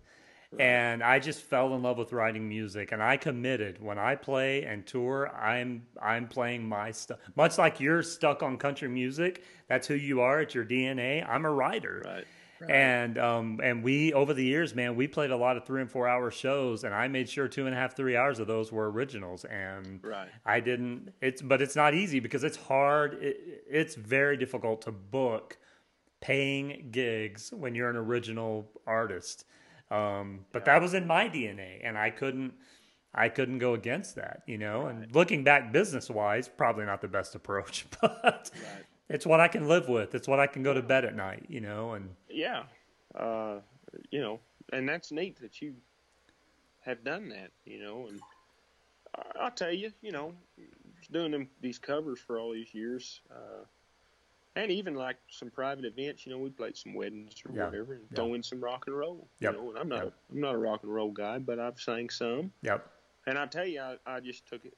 Right. 0.51 0.61
And 0.61 1.03
I 1.03 1.19
just 1.19 1.41
fell 1.41 1.73
in 1.73 1.81
love 1.81 1.97
with 1.97 2.13
writing 2.13 2.47
music, 2.47 2.93
and 2.93 3.03
I 3.03 3.17
committed. 3.17 3.83
When 3.83 3.97
I 3.97 4.15
play 4.15 4.63
and 4.63 4.87
tour, 4.87 5.29
I'm 5.35 5.85
I'm 6.01 6.27
playing 6.27 6.67
my 6.67 6.91
stuff. 6.91 7.17
Much 7.35 7.57
like 7.57 7.81
you're 7.81 8.01
stuck 8.01 8.41
on 8.43 8.57
country 8.57 8.87
music, 8.87 9.43
that's 9.67 9.87
who 9.87 9.95
you 9.95 10.21
are. 10.21 10.39
It's 10.39 10.55
your 10.55 10.63
DNA. 10.63 11.27
I'm 11.27 11.43
a 11.43 11.51
writer. 11.51 12.01
Right. 12.05 12.23
Right. 12.59 12.71
And 12.71 13.17
um 13.17 13.59
and 13.63 13.83
we 13.83 14.13
over 14.13 14.33
the 14.33 14.43
years, 14.43 14.73
man, 14.73 14.95
we 14.95 15.07
played 15.07 15.31
a 15.31 15.37
lot 15.37 15.57
of 15.57 15.65
three 15.65 15.81
and 15.81 15.89
four 15.89 16.07
hour 16.07 16.31
shows, 16.31 16.83
and 16.83 16.93
I 16.93 17.07
made 17.07 17.29
sure 17.29 17.47
two 17.47 17.65
and 17.65 17.75
a 17.75 17.77
half, 17.77 17.95
three 17.95 18.15
hours 18.15 18.39
of 18.39 18.47
those 18.47 18.71
were 18.71 18.89
originals. 18.89 19.45
And 19.45 19.99
right. 20.03 20.29
I 20.45 20.59
didn't. 20.59 21.13
It's 21.21 21.41
but 21.41 21.61
it's 21.61 21.75
not 21.75 21.93
easy 21.93 22.19
because 22.19 22.43
it's 22.43 22.57
hard. 22.57 23.15
It, 23.21 23.63
it's 23.69 23.95
very 23.95 24.37
difficult 24.37 24.81
to 24.83 24.91
book 24.91 25.57
paying 26.19 26.89
gigs 26.91 27.51
when 27.55 27.75
you're 27.75 27.89
an 27.89 27.95
original 27.95 28.67
artist. 28.87 29.45
Um, 29.91 30.45
but 30.51 30.63
yeah. 30.65 30.73
that 30.73 30.81
was 30.81 30.93
in 30.93 31.05
my 31.07 31.29
DNA, 31.29 31.79
and 31.83 31.97
I 31.97 32.09
couldn't. 32.09 32.53
I 33.15 33.29
couldn't 33.29 33.57
go 33.57 33.73
against 33.73 34.15
that, 34.15 34.43
you 34.45 34.59
know. 34.59 34.83
Right. 34.83 34.95
And 34.95 35.15
looking 35.15 35.43
back 35.43 35.71
business 35.71 36.09
wise, 36.09 36.47
probably 36.47 36.85
not 36.85 37.01
the 37.01 37.07
best 37.07 37.33
approach, 37.33 37.85
but 38.01 38.51
right 38.53 38.85
it's 39.09 39.25
what 39.25 39.39
I 39.39 39.47
can 39.47 39.67
live 39.67 39.87
with. 39.87 40.15
It's 40.15 40.27
what 40.27 40.39
I 40.39 40.47
can 40.47 40.63
go 40.63 40.73
to 40.73 40.81
bed 40.81 41.05
at 41.05 41.15
night, 41.15 41.45
you 41.47 41.61
know, 41.61 41.93
and 41.93 42.09
yeah, 42.29 42.63
uh, 43.15 43.59
you 44.11 44.21
know, 44.21 44.39
and 44.73 44.87
that's 44.87 45.11
neat 45.11 45.39
that 45.41 45.61
you 45.61 45.73
have 46.81 47.03
done 47.03 47.29
that, 47.29 47.51
you 47.65 47.81
know, 47.81 48.07
and 48.07 48.19
I'll 49.39 49.51
tell 49.51 49.71
you, 49.71 49.91
you 50.01 50.11
know, 50.11 50.33
doing 51.11 51.31
them 51.31 51.49
these 51.61 51.79
covers 51.79 52.19
for 52.19 52.39
all 52.39 52.53
these 52.53 52.73
years, 52.73 53.21
uh, 53.31 53.63
and 54.55 54.71
even 54.71 54.95
like 54.95 55.17
some 55.29 55.49
private 55.49 55.85
events, 55.85 56.25
you 56.25 56.31
know, 56.31 56.39
we 56.39 56.49
played 56.49 56.75
some 56.75 56.93
weddings 56.93 57.33
or 57.45 57.55
yeah. 57.55 57.65
whatever, 57.65 57.93
and 57.93 58.03
yeah. 58.09 58.15
throw 58.15 58.33
in 58.33 58.43
some 58.43 58.59
rock 58.59 58.85
and 58.87 58.97
roll. 58.97 59.27
Yep. 59.39 59.53
You 59.53 59.59
know, 59.59 59.69
and 59.69 59.79
I'm 59.79 59.89
not, 59.89 60.03
yep. 60.03 60.13
I'm 60.31 60.41
not 60.41 60.55
a 60.55 60.57
rock 60.57 60.83
and 60.83 60.93
roll 60.93 61.11
guy, 61.11 61.37
but 61.39 61.59
I've 61.59 61.79
sang 61.79 62.09
some. 62.09 62.51
Yep. 62.63 62.85
And 63.27 63.37
I 63.37 63.45
tell 63.45 63.65
you, 63.65 63.81
I, 63.81 63.97
I 64.05 64.19
just 64.19 64.47
took 64.47 64.65
it, 64.65 64.75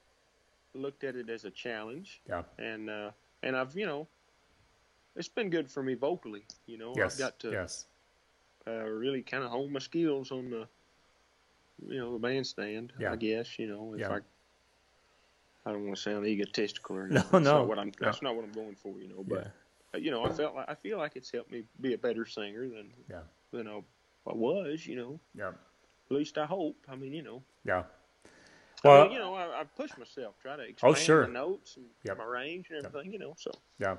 looked 0.73 1.03
at 1.03 1.15
it 1.15 1.29
as 1.29 1.45
a 1.45 1.51
challenge. 1.51 2.21
Yeah. 2.27 2.43
And 2.57 2.89
uh, 2.89 3.11
and 3.43 3.55
I've, 3.55 3.75
you 3.75 3.85
know, 3.85 4.07
it's 5.15 5.27
been 5.27 5.49
good 5.49 5.69
for 5.69 5.83
me 5.83 5.95
vocally. 5.95 6.45
You 6.65 6.77
know, 6.77 6.93
yes, 6.95 7.13
I've 7.13 7.19
got 7.19 7.39
to 7.39 7.51
yes. 7.51 7.85
uh, 8.67 8.83
really 8.83 9.21
kind 9.21 9.43
of 9.43 9.51
hone 9.51 9.71
my 9.71 9.79
skills 9.79 10.31
on 10.31 10.49
the, 10.49 10.67
you 11.87 11.99
know, 11.99 12.13
the 12.13 12.19
bandstand. 12.19 12.93
Yeah. 12.99 13.11
I 13.11 13.15
guess 13.15 13.59
you 13.59 13.67
know 13.67 13.93
if 13.93 14.01
yeah. 14.01 14.09
I. 14.09 14.19
I 15.65 15.73
don't 15.73 15.83
want 15.83 15.97
to 15.97 16.01
sound 16.01 16.25
egotistical 16.25 16.95
or 16.95 17.05
anything. 17.05 17.23
No, 17.33 17.39
no, 17.39 17.57
not 17.59 17.67
what 17.67 17.77
I'm. 17.79 17.91
That's 17.99 18.21
no. 18.21 18.29
not 18.29 18.37
what 18.37 18.45
I'm 18.45 18.53
going 18.53 18.75
for, 18.75 18.97
you 18.97 19.09
know. 19.09 19.25
But 19.27 19.51
yeah. 19.93 19.99
you 19.99 20.09
know, 20.09 20.23
I 20.23 20.31
felt 20.31 20.55
like, 20.55 20.69
I 20.69 20.73
feel 20.73 20.97
like 20.97 21.15
it's 21.15 21.29
helped 21.29 21.51
me 21.51 21.63
be 21.81 21.93
a 21.93 21.97
better 21.97 22.25
singer 22.25 22.61
than 22.61 22.89
yeah. 23.09 23.19
than 23.51 23.67
I, 23.67 23.81
I 24.25 24.33
was. 24.33 24.87
You 24.87 24.95
know. 24.95 25.19
Yeah. 25.37 25.49
At 25.49 26.17
least 26.17 26.37
I 26.37 26.45
hope. 26.45 26.77
I 26.89 26.95
mean, 26.95 27.13
you 27.13 27.21
know. 27.21 27.43
Yeah. 27.65 27.83
Well, 28.83 29.01
I 29.01 29.03
mean, 29.03 29.13
you 29.13 29.19
know, 29.19 29.35
I, 29.35 29.61
I 29.61 29.63
pushed 29.63 29.97
myself, 29.97 30.35
try 30.41 30.55
to 30.55 30.63
expand 30.63 30.95
oh, 30.95 30.97
sure. 30.97 31.27
my 31.27 31.33
notes 31.33 31.75
and 31.75 31.85
yep. 32.03 32.17
my 32.17 32.23
range 32.23 32.69
and 32.71 32.85
everything, 32.85 33.11
you 33.11 33.19
know. 33.19 33.35
So. 33.37 33.51
Yeah. 33.77 33.97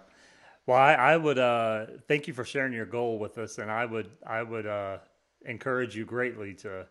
Well, 0.66 0.78
I, 0.78 0.92
I 0.94 1.16
would 1.16 1.38
uh, 1.38 1.86
thank 2.06 2.28
you 2.28 2.34
for 2.34 2.44
sharing 2.44 2.72
your 2.72 2.86
goal 2.86 3.18
with 3.18 3.38
us, 3.38 3.58
and 3.58 3.70
I 3.70 3.84
would 3.84 4.10
I 4.26 4.42
would 4.42 4.66
uh, 4.66 4.98
encourage 5.44 5.96
you 5.96 6.04
greatly 6.04 6.54
to 6.56 6.86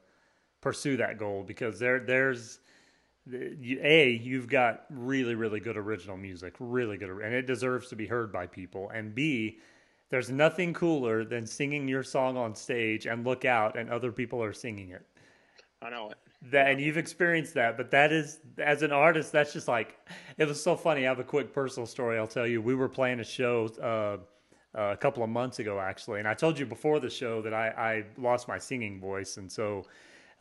pursue 0.62 0.98
that 0.98 1.18
goal 1.18 1.44
because 1.44 1.80
there 1.80 2.00
there's 2.00 2.60
a 3.32 4.10
you've 4.12 4.48
got 4.50 4.86
really 4.90 5.36
really 5.36 5.60
good 5.60 5.78
original 5.78 6.18
music, 6.18 6.56
really 6.60 6.98
good, 6.98 7.10
and 7.10 7.34
it 7.34 7.48
deserves 7.48 7.90
to 7.90 7.96
be 7.96 8.08
heard 8.08 8.32
by 8.32 8.48
people. 8.48 8.90
And 8.94 9.14
b 9.16 9.60
there's 10.10 10.30
nothing 10.32 10.74
cooler 10.74 11.24
than 11.24 11.46
singing 11.46 11.88
your 11.88 12.04
song 12.04 12.38
on 12.38 12.56
stage 12.56 13.06
and 13.08 13.26
look 13.26 13.46
out 13.46 13.78
and 13.78 13.90
other 13.92 14.12
people 14.12 14.44
are 14.44 14.54
singing 14.54 14.90
it. 14.92 15.06
I 15.82 15.90
know 15.90 16.10
it. 16.10 16.18
That 16.52 16.72
and 16.72 16.80
you've 16.80 16.98
experienced 16.98 17.54
that 17.56 17.76
but 17.76 17.92
that 17.92 18.12
is 18.14 18.40
as 18.58 18.82
an 18.82 18.92
artist 18.92 19.32
that's 19.32 19.52
just 19.52 19.68
like 19.68 19.98
it 20.38 20.48
was 20.48 20.62
so 20.62 20.76
funny. 20.76 21.06
I 21.06 21.10
have 21.10 21.20
a 21.20 21.24
quick 21.24 21.54
personal 21.54 21.86
story 21.86 22.18
i'll 22.18 22.28
tell 22.28 22.48
you. 22.48 22.62
We 22.62 22.76
were 22.76 22.90
playing 22.90 23.20
a 23.20 23.26
show 23.26 23.70
uh, 23.82 24.18
uh, 24.78 24.92
a 24.94 24.98
couple 24.98 25.24
of 25.24 25.30
months 25.30 25.60
ago 25.60 25.80
actually 25.80 26.20
and 26.20 26.28
i 26.28 26.34
told 26.34 26.60
you 26.60 26.66
before 26.66 27.00
the 27.00 27.10
show 27.10 27.42
that 27.42 27.54
i, 27.54 27.70
I 27.70 28.04
lost 28.22 28.48
my 28.48 28.60
singing 28.60 29.00
voice 29.00 29.38
and 29.38 29.52
so 29.52 29.86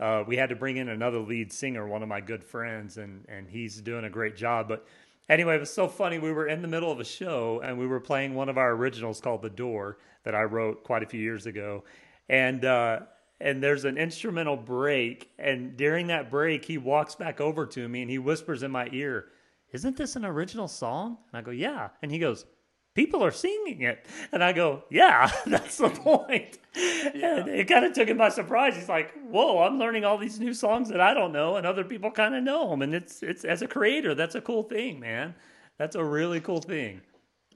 uh, 0.01 0.23
we 0.27 0.37
had 0.37 0.51
to 0.51 0.55
bring 0.55 0.77
in 0.77 0.91
another 0.91 1.19
lead 1.19 1.51
singer 1.53 1.89
one 1.89 2.03
of 2.03 2.09
my 2.09 2.21
good 2.21 2.45
friends 2.45 2.99
and 2.99 3.25
and 3.29 3.49
he's 3.49 3.81
doing 3.81 4.05
a 4.05 4.11
great 4.11 4.37
job 4.37 4.69
but 4.69 4.87
anyway 5.29 5.57
it 5.57 5.61
was 5.61 5.73
so 5.73 5.89
funny. 5.89 6.19
We 6.19 6.33
were 6.33 6.47
in 6.47 6.63
the 6.63 6.69
middle 6.69 6.93
of 6.93 7.01
a 7.01 7.05
show 7.05 7.61
and 7.65 7.79
we 7.79 7.87
were 7.87 8.01
playing 8.01 8.35
one 8.35 8.49
of 8.49 8.59
our 8.59 8.73
originals 8.73 9.21
called 9.21 9.43
the 9.43 9.51
door 9.51 9.99
that 10.25 10.35
i 10.35 10.43
wrote 10.43 10.85
quite 10.85 11.03
a 11.03 11.07
few 11.07 11.21
years 11.21 11.47
ago 11.47 11.85
and 12.29 12.67
uh, 12.67 13.01
and 13.41 13.63
there's 13.63 13.85
an 13.85 13.97
instrumental 13.97 14.57
break 14.57 15.31
and 15.39 15.77
during 15.77 16.09
that 16.09 16.31
break 16.31 16.65
he 16.65 16.79
walks 16.79 17.15
back 17.15 17.41
over 17.41 17.67
to 17.67 17.89
me 17.89 18.03
and 18.03 18.11
he 18.11 18.19
whispers 18.19 18.63
in 18.63 18.71
my 18.71 18.89
ear 18.93 19.27
isn't 19.73 19.97
this 19.97 20.17
an 20.17 20.25
original 20.25 20.69
song? 20.69 21.19
And 21.31 21.39
i 21.39 21.43
go 21.43 21.51
yeah. 21.51 21.91
And 22.03 22.11
he 22.11 22.19
goes 22.19 22.47
people 22.95 23.25
are 23.25 23.31
singing 23.31 23.83
it. 23.83 24.07
And 24.33 24.43
i 24.43 24.53
go 24.53 24.85
yeah 24.91 25.31
that's 25.47 25.79
the 25.79 25.91
point. 25.91 26.59
Yeah. 26.75 27.41
and 27.41 27.49
it 27.49 27.69
kind 27.69 27.85
of 27.85 27.93
took 27.93 28.09
him 28.09 28.19
by 28.19 28.31
surprise. 28.31 28.77
He's 28.77 28.89
like 28.89 29.13
whoa 29.29 29.63
i'm 29.63 29.79
learning 29.79 30.05
all 30.05 30.19
these 30.19 30.41
new 30.41 30.55
songs 30.55 30.89
that 30.89 31.01
i 31.01 31.15
don't 31.15 31.33
know 31.33 31.57
and 31.57 31.67
other 31.67 31.85
people 31.85 32.11
kind 32.11 32.35
of 32.35 32.43
know 32.43 32.71
them 32.71 32.83
and 32.83 32.95
it's 32.95 33.23
it's 33.23 33.45
as 33.45 33.63
a 33.63 33.69
creator 33.69 34.15
that's 34.15 34.35
a 34.35 34.41
cool 34.41 34.63
thing 34.63 35.01
man. 35.01 35.35
That's 35.77 35.95
a 35.95 36.03
really 36.03 36.41
cool 36.41 36.61
thing. 36.61 37.03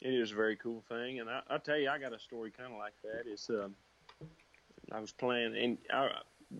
It 0.00 0.14
is 0.14 0.30
a 0.30 0.36
very 0.36 0.56
cool 0.56 0.82
thing 0.88 1.20
and 1.20 1.28
I, 1.28 1.42
will 1.50 1.58
tell 1.58 1.78
you 1.78 1.88
i 1.88 1.98
got 1.98 2.12
a 2.12 2.18
story 2.18 2.50
kind 2.50 2.72
of 2.72 2.78
like 2.78 2.94
that. 3.02 3.30
It's 3.30 3.48
um 3.48 3.74
I 4.90 5.00
was 5.00 5.12
playing, 5.12 5.56
and 5.56 5.78
I, 5.92 6.10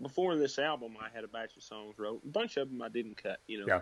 before 0.01 0.35
this 0.35 0.57
album, 0.59 0.95
I 0.99 1.09
had 1.13 1.23
a 1.23 1.27
batch 1.27 1.57
of 1.57 1.63
songs 1.63 1.95
wrote. 1.97 2.21
A 2.23 2.29
bunch 2.29 2.57
of 2.57 2.69
them 2.69 2.81
I 2.81 2.89
didn't 2.89 3.21
cut, 3.21 3.39
you 3.47 3.59
know. 3.59 3.67
Yeah. 3.67 3.81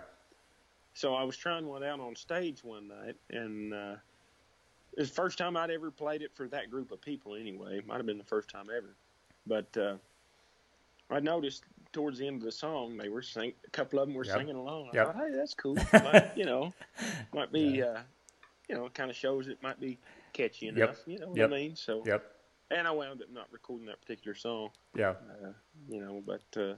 So 0.93 1.13
I 1.13 1.23
was 1.23 1.37
trying 1.37 1.67
one 1.67 1.83
out 1.83 1.99
on 1.99 2.15
stage 2.15 2.63
one 2.63 2.87
night, 2.87 3.15
and 3.29 3.73
uh, 3.73 3.95
it 4.97 4.99
was 4.99 5.09
the 5.09 5.15
first 5.15 5.37
time 5.37 5.55
I'd 5.55 5.69
ever 5.69 5.89
played 5.91 6.21
it 6.21 6.31
for 6.35 6.47
that 6.49 6.69
group 6.69 6.91
of 6.91 7.01
people. 7.01 7.35
Anyway, 7.35 7.77
it 7.77 7.87
might 7.87 7.97
have 7.97 8.05
been 8.05 8.17
the 8.17 8.23
first 8.23 8.49
time 8.49 8.65
ever. 8.75 8.95
But 9.47 9.75
uh, 9.77 9.95
I 11.09 11.19
noticed 11.19 11.63
towards 11.93 12.19
the 12.19 12.27
end 12.27 12.37
of 12.37 12.43
the 12.45 12.51
song 12.51 12.97
they 12.97 13.09
were 13.09 13.21
sing. 13.21 13.53
A 13.65 13.69
couple 13.69 13.99
of 13.99 14.07
them 14.07 14.15
were 14.15 14.25
Yep. 14.25 14.35
singing 14.35 14.55
along. 14.55 14.89
I 14.91 14.95
Yep. 14.95 15.05
thought, 15.07 15.15
hey, 15.15 15.35
that's 15.35 15.53
cool. 15.53 15.75
might, 15.93 16.31
you 16.35 16.45
know, 16.45 16.73
might 17.33 17.51
be. 17.51 17.77
Yeah. 17.79 17.85
Uh, 17.85 18.01
you 18.69 18.75
know, 18.77 18.87
kind 18.89 19.09
of 19.09 19.17
shows 19.17 19.49
it 19.49 19.61
might 19.61 19.79
be 19.81 19.99
catchy 20.31 20.67
Yep. 20.67 20.75
enough. 20.77 20.99
You 21.05 21.19
know 21.19 21.29
what 21.29 21.37
Yep. 21.39 21.49
I 21.49 21.51
mean? 21.53 21.75
So, 21.75 22.03
Yep. 22.05 22.30
And 22.72 22.88
I 22.88 22.91
wound 22.91 23.22
up 23.22 23.30
not 23.32 23.47
recording 23.51 23.88
that 23.88 24.01
particular 24.01 24.36
song. 24.36 24.69
Yeah. 24.95 25.11
Uh, 25.43 25.51
you 25.89 26.01
know, 26.01 26.24
but 26.26 26.41
uh, 26.55 26.76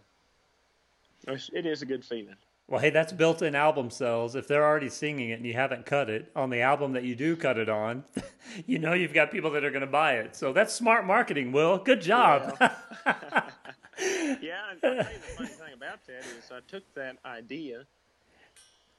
it's- 1.31 1.81
a 1.81 1.85
good 1.85 2.03
feeling. 2.03 2.35
Well, 2.67 2.79
hey, 2.79 2.91
that's 2.91 3.11
built-in 3.11 3.55
album 3.55 3.89
sales. 3.89 4.35
If 4.35 4.47
they're 4.47 4.63
already 4.65 4.89
singing 4.89 5.31
it 5.31 5.33
and 5.33 5.45
you 5.45 5.53
haven't 5.53 5.85
cut 5.85 6.09
it 6.09 6.31
on 6.33 6.49
the 6.49 6.61
album 6.61 6.93
that 6.93 7.03
you 7.03 7.13
do 7.13 7.35
cut 7.35 7.57
it 7.57 7.67
on, 7.67 8.05
you 8.65 8.79
know 8.79 8.93
you've 8.93 9.13
got 9.13 9.31
people 9.31 9.51
that 9.51 9.65
are 9.65 9.69
going 9.69 9.81
to 9.81 9.87
buy 9.87 10.13
it. 10.13 10.35
So 10.35 10.53
that's 10.53 10.73
smart 10.73 11.05
marketing, 11.05 11.51
Will. 11.51 11.77
Good 11.77 12.01
job. 12.01 12.57
yeah, 13.09 14.71
and 14.71 14.79
I'll 14.81 14.81
tell 14.81 14.95
you 14.95 15.03
the 15.03 15.33
funny 15.35 15.49
thing 15.49 15.73
about 15.73 16.05
that 16.07 16.19
is 16.19 16.51
I 16.51 16.59
took 16.67 16.83
that 16.95 17.17
idea, 17.25 17.83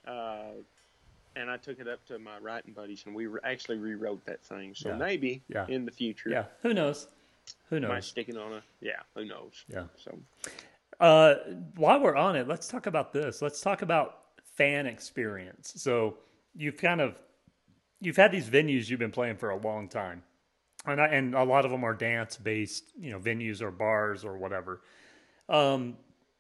uh, 0.06 0.60
and 1.36 1.50
I 1.50 1.56
took 1.56 1.80
it 1.80 1.88
up 1.88 2.04
to 2.06 2.18
my 2.18 2.38
writing 2.38 2.72
buddies, 2.72 3.04
and 3.06 3.14
we 3.14 3.26
re- 3.26 3.40
actually 3.44 3.78
rewrote 3.78 4.24
that 4.26 4.42
thing. 4.44 4.74
So 4.74 4.90
Yeah. 4.90 4.96
maybe 4.96 5.42
Yeah. 5.48 5.66
in 5.68 5.84
the 5.84 5.90
future, 5.92 6.30
yeah. 6.30 6.46
Who 6.62 6.74
knows? 6.74 7.08
Who 7.70 7.80
knows? 7.80 7.88
might 7.88 8.04
stick 8.04 8.28
it 8.28 8.36
on 8.36 8.52
a 8.54 8.62
yeah. 8.80 9.00
Who 9.14 9.24
knows? 9.24 9.64
Yeah. 9.68 9.86
So 9.96 10.18
Uh, 11.00 11.34
while 11.74 12.00
we're 12.00 12.14
on 12.16 12.36
it, 12.36 12.46
let's 12.46 12.68
talk 12.68 12.86
about 12.86 13.12
this. 13.12 13.42
Let's 13.42 13.60
talk 13.60 13.82
about 13.82 14.20
fan 14.56 14.86
experience. 14.86 15.72
So 15.76 16.18
you've 16.54 16.76
kind 16.76 17.00
of 17.00 17.18
you've 18.00 18.16
had 18.16 18.30
these 18.32 18.48
venues 18.48 18.88
you've 18.88 19.00
been 19.00 19.10
playing 19.10 19.36
for 19.36 19.50
a 19.50 19.56
long 19.56 19.88
time, 19.88 20.22
and 20.86 21.00
I, 21.00 21.06
and 21.08 21.34
a 21.34 21.42
lot 21.42 21.64
of 21.64 21.70
them 21.70 21.82
are 21.84 21.94
dance 21.94 22.36
based, 22.36 22.92
you 22.98 23.10
know, 23.10 23.18
venues 23.18 23.60
or 23.60 23.70
bars 23.70 24.24
or 24.24 24.36
whatever. 24.38 24.82
Um, 25.48 25.96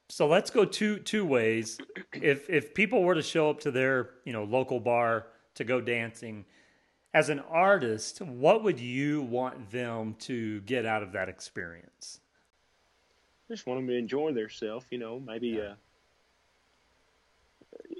so 0.08 0.26
let's 0.26 0.50
go 0.50 0.64
two 0.64 0.98
two 0.98 1.24
ways. 1.24 1.78
If 2.12 2.48
if 2.50 2.74
people 2.74 3.02
were 3.02 3.14
to 3.14 3.22
show 3.22 3.50
up 3.50 3.60
to 3.60 3.70
their 3.70 4.10
you 4.24 4.32
know 4.32 4.44
local 4.44 4.80
bar 4.80 5.26
to 5.54 5.64
go 5.64 5.80
dancing, 5.80 6.44
as 7.12 7.28
an 7.28 7.40
artist, 7.40 8.20
what 8.20 8.62
would 8.64 8.78
you 8.80 9.22
want 9.22 9.70
them 9.70 10.14
to 10.20 10.60
get 10.62 10.84
out 10.86 11.02
of 11.02 11.12
that 11.12 11.28
experience? 11.28 12.20
just 13.50 13.66
want 13.66 13.78
them 13.78 13.86
to 13.88 13.94
enjoy 13.96 14.32
themselves. 14.32 14.86
You 14.90 14.98
know, 14.98 15.20
maybe 15.20 15.48
Yeah. 15.50 15.60
uh, 15.62 15.74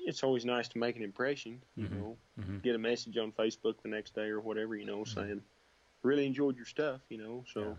it's 0.07 0.23
always 0.25 0.45
nice 0.45 0.69
to 0.69 0.79
make 0.79 0.97
an 0.97 1.03
impression. 1.03 1.63
You 1.77 1.89
Mhm. 1.89 1.93
know, 1.93 2.19
Mhm. 2.39 2.63
get 2.63 2.75
a 2.75 2.79
message 2.79 3.17
on 3.19 3.31
Facebook 3.33 3.81
the 3.83 3.89
next 3.89 4.15
day 4.15 4.29
or 4.29 4.41
whatever. 4.41 4.75
You 4.75 4.87
know, 4.87 5.03
Mm-hmm. 5.05 5.21
saying 5.21 5.43
really 6.03 6.27
enjoyed 6.27 6.57
your 6.57 6.67
stuff. 6.67 7.03
You 7.09 7.19
know, 7.19 7.45
so 7.53 7.79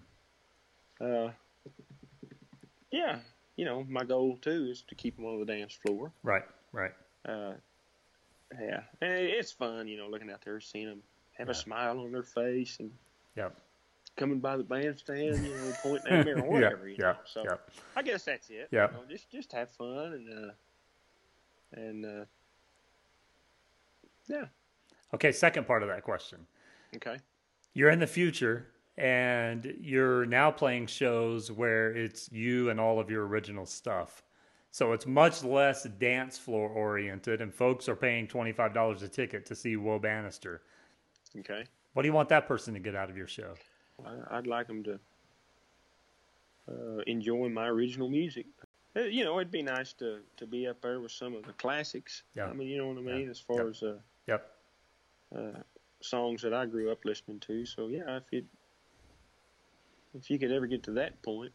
uh, 1.01 1.32
yeah, 2.91 3.19
you 3.56 3.66
know, 3.66 3.84
my 3.89 4.03
goal 4.03 4.38
too 4.41 4.68
is 4.70 4.82
to 4.88 4.95
keep 4.95 5.16
them 5.16 5.26
on 5.26 5.39
the 5.39 5.45
dance 5.45 5.74
floor. 5.74 6.12
Right, 6.24 6.43
right. 6.72 6.91
Uh, 7.28 7.53
yeah, 8.60 8.82
and 9.01 9.12
it's 9.12 9.51
fun. 9.51 9.88
You 9.88 9.97
know, 9.97 10.08
looking 10.08 10.30
out 10.30 10.41
there, 10.45 10.60
seeing 10.60 10.88
them 10.88 11.01
have 11.38 11.47
Yeah. 11.47 11.51
a 11.51 11.56
smile 11.56 11.99
on 11.99 12.12
their 12.12 12.24
face 12.24 12.80
and 12.80 12.91
Yeah. 13.36 13.49
coming 14.18 14.39
by 14.39 14.58
the 14.58 14.64
bandstand, 14.64 15.45
you 15.45 15.56
know, 15.56 15.74
pointing 15.82 16.12
at 16.14 16.26
me 16.26 16.32
or 16.34 16.43
whatever. 16.43 16.88
you 16.88 16.95
yeah, 16.99 17.14
know. 17.14 17.18
So 17.26 17.43
yeah. 17.43 17.56
I 17.95 18.01
guess 18.03 18.24
that's 18.26 18.49
it. 18.49 18.70
Yeah. 18.72 18.88
You 18.91 18.97
know, 18.97 19.03
just 19.10 19.30
just 19.32 19.51
have 19.53 19.70
fun 19.72 20.14
and 20.14 20.49
uh, 20.49 20.51
and 21.74 22.06
uh, 22.06 22.26
yeah. 24.28 24.45
Okay, 25.14 25.32
second 25.32 25.66
part 25.68 25.82
of 25.84 25.89
that 25.89 26.03
question. 26.03 26.45
Okay. 26.95 27.18
You're 27.74 27.89
in 27.89 27.99
the 27.99 28.08
future 28.08 28.68
and 28.97 29.75
you're 29.81 30.25
now 30.25 30.49
playing 30.51 30.87
shows 30.87 31.51
where 31.51 31.91
it's 31.95 32.31
you 32.31 32.69
and 32.69 32.79
all 32.79 32.99
of 32.99 33.09
your 33.09 33.27
original 33.27 33.65
stuff. 33.65 34.23
So 34.71 34.91
it's 34.93 35.05
much 35.05 35.43
less 35.43 35.83
dance 35.83 36.37
floor 36.37 36.69
oriented 36.69 37.41
and 37.41 37.53
folks 37.53 37.87
are 37.89 37.95
paying 37.95 38.27
$25 38.27 39.03
a 39.03 39.07
ticket 39.07 39.45
to 39.47 39.55
see 39.55 39.75
Will 39.77 39.99
Banister. 39.99 40.61
Okay. 41.39 41.65
What 41.93 42.01
do 42.03 42.07
you 42.07 42.13
want 42.13 42.29
that 42.29 42.47
person 42.47 42.73
to 42.73 42.79
get 42.79 42.95
out 42.95 43.09
of 43.09 43.17
your 43.17 43.27
show? 43.27 43.53
I'd 44.31 44.47
like 44.47 44.67
them 44.67 44.83
to 44.83 44.99
uh, 46.69 47.01
enjoy 47.07 47.49
my 47.49 47.67
original 47.67 48.09
music. 48.09 48.45
Uh, 48.95 49.01
You 49.01 49.23
know, 49.23 49.39
it'd 49.39 49.51
be 49.51 49.61
nice 49.61 49.93
to, 49.93 50.19
to 50.37 50.45
be 50.47 50.67
up 50.67 50.81
there 50.81 50.99
with 50.99 51.11
some 51.11 51.35
of 51.35 51.43
the 51.43 51.53
classics. 51.53 52.23
Yeah. 52.35 52.47
I 52.47 52.53
mean, 52.53 52.67
you 52.67 52.77
know 52.77 52.87
what 52.89 52.97
I 52.97 53.01
mean, 53.01 53.25
Yeah. 53.25 53.31
as 53.31 53.39
far 53.39 53.57
Yep. 53.57 53.67
as 53.67 53.83
uh, 53.83 53.97
Yep. 54.27 54.51
uh, 55.35 55.59
songs 56.01 56.41
that 56.41 56.53
I 56.53 56.65
grew 56.65 56.91
up 56.91 57.03
listening 57.05 57.39
to. 57.41 57.65
So 57.65 57.87
yeah, 57.87 58.17
if 58.17 58.23
it 58.31 58.45
if 60.18 60.30
you 60.30 60.39
could 60.39 60.51
ever 60.51 60.68
get 60.68 60.84
to 60.84 60.91
that 60.91 61.22
point, 61.22 61.51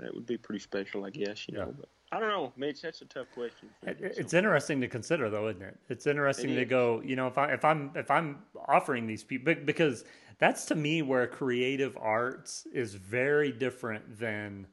that 0.00 0.14
would 0.14 0.26
be 0.26 0.36
pretty 0.36 0.60
special, 0.60 1.04
I 1.04 1.10
guess. 1.10 1.46
You 1.48 1.58
Yeah. 1.58 1.64
know, 1.64 1.74
but 1.78 1.88
I 2.12 2.20
don't 2.20 2.28
know, 2.28 2.52
Mitch. 2.56 2.82
That's 2.82 3.02
a 3.02 3.06
tough 3.06 3.26
question. 3.34 3.68
It- 3.82 4.00
me, 4.00 4.08
It's 4.08 4.30
so. 4.32 4.38
interesting 4.38 4.80
to 4.80 4.88
consider, 4.88 5.30
though, 5.30 5.48
isn't 5.48 5.62
it? 5.62 5.76
It's 5.88 6.06
interesting 6.06 6.50
It 6.50 6.56
to 6.56 6.64
go. 6.64 7.00
You 7.00 7.16
know, 7.16 7.26
if 7.26 7.38
I 7.38 7.52
if 7.52 7.64
I'm 7.64 7.90
if 7.96 8.10
I'm 8.10 8.44
offering 8.68 9.06
these 9.06 9.24
people 9.24 9.54
because 9.64 10.04
that's 10.38 10.64
to 10.66 10.74
me 10.74 11.02
where 11.02 11.26
creative 11.26 11.96
arts 11.98 12.66
is 12.72 12.94
very 12.94 13.52
different 13.52 14.18
than 14.18 14.66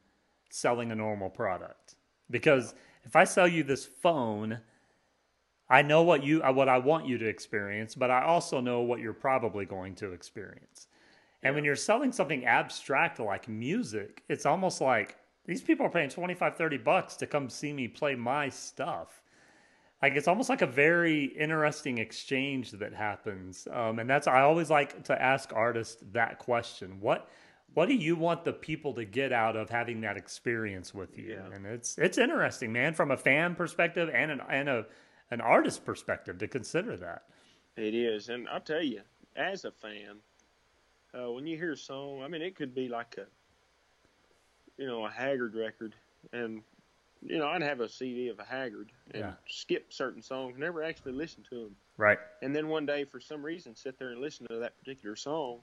selling 0.50 0.92
a 0.92 0.94
normal 0.94 1.30
product. 1.30 1.96
Because 2.30 2.74
if 3.04 3.16
I 3.16 3.24
sell 3.24 3.48
you 3.48 3.62
this 3.64 3.84
phone, 3.86 4.60
I 5.68 5.82
know 5.82 6.02
what 6.02 6.22
you 6.22 6.40
what 6.40 6.68
I 6.68 6.78
want 6.78 7.06
you 7.06 7.18
to 7.18 7.26
experience, 7.26 7.94
but 7.94 8.10
I 8.10 8.22
also 8.22 8.60
know 8.60 8.80
what 8.82 9.00
you're 9.00 9.14
probably 9.14 9.64
going 9.64 9.94
to 9.96 10.12
experience. 10.12 10.86
And 11.42 11.54
when 11.54 11.64
you're 11.64 11.76
selling 11.76 12.12
something 12.12 12.44
abstract 12.44 13.18
like 13.18 13.48
music, 13.48 14.22
it's 14.28 14.46
almost 14.46 14.80
like 14.80 15.16
these 15.44 15.62
people 15.62 15.86
are 15.86 15.90
paying 15.90 16.08
25, 16.08 16.56
30 16.56 16.78
bucks 16.78 17.16
to 17.16 17.26
come 17.26 17.50
see 17.50 17.72
me 17.72 17.88
play 17.88 18.14
my 18.14 18.48
stuff. 18.48 19.22
Like 20.00 20.14
it's 20.14 20.28
almost 20.28 20.48
like 20.48 20.62
a 20.62 20.66
very 20.66 21.24
interesting 21.24 21.98
exchange 21.98 22.72
that 22.72 22.92
happens. 22.92 23.66
Um, 23.70 23.98
and 23.98 24.08
that's, 24.08 24.26
I 24.26 24.42
always 24.42 24.70
like 24.70 25.04
to 25.04 25.20
ask 25.20 25.52
artists 25.52 26.02
that 26.12 26.38
question. 26.38 26.98
What, 27.00 27.28
what 27.74 27.88
do 27.88 27.94
you 27.94 28.16
want 28.16 28.44
the 28.44 28.52
people 28.52 28.94
to 28.94 29.04
get 29.04 29.32
out 29.32 29.56
of 29.56 29.70
having 29.70 30.00
that 30.02 30.16
experience 30.16 30.92
with 30.92 31.16
you? 31.18 31.38
Yeah. 31.38 31.56
And 31.56 31.66
it's, 31.66 31.96
it's 31.98 32.18
interesting, 32.18 32.72
man, 32.72 32.94
from 32.94 33.10
a 33.10 33.16
fan 33.16 33.54
perspective 33.54 34.10
and 34.12 34.30
an, 34.30 34.40
and 34.48 34.68
a, 34.68 34.86
an 35.30 35.40
artist 35.40 35.84
perspective 35.84 36.38
to 36.38 36.48
consider 36.48 36.96
that. 36.98 37.22
It 37.76 37.94
is, 37.94 38.28
and 38.28 38.48
I'll 38.48 38.60
tell 38.60 38.82
you, 38.82 39.00
as 39.34 39.64
a 39.64 39.70
fan, 39.70 40.18
uh, 41.14 41.30
when 41.30 41.46
you 41.46 41.56
hear 41.56 41.72
a 41.72 41.76
song, 41.76 42.22
I 42.22 42.28
mean, 42.28 42.42
it 42.42 42.56
could 42.56 42.74
be 42.74 42.88
like 42.88 43.16
a, 43.18 43.26
you 44.80 44.86
know, 44.86 45.04
a 45.06 45.10
Haggard 45.10 45.54
record, 45.54 45.94
and 46.32 46.62
you 47.24 47.38
know, 47.38 47.46
I'd 47.46 47.62
have 47.62 47.80
a 47.80 47.88
CD 47.88 48.28
of 48.28 48.40
a 48.40 48.44
Haggard 48.44 48.90
and 49.12 49.20
Yeah. 49.22 49.32
skip 49.48 49.92
certain 49.92 50.22
songs, 50.22 50.58
never 50.58 50.82
actually 50.82 51.12
listen 51.12 51.44
to 51.50 51.64
them, 51.64 51.76
Right. 51.96 52.18
and 52.42 52.54
then 52.54 52.68
one 52.68 52.84
day, 52.86 53.04
for 53.04 53.20
some 53.20 53.44
reason, 53.44 53.76
sit 53.76 53.98
there 53.98 54.10
and 54.10 54.20
listen 54.20 54.46
to 54.48 54.58
that 54.58 54.76
particular 54.78 55.14
song. 55.14 55.60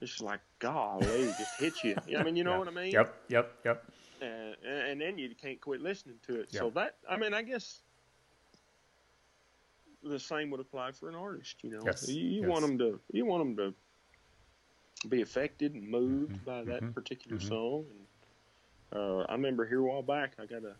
It's 0.00 0.10
just 0.12 0.22
like, 0.22 0.40
golly, 0.58 1.04
it 1.06 1.36
just 1.38 1.60
hits 1.60 1.84
you. 1.84 1.96
I 2.18 2.22
mean, 2.22 2.36
you 2.36 2.44
know 2.44 2.52
Yeah. 2.52 2.58
what 2.58 2.68
I 2.68 2.72
mean? 2.72 2.92
Yep. 2.92 3.14
Yep. 3.28 3.52
Yep. 3.64 3.84
and, 4.22 4.56
and 4.64 5.00
then 5.00 5.18
you 5.18 5.34
can't 5.34 5.60
quit 5.60 5.80
listening 5.82 6.18
to 6.26 6.40
it. 6.40 6.48
Yeah. 6.52 6.60
So 6.60 6.70
that, 6.70 6.96
I 7.08 7.16
mean, 7.18 7.34
I 7.34 7.42
guess 7.42 7.82
the 10.02 10.18
same 10.18 10.50
would 10.50 10.60
apply 10.60 10.92
for 10.92 11.08
an 11.08 11.14
artist. 11.14 11.56
You 11.62 11.70
know, 11.70 11.82
Yes, 11.84 12.08
you, 12.08 12.22
you 12.22 12.40
yes. 12.42 12.50
want 12.50 12.62
them 12.62 12.78
to, 12.78 13.00
you 13.12 13.24
want 13.26 13.56
them 13.56 13.56
to 13.58 13.74
be 15.08 15.22
affected 15.22 15.74
and 15.74 15.88
moved 15.88 16.44
by 16.44 16.62
that 16.64 16.82
mhm, 16.82 16.94
particular 16.94 17.38
mhm. 17.38 17.48
song. 17.48 17.84
And 18.92 19.00
uh, 19.00 19.24
I 19.28 19.32
remember 19.32 19.66
here 19.66 19.80
a 19.80 19.84
while 19.84 20.02
back, 20.02 20.34
I 20.38 20.46
got 20.46 20.62
a, 20.64 20.74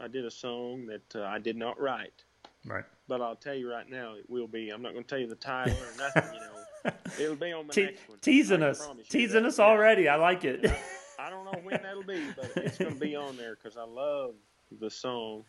I 0.00 0.08
did 0.08 0.24
a 0.24 0.30
song 0.30 0.86
that 0.86 1.16
uh, 1.20 1.24
I 1.26 1.38
did 1.38 1.56
not 1.56 1.80
write. 1.80 2.24
Right. 2.66 2.84
But 3.06 3.20
I'll 3.22 3.36
tell 3.36 3.54
you 3.54 3.70
right 3.70 3.88
now, 3.88 4.14
it 4.14 4.28
will 4.28 4.48
be. 4.48 4.70
I'm 4.70 4.82
not 4.82 4.92
going 4.92 5.04
to 5.04 5.08
tell 5.08 5.18
you 5.18 5.26
the 5.28 5.34
title 5.34 5.72
or 5.76 5.96
nothing. 5.98 6.34
You 6.34 6.40
know, 6.40 6.92
it'll 7.18 7.36
be 7.36 7.52
on 7.52 7.66
the 7.66 7.72
Te- 7.72 7.84
next 7.86 8.08
one. 8.08 8.18
teasing 8.20 8.62
us, 8.62 8.86
teasing 9.08 9.44
us 9.46 9.58
already. 9.58 10.08
I 10.08 10.16
like 10.16 10.44
it. 10.44 10.64
I 11.18 11.30
don't 11.30 11.44
know 11.44 11.58
when 11.62 11.80
that'll 11.82 12.02
be, 12.02 12.30
but 12.36 12.52
it's 12.56 12.78
going 12.78 12.94
to 12.94 13.00
be 13.00 13.16
on 13.16 13.36
there 13.36 13.56
because 13.56 13.76
I 13.76 13.84
love 13.84 14.34
the 14.80 14.90
song. 14.90 15.44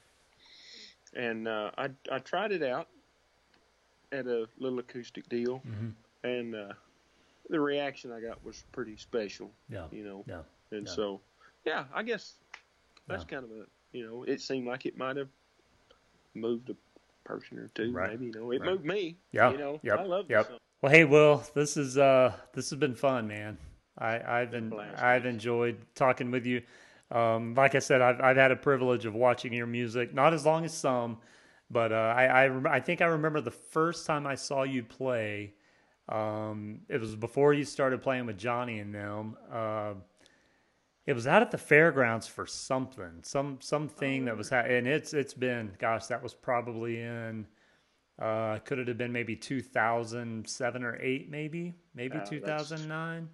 And 1.15 1.47
uh, 1.47 1.71
I 1.77 1.89
I 2.11 2.19
tried 2.19 2.51
it 2.51 2.63
out 2.63 2.87
at 4.11 4.25
a 4.27 4.47
little 4.57 4.79
acoustic 4.79 5.27
deal, 5.29 5.61
Mhm. 5.67 5.93
and 6.23 6.55
uh, 6.55 6.73
the 7.49 7.59
reaction 7.59 8.11
I 8.11 8.21
got 8.21 8.43
was 8.45 8.63
pretty 8.71 8.95
special. 8.97 9.51
Yeah. 9.69 9.85
You 9.91 10.03
know, 10.03 10.23
Yeah. 10.27 10.41
and 10.71 10.85
yeah. 10.87 10.93
so 10.93 11.21
yeah, 11.65 11.85
I 11.93 12.03
guess 12.03 12.35
that's 13.07 13.23
kind 13.25 13.43
of 13.43 13.51
a 13.51 13.65
you 13.91 14.05
know, 14.05 14.23
it 14.23 14.39
seemed 14.39 14.67
like 14.67 14.85
it 14.85 14.95
might 14.97 15.17
have 15.17 15.29
moved 16.35 16.69
a 16.69 16.75
person 17.23 17.57
or 17.57 17.67
two, 17.69 17.91
Right. 17.91 18.11
maybe. 18.11 18.27
You 18.27 18.31
know, 18.33 18.51
it 18.51 18.61
Right. 18.61 18.69
moved 18.71 18.85
me. 18.85 19.17
Yeah. 19.31 19.51
You 19.51 19.57
know, 19.57 19.79
Yep. 19.83 19.99
I 19.99 20.03
love 20.03 20.25
Yep. 20.29 20.45
song. 20.47 20.57
Well, 20.81 20.91
hey, 20.91 21.05
Will, 21.05 21.43
this 21.55 21.75
is 21.75 21.97
uh, 21.97 22.33
this 22.53 22.69
has 22.69 22.79
been 22.79 22.95
fun, 22.95 23.27
man. 23.27 23.57
I, 23.97 24.41
I've 24.41 24.51
been 24.51 24.71
I've 24.73 25.25
enjoyed 25.25 25.77
talking 25.95 26.31
with 26.31 26.45
you. 26.45 26.61
Um, 27.11 27.55
like 27.55 27.75
I 27.75 27.79
said, 27.79 28.01
I've 28.01 28.21
I've 28.21 28.37
had 28.37 28.51
a 28.51 28.55
privilege 28.55 29.05
of 29.05 29.13
watching 29.15 29.51
your 29.51 29.65
music, 29.67 30.13
not 30.13 30.33
as 30.33 30.45
long 30.45 30.63
as 30.63 30.73
some, 30.73 31.17
but 31.69 31.91
uh, 31.91 32.13
I 32.15 32.25
I, 32.27 32.47
rem- 32.47 32.67
I 32.67 32.79
think 32.79 33.01
I 33.01 33.07
remember 33.07 33.41
the 33.41 33.51
first 33.51 34.05
time 34.05 34.25
I 34.27 34.35
saw 34.35 34.63
you 34.63 34.83
play. 34.83 35.53
Um, 36.09 36.81
it 36.89 36.99
was 36.99 37.15
before 37.15 37.53
you 37.53 37.63
started 37.63 38.01
playing 38.01 38.25
with 38.25 38.37
Johnny 38.37 38.79
and 38.79 38.93
them. 38.93 39.37
Uh, 39.51 39.93
it 41.05 41.13
was 41.13 41.25
out 41.27 41.41
at 41.41 41.49
the 41.51 41.57
fairgrounds 41.57 42.27
for 42.27 42.45
something, 42.45 43.21
some 43.23 43.57
something 43.61 44.25
that 44.25 44.37
was, 44.37 44.49
ha- 44.49 44.57
and 44.67 44.87
it's 44.87 45.13
it's 45.13 45.33
been, 45.33 45.71
gosh, 45.79 46.05
that 46.07 46.21
was 46.21 46.33
probably 46.33 46.99
in. 47.01 47.45
Uh, 48.19 48.59
could 48.59 48.79
it 48.79 48.87
have 48.89 48.97
been 48.97 49.13
maybe 49.13 49.33
2007 49.33 50.83
or 50.83 50.97
8 51.01 51.29
maybe 51.31 51.73
maybe 51.95 52.17
Uh, 52.17 52.25
2009 52.25 53.29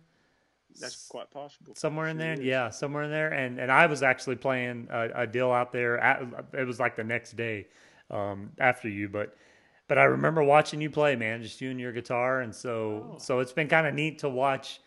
That's 0.80 1.08
quite 1.08 1.32
possible. 1.32 1.74
somewhere 1.74 2.08
in 2.08 2.18
there 2.20 2.40
yeah 2.40 2.70
somewhere 2.70 3.02
in 3.04 3.10
there 3.10 3.34
and 3.34 3.60
and 3.60 3.72
i 3.72 3.88
was 3.88 4.04
actually 4.04 4.36
playing 4.36 4.88
a, 4.92 5.24
a 5.24 5.26
deal 5.28 5.52
out 5.52 5.72
there 5.72 5.98
at, 5.98 6.22
it 6.54 6.66
was 6.68 6.80
like 6.80 6.96
the 6.96 7.04
next 7.04 7.36
day 7.36 7.66
um, 8.12 8.52
after 8.60 8.88
you 8.88 9.10
but 9.10 9.36
but 9.88 9.98
i 9.98 10.04
remember 10.04 10.44
watching 10.44 10.82
you 10.82 10.90
play 10.90 11.16
man 11.16 11.42
just 11.42 11.62
you 11.62 11.70
and 11.72 11.80
your 11.80 11.92
guitar 11.92 12.42
and 12.42 12.54
so 12.54 13.12
Oh. 13.14 13.18
so 13.20 13.40
it's 13.40 13.52
been 13.54 13.68
kind 13.68 13.86
of 13.88 13.94
neat 13.94 14.20
to 14.20 14.30
watch 14.30 14.80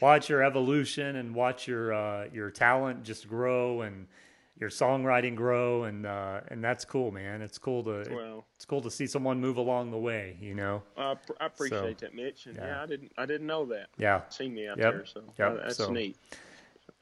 watch 0.00 0.28
your 0.28 0.42
evolution 0.42 1.16
and 1.16 1.34
watch 1.34 1.66
your 1.68 1.92
uh, 1.92 2.26
your 2.32 2.50
talent 2.50 3.02
just 3.04 3.28
grow 3.28 3.82
and 3.82 4.06
your 4.58 4.70
songwriting 4.70 5.34
grow 5.34 5.84
and 5.84 6.06
uh, 6.06 6.40
and 6.48 6.62
that's 6.62 6.84
cool 6.84 7.10
man 7.10 7.42
it's 7.42 7.58
cool 7.58 7.82
to 7.84 8.04
Well, 8.10 8.44
it's 8.54 8.64
cool 8.64 8.80
to 8.82 8.90
see 8.90 9.06
someone 9.06 9.40
move 9.40 9.56
along 9.56 9.90
the 9.90 9.98
way 9.98 10.36
you 10.40 10.54
know 10.54 10.82
I, 10.96 11.16
I 11.40 11.46
appreciate 11.46 11.98
that, 11.98 12.14
Mitch. 12.14 12.46
And 12.46 12.56
yeah. 12.56 12.66
yeah. 12.66 12.82
I 12.82 12.86
didn't 12.86 13.12
I 13.18 13.26
didn't 13.26 13.46
know 13.46 13.64
that. 13.66 13.88
yeah 13.98 14.22
See 14.28 14.48
me 14.48 14.68
out 14.68 14.78
Yep. 14.78 14.92
there, 14.94 15.06
so 15.06 15.22
Yep. 15.38 15.50
uh, 15.50 15.54
that's 15.62 15.76
So- 15.76 15.90
neat. 15.90 16.16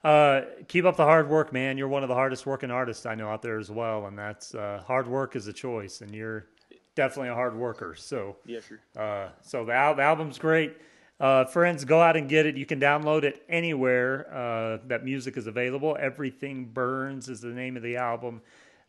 Uh, 0.03 0.43
keep 0.69 0.87
up 0.87 0.97
the 0.97 1.05
hard 1.05 1.29
work, 1.29 1.53
man. 1.53 1.77
You're 1.77 1.89
one 1.89 2.03
of 2.03 2.09
the 2.09 2.15
hardest 2.15 2.47
working 2.47 2.71
artists 2.71 3.05
I 3.05 3.15
know 3.15 3.29
out 3.29 3.43
there 3.43 3.59
as 3.59 3.71
well, 3.71 4.07
and 4.07 4.19
that's 4.19 4.55
uh, 4.55 4.83
hard 4.87 5.07
work 5.07 5.37
is 5.37 5.47
a 5.47 5.53
choice, 5.53 6.01
and 6.01 6.15
you're 6.15 6.47
definitely 6.95 7.31
a 7.31 7.35
hard 7.35 7.57
worker. 7.57 7.95
So, 7.97 8.37
yeah, 8.47 8.61
sir. 8.61 8.81
uh, 9.01 9.29
so 9.43 9.65
the, 9.65 9.73
al- 9.73 9.95
the 9.95 10.03
album's 10.03 10.39
great. 10.39 10.77
Uh, 11.19 11.45
friends, 11.45 11.85
go 11.85 12.01
out 12.01 12.17
and 12.17 12.29
get 12.29 12.47
it. 12.47 12.57
You 12.57 12.65
can 12.65 12.81
download 12.81 13.25
it 13.25 13.43
anywhere 13.49 14.33
uh, 14.35 14.79
that 14.87 15.05
music 15.05 15.37
is 15.37 15.47
available. 15.47 15.97
Everything 16.01 16.65
Burns 16.65 17.29
is 17.29 17.43
the 17.43 17.49
name 17.49 17.77
of 17.77 17.83
the 17.83 17.97
album. 17.97 18.41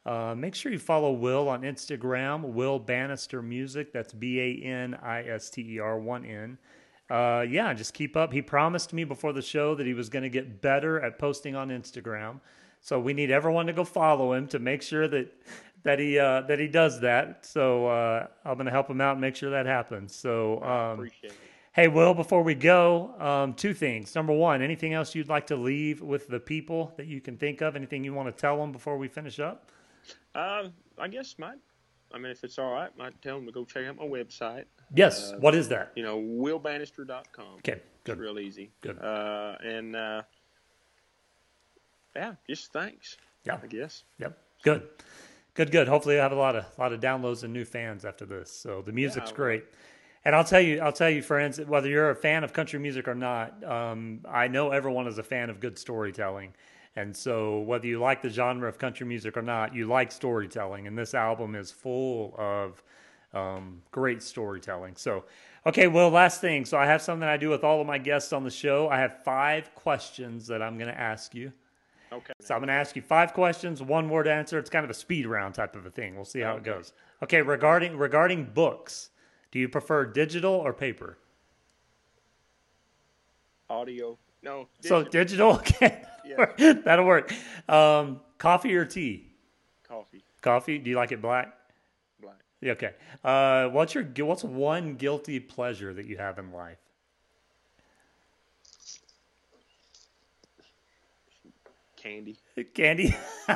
Uh, 0.06 0.34
make 0.36 0.56
sure 0.56 0.72
you 0.72 0.80
follow 0.80 1.12
Will 1.12 1.49
on 1.49 1.62
Instagram, 1.62 2.41
Will 2.54 2.80
Banister 2.80 3.41
Music. 3.41 3.91
That's 3.91 4.14
B 4.14 4.39
A 4.39 4.66
N 4.66 4.97
I 5.04 5.24
S 5.24 5.49
T 5.49 5.76
E 5.76 5.80
R 5.80 5.99
1 5.99 6.26
N. 6.26 6.58
Uh, 7.10 7.41
yeah, 7.47 7.74
just 7.74 7.93
keep 7.93 8.16
up. 8.16 8.32
He 8.32 8.41
promised 8.41 8.93
me 8.93 9.04
before 9.04 9.34
the 9.34 9.41
show 9.41 9.76
that 9.76 9.86
he 9.86 9.93
was 9.93 10.08
going 10.10 10.24
to 10.24 10.30
get 10.30 10.62
better 10.62 11.02
at 11.02 11.20
posting 11.20 11.56
on 11.58 11.70
Instagram. 11.70 12.39
So 12.80 12.99
we 12.99 13.14
need 13.14 13.30
everyone 13.30 13.68
to 13.68 13.74
go 13.74 13.84
follow 13.84 14.34
him 14.34 14.47
to 14.47 14.58
make 14.60 14.82
sure 14.82 15.08
that 15.10 15.32
that 15.84 16.00
he 16.00 16.18
uh, 16.20 16.42
that 16.42 16.60
he 16.60 16.68
does 16.68 17.00
that. 17.02 17.46
So 17.46 17.88
uh, 17.88 18.28
I'm 18.46 18.56
going 18.56 18.66
to 18.66 18.72
help 18.72 18.90
him 18.90 19.02
out 19.02 19.14
and 19.14 19.22
make 19.22 19.36
sure 19.36 19.50
that 19.52 19.66
happens. 19.66 20.16
So 20.16 20.62
um, 20.64 20.94
Appreciate 21.00 21.32
it. 21.32 21.38
Hey, 21.74 21.88
Will, 21.88 22.14
before 22.14 22.44
we 22.44 22.54
go, 22.54 23.16
um, 23.18 23.54
two 23.54 23.74
things. 23.74 24.14
Number 24.14 24.34
one, 24.34 24.62
anything 24.62 24.94
else 24.94 25.16
you'd 25.16 25.30
like 25.30 25.48
to 25.48 25.56
leave 25.56 26.02
with 26.02 26.28
the 26.28 26.38
people 26.40 26.94
that 26.98 27.08
you 27.08 27.22
can 27.22 27.38
think 27.38 27.62
of? 27.62 27.78
Anything 27.78 28.04
you 28.04 28.14
want 28.14 28.28
to 28.28 28.38
tell 28.40 28.58
them 28.58 28.74
before 28.74 28.98
we 28.98 29.08
finish 29.08 29.40
up? 29.40 29.72
Uh, 30.36 30.68
I 30.98 31.08
guess 31.08 31.36
might. 31.40 31.60
I 32.14 32.18
mean, 32.18 32.30
if 32.30 32.44
it's 32.44 32.60
all 32.60 32.74
right, 32.74 32.90
might 32.98 33.22
tell 33.22 33.38
them 33.38 33.46
to 33.46 33.54
go 33.54 33.64
check 33.64 33.86
out 33.88 33.96
my 33.96 34.04
website. 34.04 34.66
Yes. 34.94 35.32
Uh, 35.32 35.38
what 35.40 35.56
is 35.56 35.70
that? 35.70 35.94
You 35.96 36.04
know, 36.04 36.20
willbanister.com. 36.20 37.46
Okay, 37.60 37.72
It's 37.72 37.82
good. 38.04 38.20
real 38.20 38.38
easy. 38.38 38.70
Good. 38.82 39.00
Uh, 39.00 39.56
and 39.64 39.96
uh, 39.96 40.24
yeah, 42.14 42.34
just 42.50 42.74
thanks. 42.74 43.16
Yeah. 43.46 43.60
I 43.64 43.68
guess. 43.68 44.04
Yep. 44.20 44.38
Good. 44.64 44.90
Good, 45.62 45.70
good. 45.70 45.88
Hopefully 45.88 46.16
you'll 46.16 46.24
have 46.24 46.32
a 46.32 46.36
lot 46.36 46.55
of 46.55 46.66
lot 46.80 46.91
of 46.91 46.99
downloads 46.99 47.43
and 47.43 47.53
new 47.53 47.66
fans 47.66 48.03
after 48.03 48.26
this. 48.26 48.49
So 48.49 48.82
the 48.82 48.91
music's 48.91 49.30
Yeah, 49.30 49.36
great. 49.36 49.66
And 50.26 50.36
I'll 50.36 50.43
tell 50.43 50.59
you, 50.59 50.82
I'll 50.82 50.91
tell 50.91 51.12
you, 51.12 51.22
friends, 51.22 51.62
whether 51.62 51.88
you're 51.88 52.09
a 52.09 52.16
fan 52.16 52.43
of 52.43 52.51
country 52.51 52.80
music 52.80 53.07
or 53.07 53.14
not, 53.14 53.64
um, 53.64 54.22
I 54.28 54.47
know 54.47 54.72
everyone 54.72 55.05
is 55.05 55.20
a 55.20 55.24
fan 55.24 55.51
of 55.51 55.59
good 55.59 55.78
storytelling. 55.78 56.55
And 56.95 57.16
so, 57.16 57.59
whether 57.59 57.86
you 57.86 57.99
like 57.99 58.24
the 58.24 58.30
genre 58.30 58.68
of 58.68 58.80
country 58.80 59.05
music 59.05 59.38
or 59.38 59.43
not, 59.43 59.76
you 59.76 59.86
like 59.86 60.12
storytelling. 60.12 60.88
And 60.88 60.97
this 60.97 61.14
album 61.14 61.53
is 61.53 61.70
full 61.70 62.34
of 62.39 62.82
um, 63.32 63.84
great 63.91 64.24
storytelling. 64.24 64.95
So, 64.95 65.26
okay, 65.68 65.86
well, 65.86 66.09
last 66.09 66.41
thing. 66.41 66.66
So, 66.66 66.76
I 66.76 66.88
have 66.88 67.03
something 67.03 67.30
I 67.30 67.38
do 67.38 67.49
with 67.51 67.64
all 67.64 67.82
of 67.82 67.86
my 67.86 67.99
guests 67.99 68.34
on 68.34 68.43
the 68.43 68.49
show. 68.49 68.89
I 68.89 68.97
have 68.97 69.24
five 69.24 69.76
questions 69.76 70.47
that 70.47 70.64
I'm 70.64 70.80
going 70.80 70.91
to 70.91 70.99
ask 70.99 71.36
you. 71.36 71.53
Okay. 72.14 72.34
So 72.41 72.53
I'm 72.53 72.59
going 72.59 72.68
to 72.68 72.74
ask 72.74 72.95
you 72.95 73.01
five 73.01 73.34
questions, 73.34 73.82
one 73.82 74.09
word 74.09 74.28
answer. 74.28 74.59
It's 74.59 74.70
kind 74.70 74.84
of 74.84 74.89
a 74.91 74.93
speed 74.93 75.26
round 75.26 75.55
type 75.55 75.76
of 75.76 75.86
a 75.86 75.89
thing. 75.89 76.16
We'll 76.16 76.26
see 76.26 76.41
how 76.41 76.57
it 76.57 76.64
goes. 76.64 76.93
Okay, 77.24 77.41
regarding 77.41 77.97
regarding 77.97 78.45
books, 78.45 79.12
do 79.51 79.59
you 79.59 79.70
prefer 79.70 80.05
digital 80.05 80.53
or 80.53 80.74
paper? 80.74 81.18
Audio. 83.70 84.18
No. 84.43 84.68
So 84.82 85.03
digital. 85.03 85.22
digital, 85.22 85.51
okay, 85.59 86.03
Yeah. 86.26 86.74
that'll 86.86 87.05
work. 87.05 87.34
Um, 87.70 88.20
coffee 88.38 88.76
or 88.76 88.86
tea? 88.86 89.28
coffee. 89.88 90.24
Coffee. 90.41 90.78
Do 90.80 90.89
you 90.89 90.95
like 90.95 91.12
it 91.12 91.22
black? 91.22 91.53
Black. 92.22 92.39
Yeah, 92.59 92.72
Okay. 92.74 92.91
Uh, 93.24 93.68
what's 93.70 93.93
your 93.93 94.03
what's 94.26 94.43
one 94.43 94.95
guilty 94.95 95.39
pleasure 95.39 95.93
that 95.93 96.07
you 96.07 96.18
have 96.18 96.39
in 96.39 96.51
life? 96.51 96.80
Candy. 102.02 102.38
Candy. 102.74 103.16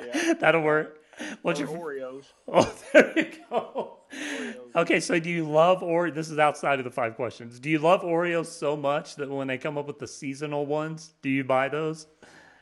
Yeah. 0.00 0.34
That'll 0.34 0.62
work. 0.62 1.00
What's 1.42 1.60
Or 1.60 1.64
your 1.64 2.12
Oreos. 2.12 2.24
Oh, 2.46 2.72
there 2.92 3.12
you 3.18 3.32
go. 3.50 3.98
Oreos. 4.12 4.76
Okay, 4.76 5.00
so 5.00 5.18
do 5.18 5.28
you 5.28 5.44
love 5.44 5.80
Oreo? 5.80 6.14
This 6.14 6.30
is 6.30 6.38
outside 6.38 6.78
of 6.78 6.84
the 6.84 6.90
five 6.92 7.16
questions. 7.16 7.58
Do 7.58 7.68
you 7.68 7.80
love 7.80 8.02
Oreos 8.02 8.46
so 8.46 8.76
much 8.76 9.16
that 9.16 9.28
when 9.28 9.48
they 9.48 9.58
come 9.58 9.76
up 9.76 9.88
with 9.88 9.98
the 9.98 10.06
seasonal 10.06 10.66
ones, 10.66 11.14
do 11.20 11.28
you 11.28 11.42
buy 11.42 11.68
those? 11.68 12.06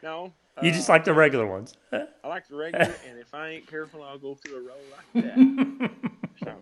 No. 0.03 0.33
You 0.63 0.71
uh, 0.71 0.73
just 0.73 0.89
like 0.89 1.05
the 1.05 1.13
regular 1.13 1.47
ones. 1.47 1.75
I 1.93 2.07
like 2.27 2.49
the 2.49 2.57
regular, 2.57 2.95
and 3.07 3.19
if 3.19 3.35
I 3.35 3.51
ain't 3.51 3.67
careful, 3.67 4.03
I'll 4.03 4.19
go 4.19 4.35
through 4.35 4.57
a 4.57 4.61
roll 4.63 4.79
like 5.15 5.25
that. 5.25 5.91
so, 6.43 6.55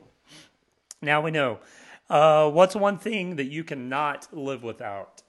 Now 1.00 1.20
we 1.20 1.30
know. 1.30 1.60
Uh, 2.10 2.50
what's 2.50 2.74
one 2.74 2.98
thing 2.98 3.36
that 3.36 3.46
you 3.46 3.62
cannot 3.62 4.26
live 4.32 4.64
without? 4.64 5.22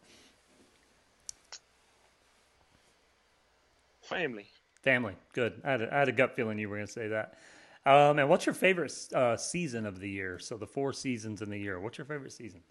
Family. 4.05 4.45
Family. 4.81 5.15
Good. 5.33 5.61
I 5.63 5.71
had 5.71 5.81
a, 5.81 5.93
I 5.95 5.99
had 5.99 6.09
a 6.09 6.13
gut 6.13 6.35
feeling 6.35 6.59
you 6.59 6.69
were 6.69 6.75
going 6.77 6.87
to 6.87 6.91
say 6.93 7.07
that. 7.09 7.37
Um, 7.85 8.17
and 8.19 8.29
what's 8.29 8.45
your 8.45 8.55
favorite 8.55 8.93
uh, 9.13 9.37
season 9.37 9.85
of 9.85 9.99
the 9.99 10.09
year? 10.09 10.39
So 10.39 10.57
the 10.57 10.67
four 10.67 10.93
seasons 10.93 11.41
in 11.41 11.49
the 11.49 11.57
year. 11.57 11.79
What's 11.79 11.97
your 11.97 12.05
favorite 12.05 12.31
season? 12.31 12.61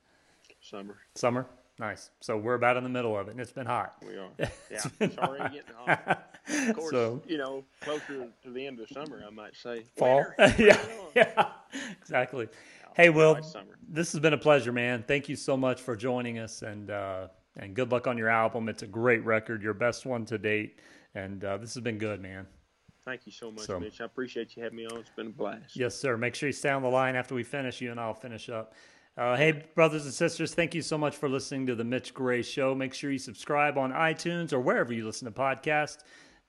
Summer. 0.61 0.97
Summer. 1.15 1.47
Nice. 1.79 2.11
So 2.21 2.37
we're 2.37 2.55
about 2.55 2.77
in 2.77 2.85
the 2.85 2.89
middle 2.89 3.17
of 3.19 3.27
it, 3.29 3.33
and 3.33 3.41
it's 3.41 3.53
been 3.53 3.67
hot. 3.67 3.95
We 4.07 4.17
are. 4.17 4.29
Yeah. 4.71 4.81
It's 5.01 5.19
already 5.19 5.55
getting 5.57 5.75
hot. 5.77 6.31
Of 6.49 6.77
course, 6.77 6.91
So 6.91 7.23
you 7.27 7.37
know, 7.39 7.65
closer 7.81 8.29
to 8.45 8.51
the 8.51 8.67
end 8.67 8.79
of 8.81 8.89
summer, 8.89 9.23
I 9.27 9.31
might 9.31 9.57
say. 9.57 9.85
fall. 9.97 10.25
Yeah, 10.59 10.79
yeah, 11.17 11.47
exactly. 12.01 12.49
Hey, 12.95 13.11
Will, 13.11 13.43
summer. 13.43 13.77
this 13.89 14.13
has 14.13 14.21
been 14.21 14.35
a 14.35 14.39
pleasure, 14.39 14.73
man. 14.73 15.05
Thank 15.07 15.29
you 15.29 15.35
so 15.37 15.57
much 15.57 15.81
for 15.81 15.97
joining 15.97 16.39
us, 16.39 16.63
and 16.63 16.91
uh, 16.91 17.27
and 17.57 17.75
good 17.75 17.91
luck 17.91 18.07
on 18.07 18.17
your 18.19 18.29
album. 18.29 18.69
It's 18.69 18.83
a 18.83 18.87
great 18.87 19.25
record, 19.25 19.63
your 19.63 19.75
best 19.75 20.07
one 20.07 20.25
to 20.27 20.39
date, 20.39 20.79
and 21.15 21.45
uh, 21.45 21.57
this 21.57 21.75
has 21.75 21.83
been 21.83 21.99
good, 21.99 22.21
man. 22.21 22.47
Thank 23.05 23.27
you 23.27 23.33
so 23.33 23.51
much, 23.51 23.65
So- 23.65 23.79
Mitch. 23.79 24.01
I 24.01 24.05
appreciate 24.05 24.57
you 24.57 24.63
having 24.63 24.77
me 24.77 24.87
on. 24.87 24.99
It's 24.99 25.11
been 25.11 25.27
a 25.27 25.31
blast. 25.31 25.77
Yes, 25.77 25.95
sir. 25.95 26.17
Make 26.17 26.35
sure 26.35 26.49
you 26.49 26.53
stay 26.55 26.71
on 26.71 26.83
the 26.83 26.89
line 26.89 27.17
after 27.17 27.35
we 27.35 27.43
finish. 27.43 27.81
You 27.81 27.91
and 27.91 28.01
I'll 28.01 28.15
finish 28.15 28.49
up. 28.49 28.73
Uh, 29.17 29.37
hey, 29.37 29.65
brothers 29.75 30.05
and 30.07 30.13
sisters, 30.15 30.55
thank 30.55 30.75
you 30.75 30.83
so 30.83 30.99
much 30.99 31.15
for 31.15 31.29
listening 31.29 31.67
to 31.67 31.75
the 31.77 31.85
Mitch 31.85 32.15
Gray 32.15 32.43
Show. 32.43 32.75
Make 32.75 32.95
sure 32.95 33.13
you 33.13 33.19
subscribe 33.19 33.79
on 33.79 33.93
iTunes 33.93 34.53
or 34.53 34.59
wherever 34.59 34.93
you 34.93 35.07
listen 35.07 35.27
to 35.27 35.31
podcasts. 35.31 35.99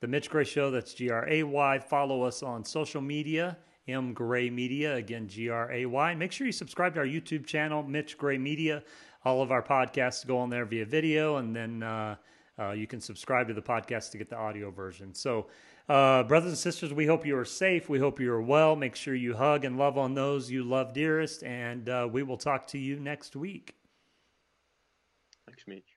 The 0.00 0.08
Mitch 0.08 0.28
Gray 0.30 0.44
Show, 0.44 0.70
that's 0.70 0.92
G 0.92 1.10
R 1.10 1.28
A 1.28 1.42
Y. 1.44 1.78
Follow 1.78 2.22
us 2.22 2.42
on 2.42 2.64
social 2.64 3.00
media, 3.00 3.56
M 3.86 4.12
Gray 4.14 4.50
Media, 4.50 4.96
again, 4.96 5.28
G 5.28 5.48
R 5.48 5.70
A 5.70 5.86
Y. 5.86 6.14
Make 6.16 6.32
sure 6.32 6.46
you 6.46 6.52
subscribe 6.52 6.94
to 6.94 7.00
our 7.00 7.06
YouTube 7.06 7.46
channel, 7.46 7.82
Mitch 7.82 8.18
Gray 8.18 8.36
Media. 8.36 8.82
All 9.24 9.42
of 9.42 9.52
our 9.52 9.62
podcasts 9.62 10.26
go 10.26 10.38
on 10.38 10.50
there 10.50 10.64
via 10.64 10.86
video, 10.86 11.36
and 11.36 11.54
then 11.54 11.82
uh, 11.84 12.16
uh, 12.58 12.70
you 12.72 12.86
can 12.86 13.00
subscribe 13.00 13.48
to 13.48 13.54
the 13.54 13.62
podcast 13.62 14.10
to 14.12 14.18
get 14.18 14.30
the 14.30 14.36
audio 14.36 14.70
version. 14.70 15.14
So, 15.14 15.46
uh, 15.88 16.24
brothers 16.24 16.50
and 16.50 16.58
sisters, 16.58 16.92
we 16.92 17.06
hope 17.06 17.24
you 17.26 17.36
are 17.38 17.44
safe. 17.44 17.88
We 17.88 17.98
hope 17.98 18.18
you 18.18 18.32
are 18.32 18.42
well. 18.42 18.74
Make 18.76 18.96
sure 18.96 19.14
you 19.14 19.36
hug 19.36 19.64
and 19.64 19.78
love 19.78 19.98
on 19.98 20.14
those 20.14 20.50
you 20.50 20.64
love 20.64 20.92
dearest, 20.92 21.44
and 21.44 21.88
uh, 21.88 22.08
we 22.10 22.22
will 22.22 22.38
talk 22.38 22.66
to 22.68 22.78
you 22.78 22.98
next 22.98 23.36
week. 23.36 23.74
Thanks, 25.46 25.64
Mitch. 25.66 25.95